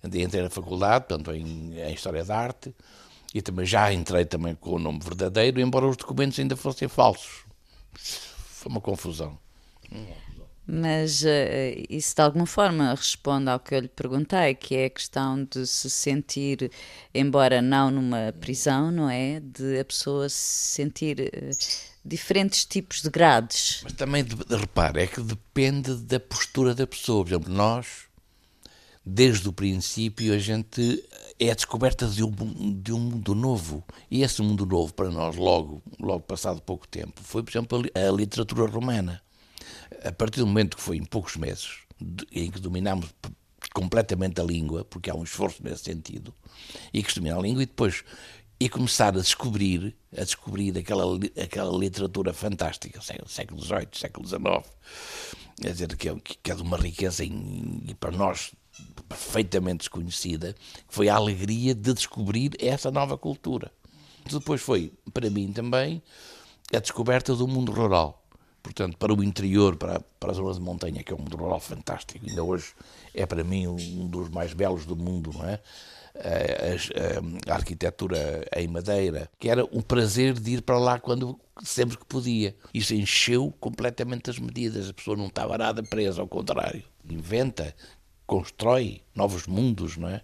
entrei 0.05 0.43
na 0.43 0.51
faculdade, 0.51 1.07
portanto, 1.07 1.33
em, 1.33 1.79
em 1.79 1.95
História 1.95 2.25
da 2.25 2.37
Arte, 2.37 2.75
e 3.35 3.43
também 3.43 3.67
já 3.67 3.93
entrei 3.93 4.25
também 4.25 4.55
com 4.55 4.77
o 4.77 4.79
nome 4.79 5.01
verdadeiro, 5.01 5.61
embora 5.61 5.87
os 5.87 5.97
documentos 5.97 6.39
ainda 6.39 6.57
fossem 6.57 6.89
falsos. 6.89 7.45
Foi 7.95 8.71
uma 8.71 8.81
confusão. 8.81 9.39
Mas 10.71 11.23
uh, 11.23 11.27
isso 11.89 12.15
de 12.15 12.21
alguma 12.21 12.45
forma 12.45 12.95
responde 12.95 13.49
ao 13.49 13.59
que 13.59 13.75
eu 13.75 13.81
lhe 13.81 13.89
perguntei, 13.89 14.55
que 14.55 14.77
é 14.77 14.85
a 14.85 14.91
questão 14.91 15.43
de 15.45 15.67
se 15.67 15.89
sentir, 15.89 16.71
embora 17.15 17.63
não 17.63 17.91
numa 17.91 18.35
prisão, 18.39 18.91
não 18.91 19.09
é? 19.09 19.41
De 19.41 19.79
a 19.79 19.85
pessoa 19.85 20.29
se 20.29 20.75
sentir 20.75 21.21
uh, 21.21 21.89
diferentes 22.05 22.67
tipos 22.67 23.01
de 23.01 23.09
grades. 23.09 23.81
Mas 23.83 23.95
também, 23.95 24.23
repare, 24.51 25.05
é 25.05 25.07
que 25.07 25.23
depende 25.23 25.95
da 25.95 26.21
postura 26.21 26.75
da 26.75 26.87
pessoa. 26.87 27.25
Por 27.25 27.31
exemplo, 27.31 27.51
nós, 27.51 28.08
desde 29.09 29.49
o 29.49 29.53
princípio, 29.53 30.35
a 30.35 30.39
gente 30.39 31.03
é 31.41 31.51
a 31.51 31.55
descoberta 31.55 32.07
de 32.07 32.23
um, 32.23 32.31
de 32.81 32.93
um 32.93 32.99
mundo 32.99 33.35
novo. 33.35 33.83
E 34.11 34.23
esse 34.23 34.43
mundo 34.43 34.67
novo, 34.67 34.93
para 34.93 35.09
nós, 35.11 35.37
logo, 35.37 35.83
logo 35.99 36.21
passado 36.21 36.61
pouco 36.61 36.87
tempo, 36.87 37.23
foi, 37.23 37.43
por 37.43 37.51
exemplo, 37.51 37.83
a 37.95 38.11
literatura 38.11 38.71
romana 38.71 39.23
a 40.05 40.13
partir 40.13 40.41
do 40.41 40.47
momento 40.47 40.77
que 40.77 40.83
foi 40.83 40.99
em 40.99 41.05
poucos 41.05 41.37
meses, 41.37 41.79
em 42.31 42.51
que 42.51 42.61
dominámos 42.61 43.09
completamente 43.75 44.41
a 44.41 44.45
língua, 44.45 44.85
porque 44.85 45.11
há 45.11 45.15
um 45.15 45.25
esforço 45.25 45.63
nesse 45.63 45.85
sentido, 45.85 46.35
e 46.93 47.03
que 47.03 47.11
se 47.11 47.19
domina 47.19 47.39
a 47.39 47.43
língua, 47.43 47.63
e 47.63 47.67
depois 47.67 48.05
e 48.61 48.69
começar 48.69 49.17
a 49.17 49.21
descobrir, 49.21 49.97
a 50.17 50.25
descobrir 50.25 50.77
aquela, 50.77 51.05
aquela 51.41 51.79
literatura 51.79 52.33
fantástica, 52.33 53.01
século 53.27 53.61
XVIII, 53.61 53.89
século 53.93 54.27
XIX, 54.27 54.43
quer 55.61 55.73
dizer, 55.73 55.97
que 55.97 56.09
é, 56.09 56.17
que 56.43 56.51
é 56.51 56.55
de 56.55 56.63
uma 56.63 56.77
riqueza 56.77 57.25
em, 57.25 57.85
e 57.87 57.95
para 57.95 58.11
nós 58.11 58.53
perfeitamente 59.09 59.79
desconhecida, 59.79 60.55
que 60.87 60.95
foi 60.95 61.09
a 61.09 61.17
alegria 61.17 61.75
de 61.75 61.95
descobrir 61.95 62.53
essa 62.59 62.91
nova 62.91 63.17
cultura. 63.17 63.73
Depois 64.31 64.61
foi, 64.61 64.93
para 65.13 65.31
mim 65.31 65.53
também, 65.53 66.03
a 66.73 66.79
descoberta 66.79 67.35
do 67.35 67.49
mundo 67.49 67.73
rural 67.73 68.23
portanto, 68.69 68.97
para 68.97 69.15
o 69.15 69.23
interior, 69.23 69.77
para, 69.77 70.01
para 70.21 70.31
as 70.31 70.37
zonas 70.37 70.57
de 70.57 70.63
montanha, 70.63 71.03
que 71.03 71.13
é 71.13 71.17
um 71.17 71.25
rural 71.25 71.61
fantástico. 71.61 72.25
Ainda 72.29 72.43
hoje 72.43 72.75
é 73.15 73.25
para 73.25 73.43
mim 73.43 73.67
um 73.67 74.07
dos 74.07 74.29
mais 74.29 74.53
belos 74.53 74.85
do 74.85 74.95
mundo, 74.95 75.31
não 75.35 75.49
é? 75.49 75.61
A, 76.15 77.51
a, 77.51 77.53
a, 77.53 77.55
arquitetura 77.55 78.45
em 78.57 78.67
madeira, 78.67 79.31
que 79.39 79.49
era 79.49 79.65
um 79.73 79.81
prazer 79.81 80.35
de 80.35 80.55
ir 80.55 80.63
para 80.63 80.77
lá 80.77 80.99
quando 80.99 81.39
sempre 81.63 81.97
que 81.97 82.05
podia. 82.05 82.57
Isso 82.75 82.93
encheu 82.95 83.55
completamente 83.61 84.29
as 84.29 84.39
medidas. 84.39 84.89
A 84.89 84.93
pessoa 84.93 85.17
não 85.17 85.27
estava 85.27 85.57
nada 85.57 85.83
presa, 85.83 86.21
ao 86.21 86.27
contrário. 86.27 86.83
Inventa, 87.09 87.75
constrói 88.29 89.01
novos 89.15 89.47
mundos, 89.47 89.97
não 89.97 90.09
é? 90.09 90.23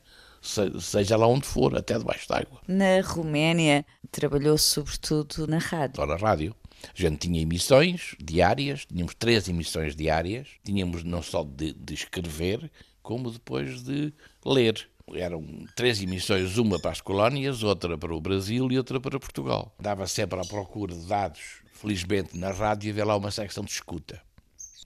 seja 0.78 1.16
lá 1.16 1.26
onde 1.26 1.46
for, 1.46 1.74
até 1.74 1.98
debaixo 1.98 2.28
d'água. 2.28 2.60
Na 2.68 3.00
Roménia, 3.00 3.84
trabalhou 4.12 4.58
sobretudo 4.58 5.46
na 5.46 5.56
rádio. 5.56 5.96
Só 5.96 6.06
na 6.06 6.16
rádio. 6.16 6.54
A 6.82 7.00
gente 7.00 7.26
tinha 7.26 7.40
emissões 7.40 8.14
diárias, 8.22 8.84
tínhamos 8.84 9.14
três 9.14 9.48
emissões 9.48 9.96
diárias, 9.96 10.48
tínhamos 10.62 11.02
não 11.02 11.22
só 11.22 11.42
de, 11.42 11.72
de 11.72 11.94
escrever, 11.94 12.70
como 13.02 13.30
depois 13.30 13.82
de 13.82 14.12
ler. 14.44 14.86
Eram 15.14 15.42
três 15.74 16.02
emissões, 16.02 16.58
uma 16.58 16.78
para 16.78 16.90
as 16.90 17.00
colónias, 17.00 17.62
outra 17.62 17.96
para 17.96 18.14
o 18.14 18.20
Brasil 18.20 18.70
e 18.70 18.76
outra 18.76 19.00
para 19.00 19.18
Portugal. 19.18 19.74
Dava 19.80 20.06
sempre 20.06 20.38
à 20.38 20.44
procura 20.44 20.94
de 20.94 21.06
dados. 21.06 21.62
Felizmente, 21.72 22.36
na 22.36 22.50
rádio 22.50 22.90
havia 22.90 23.04
lá 23.06 23.16
uma 23.16 23.30
secção 23.30 23.64
de 23.64 23.70
escuta 23.70 24.20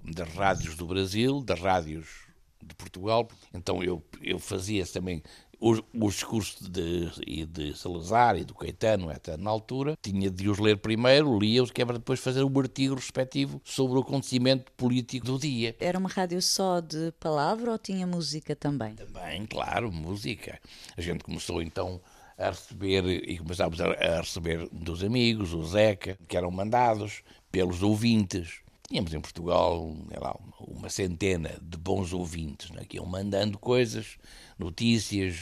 das 0.04 0.32
rádios 0.34 0.76
do 0.76 0.86
Brasil, 0.86 1.42
das 1.42 1.58
rádios 1.58 2.27
de 2.64 2.74
Portugal. 2.74 3.28
Então 3.54 3.82
eu, 3.82 4.02
eu 4.22 4.38
fazia 4.38 4.86
também 4.86 5.22
os, 5.60 5.82
os 5.92 6.14
discursos 6.14 6.68
de, 6.68 7.46
de 7.46 7.76
Salazar 7.76 8.36
e 8.36 8.44
do 8.44 8.54
Caetano, 8.54 9.10
até 9.10 9.36
na 9.36 9.50
altura, 9.50 9.96
tinha 10.00 10.30
de 10.30 10.48
os 10.48 10.58
ler 10.58 10.76
primeiro, 10.76 11.38
lia-os, 11.38 11.70
que 11.70 11.84
para 11.84 11.98
depois 11.98 12.20
fazer 12.20 12.42
o 12.42 12.60
artigo 12.60 12.94
respectivo 12.94 13.60
sobre 13.64 13.98
o 13.98 14.02
acontecimento 14.02 14.70
político 14.72 15.26
do 15.26 15.38
dia. 15.38 15.76
Era 15.80 15.98
uma 15.98 16.08
rádio 16.08 16.40
só 16.40 16.80
de 16.80 17.12
palavra 17.18 17.72
ou 17.72 17.78
tinha 17.78 18.06
música 18.06 18.54
também? 18.54 18.94
Também, 18.94 19.46
claro, 19.46 19.90
música. 19.90 20.60
A 20.96 21.00
gente 21.00 21.24
começou 21.24 21.60
então 21.60 22.00
a 22.36 22.50
receber, 22.50 23.04
e 23.28 23.36
começámos 23.38 23.80
a 23.80 24.20
receber 24.20 24.68
dos 24.70 25.02
amigos, 25.02 25.52
o 25.52 25.64
Zeca, 25.64 26.16
que 26.28 26.36
eram 26.36 26.50
mandados 26.52 27.22
pelos 27.50 27.82
ouvintes. 27.82 28.60
Tínhamos 28.88 29.12
em 29.12 29.20
Portugal, 29.20 29.94
lá, 30.18 30.34
uma 30.58 30.88
centena 30.88 31.50
de 31.60 31.76
bons 31.76 32.14
ouvintes, 32.14 32.70
né, 32.70 32.84
que 32.88 32.96
iam 32.96 33.04
mandando 33.04 33.58
coisas 33.58 34.16
notícias, 34.58 35.36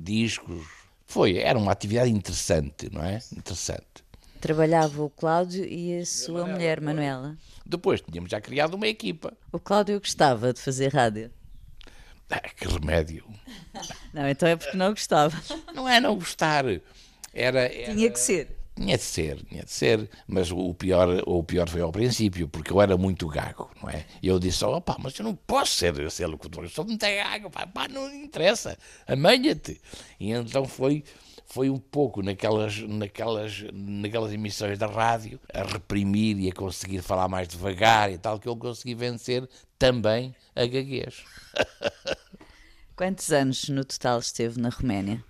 discos. 0.00 0.66
Foi, 1.06 1.38
era 1.38 1.56
uma 1.56 1.70
atividade 1.70 2.10
interessante, 2.10 2.90
não 2.92 3.02
é? 3.04 3.20
Interessante. 3.32 4.04
Trabalhava 4.40 5.02
o 5.02 5.08
Cláudio 5.08 5.64
e 5.64 5.96
a 5.96 6.04
sua 6.04 6.40
Manuela, 6.40 6.52
mulher, 6.52 6.80
Manuela. 6.80 7.38
Depois 7.64 8.00
tínhamos 8.00 8.30
já 8.30 8.40
criado 8.40 8.74
uma 8.74 8.88
equipa. 8.88 9.32
O 9.52 9.60
Cláudio 9.60 10.00
gostava 10.00 10.52
de 10.52 10.60
fazer 10.60 10.92
rádio? 10.92 11.30
Ah, 12.30 12.40
que 12.40 12.66
remédio. 12.66 13.24
Não, 14.12 14.28
então 14.28 14.48
é 14.48 14.56
porque 14.56 14.76
não 14.76 14.90
gostava. 14.90 15.40
Não 15.72 15.88
é 15.88 16.00
não 16.00 16.16
gostar. 16.16 16.64
Era, 17.32 17.60
era... 17.60 17.94
Tinha 17.94 18.10
que 18.10 18.18
ser. 18.18 18.57
Tinha 18.78 18.96
de 18.96 19.02
ser, 19.02 19.42
tinha 19.42 19.64
de 19.64 19.72
ser, 19.72 20.08
mas 20.28 20.52
o 20.52 20.72
pior, 20.72 21.08
o 21.26 21.42
pior 21.42 21.68
foi 21.68 21.80
ao 21.80 21.90
princípio, 21.90 22.46
porque 22.46 22.70
eu 22.70 22.80
era 22.80 22.96
muito 22.96 23.26
gago, 23.26 23.68
não 23.82 23.90
é? 23.90 24.06
E 24.22 24.28
eu 24.28 24.38
disse, 24.38 24.64
oh, 24.64 24.80
pá, 24.80 24.96
mas 25.00 25.18
eu 25.18 25.24
não 25.24 25.34
posso 25.34 25.72
ser, 25.72 26.08
ser 26.12 26.26
locutor, 26.28 26.62
eu 26.62 26.70
sou 26.70 26.84
muito 26.84 27.04
gago, 27.04 27.50
pá, 27.50 27.66
pá 27.66 27.88
não 27.88 28.08
interessa, 28.14 28.78
amanha-te. 29.04 29.80
E 30.20 30.30
então 30.30 30.64
foi, 30.64 31.02
foi 31.44 31.68
um 31.68 31.78
pouco 31.78 32.22
naquelas, 32.22 32.78
naquelas, 32.78 33.64
naquelas 33.72 34.32
emissões 34.32 34.78
da 34.78 34.86
rádio, 34.86 35.40
a 35.52 35.64
reprimir 35.64 36.38
e 36.38 36.48
a 36.48 36.52
conseguir 36.52 37.02
falar 37.02 37.26
mais 37.26 37.48
devagar 37.48 38.12
e 38.12 38.16
tal, 38.16 38.38
que 38.38 38.48
eu 38.48 38.56
consegui 38.56 38.94
vencer 38.94 39.48
também 39.76 40.32
a 40.54 40.64
gaguez. 40.64 41.24
Quantos 42.94 43.32
anos 43.32 43.68
no 43.68 43.84
total 43.84 44.20
esteve 44.20 44.60
na 44.60 44.68
Roménia? 44.68 45.24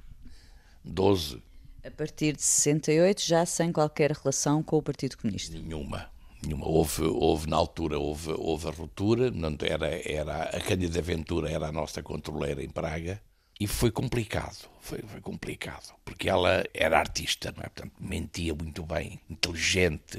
Doze. 0.84 1.47
A 1.88 1.90
partir 1.90 2.36
de 2.36 2.42
68, 2.42 3.22
já 3.22 3.46
sem 3.46 3.72
qualquer 3.72 4.12
relação 4.12 4.62
com 4.62 4.76
o 4.76 4.82
Partido 4.82 5.16
Comunista? 5.16 5.56
Nenhuma. 5.56 6.10
Nenhuma. 6.42 6.66
Houve, 6.66 7.02
houve 7.04 7.48
na 7.48 7.56
altura, 7.56 7.98
houve, 7.98 8.30
houve 8.32 8.68
a 8.68 8.70
ruptura, 8.70 9.32
era, 9.62 9.88
era, 10.06 10.42
a 10.42 10.60
Cândida 10.60 11.00
Ventura 11.00 11.50
era 11.50 11.68
a 11.68 11.72
nossa 11.72 12.02
controleira 12.02 12.62
em 12.62 12.68
Praga, 12.68 13.22
e 13.58 13.66
foi 13.66 13.90
complicado, 13.90 14.68
foi, 14.80 14.98
foi, 14.98 15.20
complicado, 15.22 15.94
porque 16.04 16.28
ela 16.28 16.62
era 16.74 16.98
artista, 16.98 17.54
não 17.56 17.62
é? 17.62 17.68
Portanto, 17.70 17.94
mentia 17.98 18.54
muito 18.54 18.82
bem, 18.82 19.18
inteligente, 19.30 20.18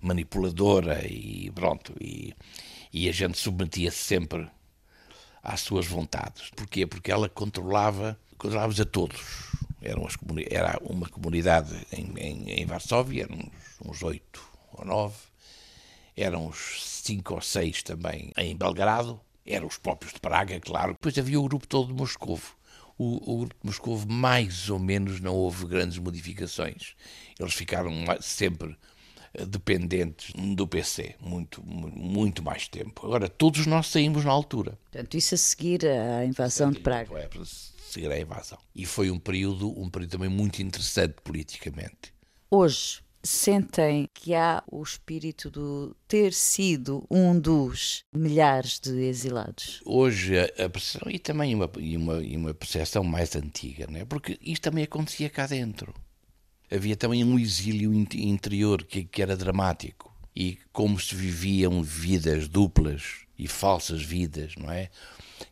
manipuladora 0.00 1.04
e 1.04 1.50
pronto, 1.50 1.92
e, 2.00 2.32
e 2.92 3.08
a 3.08 3.12
gente 3.12 3.36
submetia-se 3.36 3.98
sempre 3.98 4.48
às 5.42 5.60
suas 5.60 5.86
vontades. 5.86 6.50
Porquê? 6.50 6.86
Porque 6.86 7.10
ela 7.10 7.28
controlava, 7.28 8.16
controlava 8.38 8.80
a 8.80 8.86
todos 8.86 9.49
eram 9.82 10.06
as 10.06 10.16
era 10.50 10.78
uma 10.82 11.08
comunidade 11.08 11.74
em, 11.92 12.12
em, 12.18 12.50
em 12.50 12.66
Varsóvia, 12.66 13.24
eram 13.24 13.50
uns 13.84 14.02
oito 14.02 14.42
ou 14.72 14.84
nove, 14.84 15.16
eram 16.16 16.46
uns 16.48 16.84
cinco 17.02 17.34
ou 17.34 17.40
seis 17.40 17.82
também 17.82 18.32
em 18.36 18.56
Belgrado, 18.56 19.20
eram 19.46 19.66
os 19.66 19.78
próprios 19.78 20.12
de 20.12 20.20
Praga, 20.20 20.60
claro. 20.60 20.92
Depois 20.92 21.16
havia 21.18 21.40
o 21.40 21.48
grupo 21.48 21.66
todo 21.66 21.88
de 21.88 21.94
Moscovo. 21.94 22.56
o, 22.98 23.32
o 23.32 23.38
grupo 23.38 23.56
de 23.62 23.66
Moscou 23.66 24.06
mais 24.06 24.68
ou 24.68 24.78
menos 24.78 25.20
não 25.20 25.34
houve 25.34 25.64
grandes 25.66 25.96
modificações. 25.98 26.94
Eles 27.38 27.54
ficaram 27.54 27.90
sempre 28.20 28.76
dependentes 29.48 30.32
do 30.54 30.66
PC 30.66 31.14
muito, 31.20 31.62
muito 31.64 32.42
mais 32.42 32.68
tempo. 32.68 33.06
Agora, 33.06 33.28
todos 33.28 33.66
nós 33.66 33.86
saímos 33.86 34.24
na 34.24 34.32
altura. 34.32 34.78
Portanto, 34.90 35.16
isso 35.16 35.34
a 35.34 35.38
seguir 35.38 35.86
à 35.86 36.24
invasão 36.24 36.70
de 36.70 36.80
Praga. 36.80 37.18
É, 37.18 37.28
seguir 37.44 38.10
à 38.10 38.18
invasão. 38.18 38.58
E 38.74 38.84
foi 38.84 39.10
um 39.10 39.18
período, 39.18 39.68
um 39.78 39.88
período 39.88 40.12
também 40.12 40.28
muito 40.28 40.62
interessante 40.62 41.14
politicamente. 41.22 42.12
Hoje, 42.50 43.00
sentem 43.22 44.08
que 44.12 44.34
há 44.34 44.62
o 44.70 44.82
espírito 44.82 45.50
de 45.50 45.94
ter 46.08 46.32
sido 46.32 47.06
um 47.10 47.38
dos 47.38 48.04
milhares 48.12 48.80
de 48.80 49.04
exilados? 49.04 49.80
Hoje 49.84 50.38
a 50.38 50.68
percepção, 50.68 51.10
e 51.10 51.18
também 51.18 51.54
uma, 51.54 51.70
uma, 51.76 52.18
uma 52.18 52.54
percepção 52.54 53.04
mais 53.04 53.36
antiga, 53.36 53.86
né? 53.88 54.04
porque 54.04 54.38
isto 54.40 54.62
também 54.62 54.84
acontecia 54.84 55.28
cá 55.28 55.46
dentro. 55.46 55.94
Havia 56.70 56.96
também 56.96 57.24
um 57.24 57.38
exílio 57.38 57.92
interior 57.92 58.84
que, 58.84 59.04
que 59.04 59.22
era 59.22 59.36
dramático. 59.36 60.14
E 60.34 60.58
como 60.72 60.98
se 61.00 61.14
viviam 61.14 61.82
vidas 61.82 62.46
duplas 62.46 63.26
e 63.36 63.48
falsas 63.48 64.02
vidas, 64.02 64.54
não 64.56 64.70
é? 64.70 64.88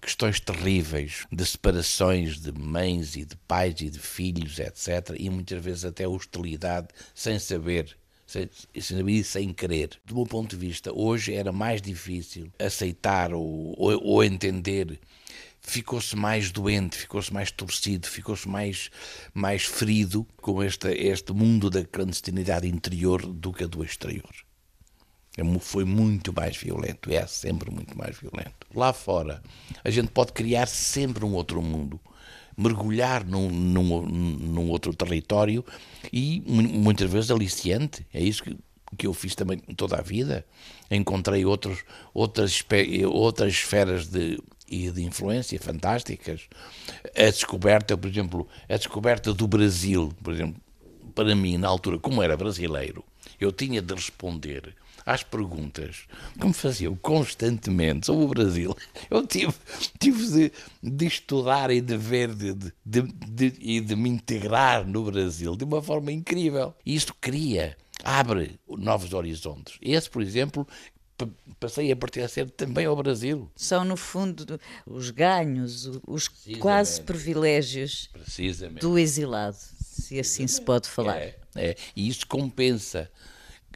questões 0.00 0.38
terríveis 0.38 1.26
de 1.32 1.44
separações 1.44 2.38
de 2.38 2.52
mães 2.52 3.16
e 3.16 3.24
de 3.24 3.36
pais 3.36 3.80
e 3.80 3.90
de 3.90 3.98
filhos, 3.98 4.58
etc. 4.58 5.16
E 5.18 5.30
muitas 5.30 5.64
vezes 5.64 5.84
até 5.84 6.06
hostilidade 6.06 6.88
sem 7.14 7.38
saber 7.38 7.96
sem, 8.26 8.48
sem, 8.78 9.22
sem 9.22 9.52
querer. 9.54 9.98
Do 10.04 10.14
meu 10.14 10.26
ponto 10.26 10.50
de 10.50 10.56
vista, 10.56 10.92
hoje 10.92 11.32
era 11.32 11.50
mais 11.50 11.80
difícil 11.80 12.52
aceitar 12.58 13.32
ou, 13.32 13.74
ou, 13.78 14.04
ou 14.04 14.24
entender. 14.24 15.00
Ficou-se 15.68 16.16
mais 16.16 16.50
doente, 16.50 16.96
ficou-se 16.96 17.30
mais 17.30 17.50
torcido, 17.50 18.08
ficou-se 18.08 18.48
mais, 18.48 18.90
mais 19.34 19.66
ferido 19.66 20.26
com 20.40 20.62
este, 20.62 20.88
este 20.88 21.30
mundo 21.34 21.68
da 21.68 21.84
clandestinidade 21.84 22.66
interior 22.66 23.20
do 23.20 23.52
que 23.52 23.64
a 23.64 23.66
do 23.66 23.84
exterior. 23.84 24.34
É 25.36 25.58
foi 25.60 25.84
muito 25.84 26.32
mais 26.32 26.56
violento, 26.56 27.12
é 27.12 27.26
sempre 27.26 27.70
muito 27.70 27.96
mais 27.98 28.18
violento. 28.18 28.66
Lá 28.74 28.94
fora, 28.94 29.42
a 29.84 29.90
gente 29.90 30.08
pode 30.08 30.32
criar 30.32 30.66
sempre 30.66 31.22
um 31.22 31.34
outro 31.34 31.60
mundo, 31.60 32.00
mergulhar 32.56 33.22
num, 33.22 33.50
num, 33.50 34.06
num 34.06 34.70
outro 34.70 34.94
território 34.96 35.62
e 36.10 36.42
muitas 36.46 37.10
vezes 37.10 37.30
aliciante. 37.30 38.06
É 38.12 38.22
isso 38.22 38.42
que, 38.42 38.56
que 38.96 39.06
eu 39.06 39.12
fiz 39.12 39.34
também 39.34 39.58
toda 39.58 39.98
a 39.98 40.02
vida. 40.02 40.46
Encontrei 40.90 41.44
outros, 41.44 41.84
outras, 42.14 42.64
outras 43.06 43.52
esferas 43.52 44.06
de, 44.06 44.40
e 44.68 44.90
de 44.90 45.02
influência 45.02 45.58
fantásticas. 45.60 46.48
A 47.16 47.24
descoberta, 47.24 47.96
por 47.96 48.08
exemplo, 48.08 48.48
a 48.68 48.76
descoberta 48.76 49.32
do 49.32 49.46
Brasil, 49.46 50.12
por 50.22 50.34
exemplo, 50.34 50.60
para 51.14 51.34
mim, 51.34 51.58
na 51.58 51.68
altura, 51.68 51.98
como 51.98 52.22
era 52.22 52.36
brasileiro, 52.36 53.04
eu 53.40 53.50
tinha 53.50 53.82
de 53.82 53.94
responder 53.94 54.74
às 55.04 55.22
perguntas, 55.22 56.06
como 56.38 56.52
faziam 56.52 56.94
constantemente 56.94 58.06
sobre 58.06 58.24
o 58.24 58.28
Brasil, 58.28 58.76
eu 59.10 59.26
tive, 59.26 59.54
tive 59.98 60.26
de, 60.26 60.52
de 60.82 61.06
estudar 61.06 61.70
e 61.70 61.80
de 61.80 61.96
ver 61.96 62.34
de, 62.34 62.52
de, 62.84 63.02
de, 63.02 63.54
e 63.58 63.80
de 63.80 63.96
me 63.96 64.10
integrar 64.10 64.86
no 64.86 65.04
Brasil 65.04 65.56
de 65.56 65.64
uma 65.64 65.82
forma 65.82 66.12
incrível. 66.12 66.74
E 66.84 66.94
isto 66.94 67.14
cria, 67.18 67.76
abre 68.04 68.60
novos 68.68 69.14
horizontes. 69.14 69.78
Esse, 69.80 70.10
por 70.10 70.20
exemplo, 70.20 70.68
passei 71.58 71.90
a 71.90 71.96
pertencer 71.96 72.50
também 72.50 72.86
ao 72.86 72.96
Brasil. 72.96 73.50
São, 73.56 73.84
no 73.84 73.96
fundo, 73.96 74.60
os 74.86 75.10
ganhos, 75.10 75.90
os 76.06 76.28
quase 76.60 77.00
privilégios 77.02 78.10
do 78.80 78.98
exilado, 78.98 79.56
se 79.80 80.18
assim 80.18 80.46
se 80.46 80.60
pode 80.60 80.88
falar. 80.88 81.16
É, 81.16 81.36
é. 81.56 81.76
E 81.96 82.08
isso 82.08 82.26
compensa 82.26 83.10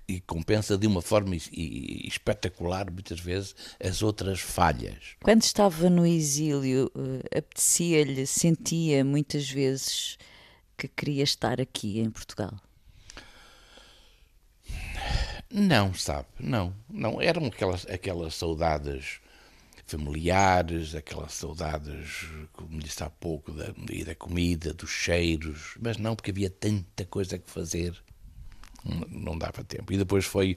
e 0.09 0.21
compensa 0.21 0.77
de 0.77 0.87
uma 0.87 1.01
forma 1.01 1.35
espetacular, 1.37 2.91
muitas 2.91 3.21
vezes, 3.21 3.55
as 3.83 4.03
outras 4.03 4.41
falhas. 4.41 5.17
Quando 5.23 5.43
estava 5.43 5.89
no 5.89 6.05
exílio, 6.07 6.91
uh, 6.95 7.39
apetecia-lhe, 7.39 8.27
sentia 8.27 9.05
muitas 9.05 9.49
vezes 9.49 10.19
que 10.77 10.89
queria 10.89 11.23
estar 11.23 11.61
aqui 11.61 12.01
em 12.01 12.11
Portugal? 12.11 12.55
Não, 15.53 15.93
sabe, 15.93 16.29
não, 16.41 16.75
não. 16.89 17.21
Eram 17.21 17.47
aquelas, 17.47 17.87
aquelas 17.87 18.35
saudades 18.35 19.21
familiares, 19.87 20.95
aquelas 20.95 21.35
saudades, 21.35 22.27
como 22.53 22.79
disse 22.79 23.05
há 23.05 23.11
pouco, 23.11 23.53
da, 23.53 23.67
da 24.07 24.15
comida, 24.15 24.73
dos 24.73 24.91
cheiros, 24.91 25.77
mas 25.79 25.99
não 25.99 26.17
porque 26.17 26.31
havia 26.31 26.49
tanta 26.49 27.05
coisa 27.05 27.39
que 27.39 27.51
fazer 27.51 28.03
não 29.09 29.37
dava 29.37 29.63
tempo. 29.63 29.93
E 29.93 29.99
depois 29.99 30.25
foi, 30.25 30.57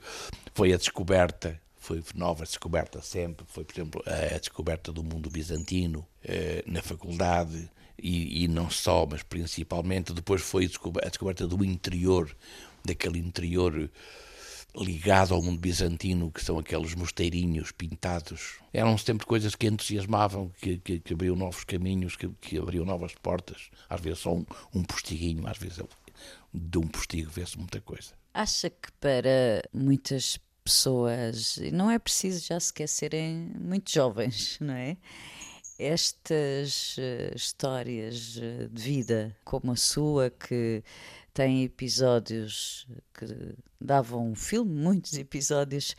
foi 0.54 0.74
a 0.74 0.78
descoberta, 0.78 1.60
foi 1.78 2.04
nova 2.16 2.44
descoberta 2.44 3.02
sempre, 3.02 3.46
foi, 3.48 3.64
por 3.64 3.74
exemplo, 3.74 4.04
a, 4.06 4.38
descoberta 4.38 4.92
do 4.92 5.04
mundo 5.04 5.30
bizantino 5.30 6.08
eh, 6.24 6.64
na 6.66 6.82
faculdade, 6.82 7.70
e, 7.98 8.44
e, 8.44 8.48
não 8.48 8.70
só, 8.70 9.06
mas 9.10 9.24
principalmente 9.24 10.12
depois 10.14 10.42
foi 10.42 10.66
a 10.66 11.08
descoberta 11.08 11.48
do 11.48 11.64
interior, 11.64 12.36
daquele 12.84 13.20
interior 13.20 13.90
ligado 14.78 15.34
ao 15.34 15.42
mundo 15.42 15.60
bizantino, 15.60 16.32
que 16.32 16.44
são 16.44 16.60
aqueles 16.60 16.94
mosteirinhos 16.96 17.72
pintados. 17.72 18.60
Eram 18.74 18.98
sempre 18.98 19.26
coisas 19.26 19.56
que 19.56 19.68
entusiasmavam, 19.68 20.52
que, 20.62 20.78
que, 20.78 21.00
que 21.00 21.14
abriam 21.14 21.36
novos 21.36 21.64
caminhos, 21.64 22.16
que, 22.16 22.28
que, 22.42 22.58
abriam 22.58 22.86
novas 22.86 23.14
portas. 23.16 23.70
Às 23.90 24.02
vezes 24.02 24.20
só 24.20 24.34
um, 24.34 24.46
um 24.74 24.84
postiguinho, 24.84 25.48
às 25.48 25.58
vezes 25.58 25.80
de 26.54 26.78
um 26.78 26.88
postigo 26.88 27.30
vê-se 27.30 27.58
muita 27.58 27.82
coisa. 27.82 28.14
Acha 28.34 28.70
que 28.70 28.92
para 29.00 29.62
muitas 29.74 30.40
pessoas, 30.64 31.60
não 31.72 31.92
é 31.92 32.00
preciso 32.00 32.46
já 32.46 32.60
sequer 32.60 32.88
serem 32.88 33.52
muito 33.60 33.92
jovens, 33.92 34.58
não 34.62 34.74
é? 34.74 34.98
Estas 35.78 36.98
uh, 36.98 37.36
histórias 37.36 38.38
uh, 38.38 38.70
de 38.70 38.82
vida 38.82 39.36
como 39.44 39.74
a 39.74 39.76
sua, 39.76 40.30
que 40.30 40.82
tem 41.36 41.66
episódios 41.66 42.88
que 43.14 43.56
davam 43.80 44.32
um 44.32 44.36
filme, 44.36 44.74
muitos 44.74 45.18
episódios, 45.18 45.94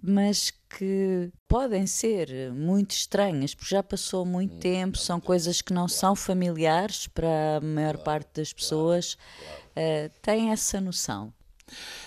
mas 0.00 0.50
que 0.50 1.32
podem 1.48 1.86
ser 1.86 2.52
muito 2.52 2.90
estranhas, 2.90 3.54
porque 3.54 3.74
já 3.74 3.82
passou 3.82 4.26
muito 4.26 4.56
tempo, 4.58 4.98
são 4.98 5.18
coisas 5.18 5.62
que 5.62 5.72
não 5.72 5.88
são 5.88 6.14
familiares 6.14 7.06
para 7.06 7.56
a 7.56 7.60
maior 7.62 7.96
parte 7.96 8.28
das 8.34 8.52
pessoas. 8.52 9.14
Uh, 9.70 10.12
tem 10.20 10.50
essa 10.50 10.78
noção. 10.82 11.32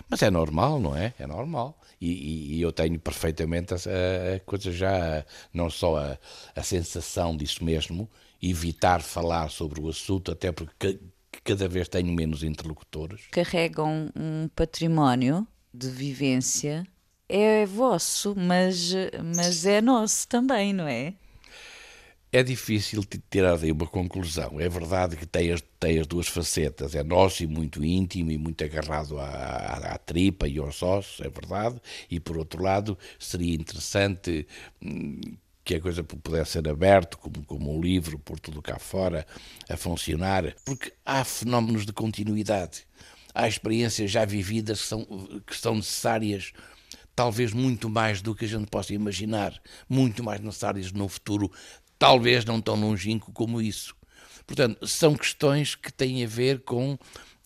Mas 0.07 0.21
é 0.21 0.29
normal, 0.29 0.79
não 0.79 0.95
é? 0.95 1.15
É 1.17 1.25
normal. 1.25 1.81
E, 1.99 2.11
e, 2.11 2.57
e 2.57 2.61
eu 2.61 2.71
tenho 2.71 2.99
perfeitamente 2.99 3.73
a, 3.73 3.77
a, 3.77 4.39
coisa 4.41 4.71
já, 4.71 5.25
não 5.51 5.67
só 5.67 5.97
a, 5.97 6.17
a 6.55 6.61
sensação 6.61 7.35
disso 7.35 7.65
mesmo, 7.65 8.07
evitar 8.39 9.01
falar 9.01 9.49
sobre 9.49 9.81
o 9.81 9.89
assunto, 9.89 10.31
até 10.31 10.51
porque 10.51 10.99
cada 11.47 11.67
vez 11.69 11.87
tenho 11.87 12.11
menos 12.13 12.43
interlocutores. 12.43 13.21
Carregam 13.31 14.09
um 14.13 14.49
património 14.53 15.47
de 15.73 15.89
vivência 15.89 16.85
é 17.29 17.65
vosso, 17.65 18.35
mas, 18.37 18.93
mas 19.35 19.65
é 19.65 19.81
nosso 19.81 20.27
também, 20.27 20.73
não 20.73 20.87
é? 20.87 21.13
É 22.31 22.43
difícil 22.43 23.03
tirar 23.29 23.57
daí 23.57 23.71
uma 23.71 23.87
conclusão. 23.87 24.59
É 24.59 24.67
verdade 24.67 25.15
que 25.15 25.25
tem 25.25 25.51
as, 25.51 25.61
tem 25.79 25.99
as 25.99 26.05
duas 26.05 26.27
facetas. 26.27 26.93
É 26.93 27.03
nosso 27.03 27.43
e 27.43 27.47
muito 27.47 27.83
íntimo 27.83 28.31
e 28.31 28.37
muito 28.37 28.63
agarrado 28.63 29.17
à, 29.17 29.25
à, 29.25 29.93
à 29.93 29.97
tripa 29.97 30.47
e 30.47 30.57
aos 30.57 30.83
ossos, 30.83 31.25
é 31.25 31.29
verdade. 31.29 31.81
E 32.09 32.19
por 32.19 32.37
outro 32.37 32.61
lado, 32.61 32.97
seria 33.17 33.55
interessante 33.55 34.45
hum, 34.81 35.21
que 35.67 35.75
a 35.75 35.81
coisa 35.81 36.01
pudesse 36.01 36.51
ser 36.51 36.69
aberta, 36.69 37.17
como, 37.17 37.45
como 37.45 37.77
um 37.77 37.81
livro, 37.81 38.17
por 38.17 38.39
tudo 38.39 38.61
cá 38.61 38.79
fora, 38.79 39.27
a 39.69 39.75
funcionar, 39.75 40.55
porque 40.63 40.93
há 41.05 41.25
fenómenos 41.25 41.85
de 41.85 41.91
continuidade. 41.91 42.87
Há 43.35 43.49
experiências 43.49 44.09
já 44.09 44.23
vividas 44.23 44.79
que 44.79 44.87
são, 44.87 45.05
que 45.45 45.57
são 45.57 45.75
necessárias 45.75 46.53
talvez 47.13 47.51
muito 47.51 47.89
mais 47.89 48.21
do 48.21 48.33
que 48.33 48.45
a 48.45 48.47
gente 48.47 48.67
possa 48.67 48.93
imaginar, 48.93 49.61
muito 49.89 50.23
mais 50.23 50.39
necessárias 50.39 50.93
no 50.93 51.09
futuro, 51.09 51.51
talvez 51.99 52.45
não 52.45 52.61
tão 52.61 52.75
longínquo 52.75 53.33
como 53.33 53.61
isso. 53.61 53.93
Portanto, 54.45 54.87
são 54.87 55.15
questões 55.15 55.75
que 55.75 55.91
têm 55.91 56.23
a 56.23 56.27
ver 56.27 56.61
com 56.61 56.97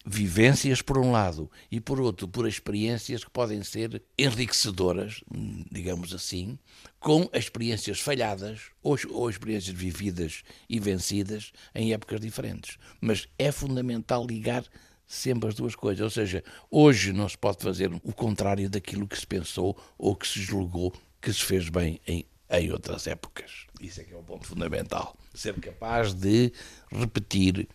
vivências 0.06 0.82
por 0.82 0.97
um 0.97 1.12
lado 1.12 1.49
e 1.72 1.80
por 1.80 1.99
outro 1.99 2.28
por 2.28 2.47
experiências 2.47 3.24
que 3.24 3.30
podem 3.30 3.64
ser 3.64 4.02
enriquecedoras, 4.18 5.24
digamos 5.72 6.14
assim, 6.14 6.58
com 6.99 7.30
experiências 7.34 7.99
falhadas 7.99 8.62
ou, 8.82 8.97
ou, 9.10 9.30
experiências 9.30 9.76
vividas 9.76 10.43
e 10.70 10.80
vencidas 10.80 11.52
em 11.74 11.93
épocas 11.93 12.20
diferentes. 12.20 12.78
Mas 12.99 13.28
é 13.38 13.52
fundamental 13.52 14.26
ligar 14.26 14.66
sempre 15.06 15.49
as 15.49 15.56
duas 15.56 15.76
coisas. 15.76 16.02
Ou 16.02 16.10
seja, 16.10 16.43
hoje 16.70 17.14
não 17.14 17.28
se 17.28 17.38
pode 17.38 17.62
fazer 17.62 17.91
o 17.93 18.14
contrário 18.14 18.70
daquilo 18.70 19.08
que 19.08 19.20
se 19.20 19.28
pensou 19.28 19.78
ou 19.97 20.16
que 20.16 20.28
se 20.28 20.41
julgou 20.41 20.93
que 21.22 21.32
se 21.32 21.43
fez 21.43 21.70
bem 21.70 21.99
em 22.08 22.26
em 22.52 22.72
outras 22.72 23.08
épocas. 23.08 23.66
Isso 23.80 24.02
é 24.02 24.04
que 24.04 24.14
é 24.14 24.18
o 24.18 24.22
ponto 24.22 24.45
fundamental. 24.45 25.16
Ser 25.34 25.60
capaz 25.60 26.14
de 26.14 26.52
repetir, 26.91 27.68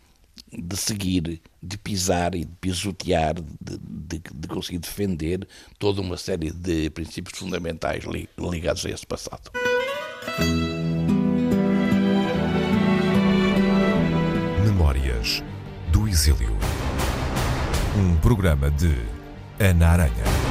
de 0.52 0.76
seguir, 0.76 1.40
de 1.62 1.78
pisar 1.78 2.34
e 2.34 2.44
de 2.44 2.52
pisotear, 2.60 3.34
de, 3.34 3.78
de, 3.78 4.22
de 4.34 4.48
conseguir 4.48 4.78
defender 4.78 5.46
toda 5.78 6.00
uma 6.00 6.16
série 6.16 6.50
de 6.50 6.90
princípios 6.90 7.38
fundamentais 7.38 8.04
ligados 8.38 8.86
a 8.86 8.90
esse 8.90 9.06
passado. 9.06 9.50
Memórias 14.64 15.42
do 15.92 16.08
Exílio. 16.08 16.56
Um 17.96 18.16
programa 18.18 18.70
de 18.70 18.94
Ana 19.58 19.88
Aranha. 19.88 20.45